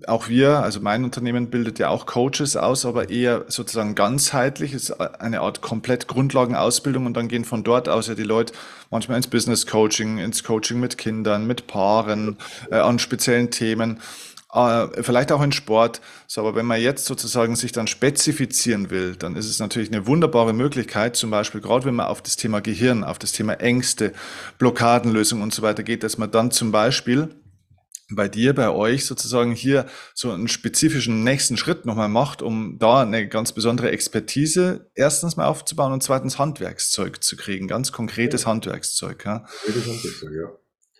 auch 0.06 0.28
wir, 0.28 0.60
also 0.60 0.80
mein 0.80 1.04
Unternehmen 1.04 1.50
bildet 1.50 1.78
ja 1.78 1.88
auch 1.88 2.06
Coaches 2.06 2.56
aus, 2.56 2.86
aber 2.86 3.10
eher 3.10 3.44
sozusagen 3.48 3.94
ganzheitlich, 3.94 4.72
ist 4.72 4.92
eine 4.92 5.40
Art 5.40 5.60
komplett 5.60 6.06
Grundlagenausbildung 6.06 7.06
und 7.06 7.16
dann 7.16 7.28
gehen 7.28 7.44
von 7.44 7.64
dort 7.64 7.88
aus 7.88 8.06
ja 8.06 8.14
die 8.14 8.22
Leute 8.22 8.54
manchmal 8.90 9.16
ins 9.16 9.26
Business 9.26 9.66
Coaching, 9.66 10.18
ins 10.18 10.44
Coaching 10.44 10.78
mit 10.78 10.96
Kindern, 10.96 11.46
mit 11.46 11.66
Paaren, 11.66 12.36
äh, 12.70 12.76
an 12.76 13.00
speziellen 13.00 13.50
Themen, 13.50 13.98
äh, 14.54 15.02
vielleicht 15.02 15.32
auch 15.32 15.42
in 15.42 15.50
Sport. 15.50 16.00
So, 16.28 16.42
aber 16.42 16.54
wenn 16.54 16.66
man 16.66 16.80
jetzt 16.80 17.04
sozusagen 17.06 17.56
sich 17.56 17.72
dann 17.72 17.88
spezifizieren 17.88 18.90
will, 18.90 19.16
dann 19.16 19.34
ist 19.34 19.50
es 19.50 19.58
natürlich 19.58 19.92
eine 19.92 20.06
wunderbare 20.06 20.52
Möglichkeit, 20.52 21.16
zum 21.16 21.30
Beispiel 21.30 21.60
gerade 21.60 21.84
wenn 21.84 21.96
man 21.96 22.06
auf 22.06 22.22
das 22.22 22.36
Thema 22.36 22.60
Gehirn, 22.60 23.02
auf 23.02 23.18
das 23.18 23.32
Thema 23.32 23.54
Ängste, 23.54 24.12
Blockadenlösung 24.58 25.42
und 25.42 25.52
so 25.52 25.62
weiter 25.62 25.82
geht, 25.82 26.04
dass 26.04 26.16
man 26.16 26.30
dann 26.30 26.52
zum 26.52 26.70
Beispiel 26.70 27.28
bei 28.10 28.28
dir, 28.28 28.54
bei 28.54 28.70
euch 28.70 29.04
sozusagen 29.04 29.52
hier 29.52 29.86
so 30.14 30.30
einen 30.30 30.48
spezifischen 30.48 31.24
nächsten 31.24 31.56
Schritt 31.56 31.86
nochmal 31.86 32.08
macht, 32.08 32.40
um 32.40 32.78
da 32.78 33.02
eine 33.02 33.28
ganz 33.28 33.52
besondere 33.52 33.90
Expertise 33.90 34.90
erstens 34.94 35.36
mal 35.36 35.46
aufzubauen 35.46 35.92
und 35.92 36.02
zweitens 36.02 36.38
Handwerkszeug 36.38 37.22
zu 37.22 37.36
kriegen, 37.36 37.66
ganz 37.66 37.92
konkretes 37.92 38.42
ja. 38.42 38.48
Handwerkszeug. 38.48 39.24
Ja. 39.24 39.44
Handwerkszeug, 39.66 40.32
ja. 40.32 40.52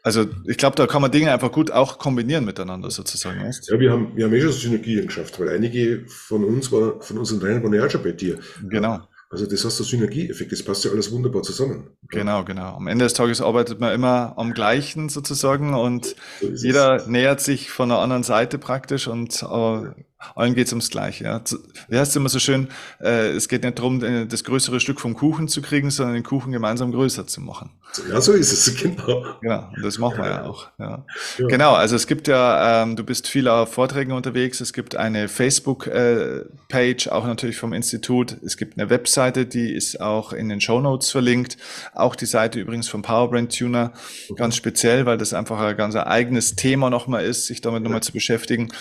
Also 0.02 0.24
ich 0.44 0.56
glaube, 0.56 0.76
da 0.76 0.86
kann 0.86 1.02
man 1.02 1.10
Dinge 1.10 1.32
einfach 1.32 1.50
gut 1.50 1.72
auch 1.72 1.98
kombinieren 1.98 2.44
miteinander 2.44 2.92
sozusagen. 2.92 3.42
Weißt? 3.42 3.68
Ja, 3.68 3.80
wir 3.80 3.90
haben, 3.90 4.16
wir 4.16 4.24
haben 4.24 4.32
eh 4.32 4.40
schon 4.40 4.52
Synergien 4.52 5.06
geschafft, 5.06 5.40
weil 5.40 5.48
einige 5.48 6.04
von 6.06 6.44
uns, 6.44 6.70
war, 6.70 7.00
von 7.00 7.18
unseren 7.18 7.40
Trainern 7.40 7.64
waren 7.64 7.74
ja 7.74 7.84
auch 7.84 7.90
schon 7.90 8.04
bei 8.04 8.12
dir. 8.12 8.38
Genau. 8.68 9.00
Also 9.36 9.44
das 9.50 9.66
heißt 9.66 9.80
der 9.80 9.84
Synergieeffekt, 9.84 10.50
das 10.50 10.62
passt 10.62 10.86
ja 10.86 10.90
alles 10.90 11.12
wunderbar 11.12 11.42
zusammen. 11.42 11.90
Genau, 12.08 12.42
genau. 12.42 12.74
Am 12.74 12.86
Ende 12.86 13.04
des 13.04 13.12
Tages 13.12 13.42
arbeitet 13.42 13.80
man 13.80 13.92
immer 13.92 14.32
am 14.38 14.54
gleichen 14.54 15.10
sozusagen 15.10 15.74
und 15.74 16.16
so 16.40 16.48
jeder 16.48 16.96
es. 16.96 17.06
nähert 17.06 17.42
sich 17.42 17.68
von 17.68 17.90
der 17.90 17.98
anderen 17.98 18.22
Seite 18.22 18.56
praktisch 18.56 19.08
und 19.08 19.42
äh, 19.42 19.90
allen 20.34 20.54
geht 20.54 20.66
es 20.66 20.72
ums 20.72 20.90
Gleiche. 20.90 21.24
Ja. 21.24 21.42
Wie 21.88 21.98
heißt 21.98 22.10
es 22.10 22.16
immer 22.16 22.28
so 22.28 22.38
schön, 22.38 22.68
äh, 23.00 23.30
es 23.30 23.48
geht 23.48 23.64
nicht 23.64 23.78
darum, 23.78 24.02
äh, 24.02 24.26
das 24.26 24.44
größere 24.44 24.80
Stück 24.80 25.00
vom 25.00 25.14
Kuchen 25.14 25.48
zu 25.48 25.60
kriegen, 25.60 25.90
sondern 25.90 26.14
den 26.14 26.22
Kuchen 26.22 26.52
gemeinsam 26.52 26.92
größer 26.92 27.26
zu 27.26 27.40
machen. 27.40 27.70
Ja, 28.10 28.20
so 28.20 28.32
ist 28.32 28.52
es, 28.52 28.74
genau. 28.82 29.24
Genau, 29.40 29.68
und 29.74 29.84
das 29.84 29.98
machen 29.98 30.18
wir 30.18 30.26
ja 30.26 30.44
auch. 30.44 30.68
Ja. 30.78 31.04
ja. 31.38 31.46
Genau, 31.46 31.74
also 31.74 31.96
es 31.96 32.06
gibt 32.06 32.28
ja, 32.28 32.82
ähm, 32.82 32.96
du 32.96 33.04
bist 33.04 33.28
viel 33.28 33.48
auf 33.48 33.72
Vorträgen 33.72 34.12
unterwegs, 34.12 34.60
es 34.60 34.72
gibt 34.72 34.96
eine 34.96 35.28
Facebook-Page, 35.28 37.06
äh, 37.06 37.10
auch 37.10 37.26
natürlich 37.26 37.56
vom 37.58 37.72
Institut, 37.72 38.36
es 38.44 38.56
gibt 38.56 38.78
eine 38.78 38.90
Webseite, 38.90 39.46
die 39.46 39.72
ist 39.72 40.00
auch 40.00 40.32
in 40.32 40.48
den 40.48 40.60
Show 40.60 40.80
Notes 40.80 41.10
verlinkt, 41.10 41.58
auch 41.94 42.16
die 42.16 42.26
Seite 42.26 42.58
übrigens 42.58 42.88
vom 42.88 43.02
Powerbrand 43.02 43.56
Tuner, 43.56 43.92
ganz 44.36 44.56
speziell, 44.56 45.06
weil 45.06 45.18
das 45.18 45.34
einfach 45.34 45.60
ein 45.60 45.76
ganz 45.76 45.94
eigenes 45.94 46.56
Thema 46.56 46.90
nochmal 46.90 47.24
ist, 47.24 47.46
sich 47.46 47.60
damit 47.60 47.82
nochmal 47.82 48.02
zu 48.02 48.12
beschäftigen. 48.12 48.72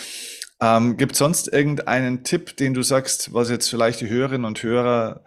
Ähm, 0.60 0.96
Gibt 0.96 1.16
sonst 1.16 1.52
irgendeinen 1.52 2.24
Tipp, 2.24 2.56
den 2.56 2.74
du 2.74 2.82
sagst, 2.82 3.34
was 3.34 3.50
jetzt 3.50 3.68
vielleicht 3.68 4.00
die 4.00 4.08
Hörerinnen 4.08 4.46
und 4.46 4.62
Hörer 4.62 5.24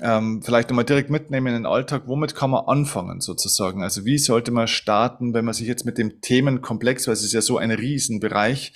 ähm, 0.00 0.42
vielleicht 0.42 0.70
nochmal 0.70 0.84
direkt 0.84 1.10
mitnehmen 1.10 1.48
in 1.48 1.54
den 1.54 1.66
Alltag? 1.66 2.04
Womit 2.06 2.34
kann 2.34 2.50
man 2.50 2.66
anfangen 2.66 3.20
sozusagen? 3.20 3.82
Also 3.82 4.04
wie 4.04 4.18
sollte 4.18 4.52
man 4.52 4.68
starten, 4.68 5.34
wenn 5.34 5.44
man 5.44 5.54
sich 5.54 5.66
jetzt 5.66 5.84
mit 5.84 5.98
dem 5.98 6.20
Themenkomplex, 6.20 7.06
weil 7.06 7.14
es 7.14 7.24
ist 7.24 7.32
ja 7.32 7.42
so 7.42 7.58
ein 7.58 7.72
Riesenbereich, 7.72 8.72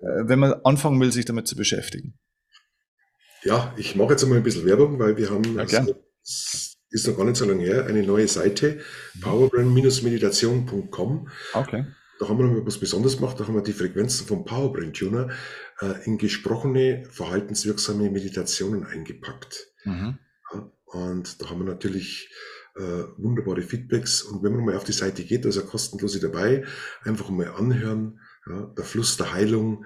äh, 0.00 0.24
wenn 0.24 0.40
man 0.40 0.54
anfangen 0.64 1.00
will, 1.00 1.12
sich 1.12 1.24
damit 1.24 1.46
zu 1.46 1.54
beschäftigen? 1.54 2.18
Ja, 3.42 3.72
ich 3.76 3.94
mache 3.94 4.10
jetzt 4.10 4.24
einmal 4.24 4.38
ein 4.38 4.44
bisschen 4.44 4.66
Werbung, 4.66 4.98
weil 4.98 5.16
wir 5.16 5.30
haben, 5.30 5.54
ja, 5.54 5.60
also, 5.60 5.94
ist 6.90 7.06
noch 7.06 7.16
gar 7.16 7.24
nicht 7.24 7.36
so 7.36 7.44
lange 7.44 7.62
her, 7.62 7.86
eine 7.86 8.02
neue 8.02 8.26
Seite, 8.26 8.80
mhm. 9.14 9.20
powerbrand-meditation.com. 9.20 11.28
Okay. 11.54 11.84
Da 12.18 12.28
haben 12.28 12.38
wir 12.38 12.46
noch 12.46 12.66
was 12.66 12.78
Besonderes 12.78 13.16
gemacht. 13.16 13.38
Da 13.38 13.46
haben 13.46 13.54
wir 13.54 13.62
die 13.62 13.72
Frequenzen 13.72 14.26
vom 14.26 14.44
Powerbrain 14.44 14.92
Tuner 14.92 15.30
äh, 15.80 16.04
in 16.04 16.18
gesprochene, 16.18 17.04
verhaltenswirksame 17.10 18.10
Meditationen 18.10 18.84
eingepackt. 18.84 19.68
Mhm. 19.84 20.18
Ja, 20.52 20.70
und 20.86 21.42
da 21.42 21.50
haben 21.50 21.58
wir 21.58 21.66
natürlich 21.66 22.30
äh, 22.76 23.04
wunderbare 23.16 23.62
Feedbacks. 23.62 24.22
Und 24.22 24.42
wenn 24.42 24.54
man 24.54 24.64
mal 24.64 24.76
auf 24.76 24.84
die 24.84 24.92
Seite 24.92 25.24
geht, 25.24 25.44
da 25.44 25.48
ist 25.48 25.56
ja 25.56 25.62
kostenlose 25.62 26.20
dabei, 26.20 26.64
einfach 27.02 27.28
mal 27.30 27.48
anhören. 27.48 28.20
Ja, 28.48 28.62
der 28.76 28.84
Fluss 28.84 29.16
der 29.16 29.32
Heilung, 29.32 29.84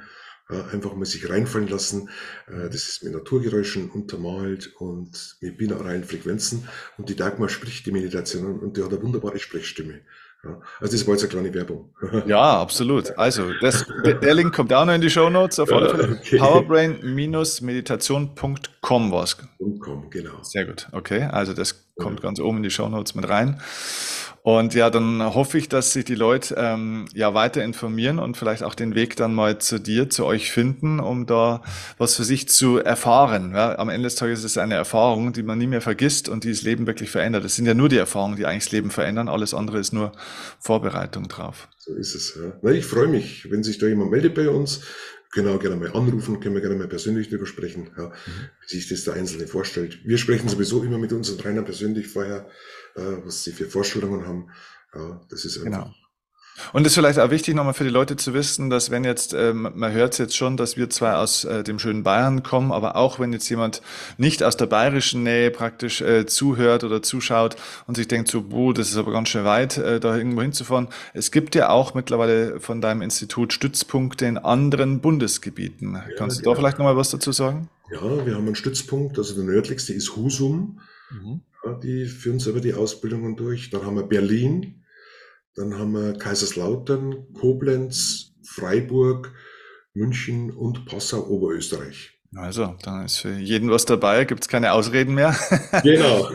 äh, 0.51 0.63
einfach 0.73 0.95
mal 0.95 1.05
sich 1.05 1.29
reinfallen 1.29 1.69
lassen. 1.69 2.11
Äh, 2.47 2.69
das 2.69 2.89
ist 2.89 3.05
mit 3.05 3.13
Naturgeräuschen 3.13 3.91
untermalt 3.91 4.75
und 4.79 5.37
mit 5.41 5.59
binauralen 5.59 6.05
Frequenzen. 6.05 6.69
Und 6.99 7.09
die 7.09 7.17
Dagmar 7.17 7.49
spricht 7.49 7.87
die 7.87 7.93
Meditation 7.93 8.59
und 8.59 8.77
die 8.77 8.83
hat 8.83 8.93
eine 8.93 9.03
wunderbare 9.03 9.39
Sprechstimme. 9.39 10.01
Also 10.81 10.97
das 10.97 11.07
war 11.07 11.15
jetzt 11.15 11.23
eine 11.25 11.31
kleine 11.31 11.53
Werbung. 11.55 11.91
Ja, 12.27 12.61
absolut. 12.61 13.17
Also 13.19 13.53
das, 13.61 13.85
der 14.05 14.35
Link 14.35 14.55
kommt 14.55 14.73
auch 14.73 14.85
noch 14.87 14.95
in 14.95 15.01
die 15.01 15.11
Show 15.11 15.29
Notes. 15.29 15.59
Auf 15.61 15.73
alle 15.73 15.91
Fälle. 15.91 16.19
Okay. 16.21 16.39
Powerbrain-meditation.com 16.39 19.13
war 19.13 19.25
es. 19.25 19.37
genau. 20.11 20.43
Sehr 20.43 20.65
gut. 20.65 20.89
Okay, 20.93 21.25
also 21.25 21.53
das 21.53 21.85
kommt 22.01 22.23
ganz 22.23 22.41
oben 22.41 22.59
in 22.59 22.63
die 22.63 22.71
Show 22.71 22.89
Notes 22.89 23.15
mit 23.15 23.29
rein. 23.29 23.61
Und 24.43 24.73
ja, 24.73 24.89
dann 24.89 25.23
hoffe 25.35 25.59
ich, 25.59 25.69
dass 25.69 25.93
sich 25.93 26.07
die 26.07 26.15
Leute 26.15 26.55
ähm, 26.57 27.05
ja 27.13 27.35
weiter 27.35 27.63
informieren 27.63 28.19
und 28.19 28.39
vielleicht 28.39 28.63
auch 28.63 28.75
den 28.75 28.95
Weg 28.95 29.17
dann 29.17 29.35
mal 29.35 29.59
zu 29.59 29.79
dir, 29.79 30.09
zu 30.09 30.25
euch 30.25 30.51
finden, 30.51 30.99
um 30.99 31.27
da 31.27 31.63
was 31.99 32.17
für 32.17 32.25
sich 32.25 32.49
zu 32.49 32.79
erfahren. 32.79 33.53
Ja, 33.55 33.79
am 33.79 33.91
Ende 33.91 34.07
des 34.07 34.15
Tages 34.15 34.39
ist 34.39 34.53
es 34.53 34.59
eine 34.59 34.75
Erfahrung, 34.75 35.35
die 35.35 35.43
man 35.43 35.59
nie 35.59 35.67
mehr 35.67 35.83
vergisst 35.83 36.31
und 36.31 36.45
die 36.45 36.51
das 36.51 36.63
Leben 36.63 36.87
wirklich 36.87 37.11
verändert. 37.11 37.45
Es 37.45 37.57
sind 37.57 37.67
ja 37.67 37.75
nur 37.75 37.91
die 37.91 37.99
Erfahrungen, 37.99 38.37
die 38.37 38.47
eigentlich 38.47 38.65
das 38.65 38.73
Leben 38.73 38.91
verändern. 38.91 39.29
Alles 39.29 39.53
andere 39.53 39.79
ist 39.79 39.93
nur 39.93 40.13
Vorbereitung 40.59 41.29
drauf. 41.29 41.69
So 41.77 41.95
ist 41.95 42.15
es. 42.15 42.35
Ja. 42.35 42.53
Na, 42.63 42.71
ich 42.71 42.87
freue 42.87 43.09
mich, 43.09 43.51
wenn 43.51 43.63
sich 43.63 43.77
da 43.77 43.89
jemand 43.89 44.11
meldet 44.11 44.35
bei 44.35 44.49
uns. 44.49 44.81
Können 45.33 45.49
auch 45.49 45.61
gerne 45.61 45.77
mal 45.77 45.93
anrufen, 45.93 46.41
können 46.41 46.55
wir 46.55 46.61
gerne 46.61 46.77
mal 46.77 46.89
persönlich 46.89 47.29
drüber 47.29 47.47
sprechen, 47.47 47.91
ja, 47.97 48.09
mhm. 48.09 48.13
wie 48.63 48.69
sich 48.69 48.89
das 48.89 49.05
der 49.05 49.15
Einzelne 49.15 49.47
vorstellt. 49.47 50.01
Wir 50.05 50.19
sprechen 50.19 50.49
sowieso 50.49 50.83
immer 50.83 50.99
mit 50.99 51.13
unseren 51.13 51.39
Trainern 51.39 51.65
persönlich 51.65 52.09
vorher, 52.09 52.49
äh, 52.97 53.01
was 53.25 53.45
sie 53.45 53.53
für 53.53 53.67
Vorstellungen 53.67 54.27
haben. 54.27 54.51
Ja, 54.95 55.21
das 55.31 55.45
ist 55.45 55.59
einfach 55.59 55.85
genau. 55.85 55.95
Und 56.73 56.87
es 56.87 56.93
ist 56.93 56.99
vielleicht 56.99 57.19
auch 57.19 57.31
wichtig, 57.31 57.55
nochmal 57.55 57.75
für 57.75 57.85
die 57.85 57.91
Leute 57.91 58.17
zu 58.17 58.35
wissen, 58.35 58.71
dass 58.71 58.91
wenn 58.91 59.05
jetzt, 59.05 59.35
ähm, 59.35 59.71
man 59.75 59.93
hört 59.93 60.13
es 60.13 60.19
jetzt 60.19 60.37
schon, 60.37 60.57
dass 60.57 60.77
wir 60.77 60.91
zwar 60.91 61.19
aus 61.19 61.45
äh, 61.45 61.65
dem 61.65 61.79
schönen 61.79 62.03
Bayern 62.03 62.43
kommen, 62.43 62.73
aber 62.73 62.97
auch 62.97 63.19
wenn 63.19 63.33
jetzt 63.33 63.49
jemand 63.49 63.83
nicht 64.19 64.43
aus 64.43 64.57
der 64.57 64.67
bayerischen 64.67 65.23
Nähe 65.23 65.51
praktisch 65.51 66.01
äh, 66.01 66.27
zuhört 66.27 66.85
oder 66.85 67.03
zuschaut 67.03 67.57
und 67.87 67.97
sich 67.97 68.09
denkt 68.09 68.29
so, 68.29 68.43
boah, 68.43 68.75
das 68.75 68.91
ist 68.91 68.97
aber 68.97 69.13
ganz 69.13 69.29
schön 69.29 69.45
weit, 69.45 69.79
äh, 69.79 70.01
da 70.01 70.17
irgendwo 70.17 70.43
hinzufahren. 70.43 70.89
Es 71.15 71.31
gibt 71.31 71.55
ja 71.55 71.71
auch 71.71 71.95
mittlerweile 71.95 72.61
von 72.61 72.81
deinem 72.81 73.03
Institut 73.03 73.53
Stützpunkte 73.53 74.27
in 74.27 74.39
anderen 74.39 75.01
Bundesgebieten. 75.01 75.95
Ja, 75.95 76.05
Kannst 76.17 76.41
du 76.41 76.43
da 76.43 76.55
vielleicht 76.55 76.79
nochmal 76.79 76.97
was 76.97 77.11
dazu 77.11 77.33
sagen? 77.33 77.69
Ja, 77.93 78.25
wir 78.25 78.35
haben 78.35 78.47
einen 78.47 78.55
Stützpunkt, 78.55 79.19
also 79.19 79.35
der 79.35 79.45
nördlichste 79.45 79.93
ist 79.93 80.15
Husum. 80.15 80.81
Mhm. 81.11 81.41
Ja, 81.65 81.75
die 81.75 82.07
führen 82.07 82.39
selber 82.39 82.61
die 82.61 82.75
Ausbildungen 82.75 83.37
durch. 83.37 83.71
Dann 83.71 83.85
haben 83.85 83.97
wir 83.97 84.05
Berlin, 84.05 84.80
dann 85.57 85.79
haben 85.79 85.93
wir 85.93 86.15
Kaiserslautern, 86.19 87.33
Koblenz, 87.35 88.33
Freiburg, 88.45 89.33
München 89.95 90.51
und 90.51 90.87
Passau, 90.87 91.27
Oberösterreich. 91.27 92.21
Also, 92.37 92.77
dann 92.85 93.05
ist 93.05 93.19
für 93.19 93.33
jeden 93.33 93.71
was 93.71 93.87
dabei, 93.87 94.25
gibt 94.25 94.43
es 94.43 94.49
keine 94.49 94.73
Ausreden 94.73 95.15
mehr. 95.15 95.35
Genau. 95.83 96.29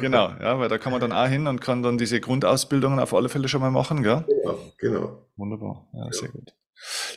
genau, 0.00 0.30
ja, 0.40 0.58
weil 0.58 0.68
da 0.68 0.78
kann 0.78 0.92
man 0.92 1.00
dann 1.00 1.12
auch 1.12 1.26
hin 1.26 1.46
und 1.46 1.60
kann 1.60 1.82
dann 1.82 1.98
diese 1.98 2.20
Grundausbildungen 2.20 2.98
auf 2.98 3.12
alle 3.12 3.28
Fälle 3.28 3.48
schon 3.48 3.60
mal 3.60 3.70
machen, 3.70 4.02
gell? 4.02 4.24
Genau, 4.26 4.58
genau. 4.78 5.26
Wunderbar, 5.36 5.88
ja, 5.92 6.06
ja. 6.06 6.12
sehr 6.12 6.28
gut. 6.30 6.54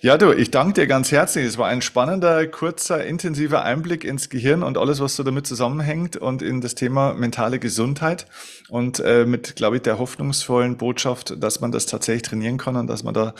Ja, 0.01 0.17
du, 0.17 0.31
ich 0.31 0.49
danke 0.49 0.73
dir 0.73 0.87
ganz 0.87 1.11
herzlich. 1.11 1.45
Es 1.45 1.57
war 1.57 1.67
ein 1.67 1.81
spannender, 1.81 2.47
kurzer, 2.47 3.05
intensiver 3.05 3.63
Einblick 3.63 4.05
ins 4.05 4.29
Gehirn 4.29 4.63
und 4.63 4.77
alles, 4.77 5.01
was 5.01 5.15
so 5.15 5.23
damit 5.23 5.45
zusammenhängt 5.45 6.15
und 6.15 6.41
in 6.41 6.61
das 6.61 6.75
Thema 6.75 7.13
mentale 7.13 7.59
Gesundheit 7.59 8.25
und 8.69 8.99
äh, 8.99 9.25
mit, 9.25 9.57
glaube 9.57 9.77
ich, 9.77 9.81
der 9.81 9.99
hoffnungsvollen 9.99 10.77
Botschaft, 10.77 11.35
dass 11.43 11.59
man 11.59 11.71
das 11.71 11.85
tatsächlich 11.85 12.23
trainieren 12.23 12.57
kann 12.57 12.77
und 12.77 12.87
dass 12.87 13.03
man 13.03 13.13
da 13.13 13.33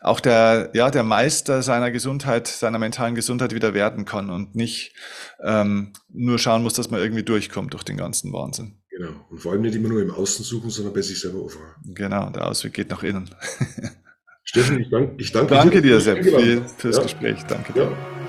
auch 0.00 0.20
der, 0.20 0.70
ja, 0.72 0.90
der 0.90 1.02
Meister 1.02 1.62
seiner 1.62 1.90
Gesundheit, 1.90 2.48
seiner 2.48 2.78
mentalen 2.78 3.14
Gesundheit 3.14 3.54
wieder 3.54 3.74
werden 3.74 4.06
kann 4.06 4.30
und 4.30 4.54
nicht 4.54 4.94
ähm, 5.42 5.92
nur 6.08 6.38
schauen 6.38 6.62
muss, 6.62 6.74
dass 6.74 6.90
man 6.90 7.00
irgendwie 7.00 7.24
durchkommt 7.24 7.74
durch 7.74 7.84
den 7.84 7.98
ganzen 7.98 8.32
Wahnsinn. 8.32 8.78
Genau. 8.90 9.10
Und 9.28 9.38
vor 9.38 9.52
allem 9.52 9.60
nicht 9.60 9.74
immer 9.74 9.90
nur 9.90 10.00
im 10.00 10.10
Außen 10.10 10.42
suchen, 10.44 10.70
sondern 10.70 10.94
bei 10.94 11.02
sich 11.02 11.20
selber 11.20 11.40
aufhören. 11.40 11.74
Genau, 11.84 12.30
der 12.30 12.46
Ausweg 12.46 12.72
geht 12.72 12.88
nach 12.88 13.02
innen. 13.02 13.28
Steffen, 14.48 14.80
ich, 14.80 14.90
dank, 14.90 15.20
ich 15.20 15.32
danke, 15.32 15.54
danke 15.54 15.82
dir. 15.82 15.98
Danke 15.98 16.22
dir, 16.22 16.58
Sepp, 16.58 16.70
fürs 16.78 16.96
ja. 16.96 17.02
Gespräch. 17.02 17.44
Danke 17.48 17.72
dir. 17.72 17.82
Ja. 17.82 18.25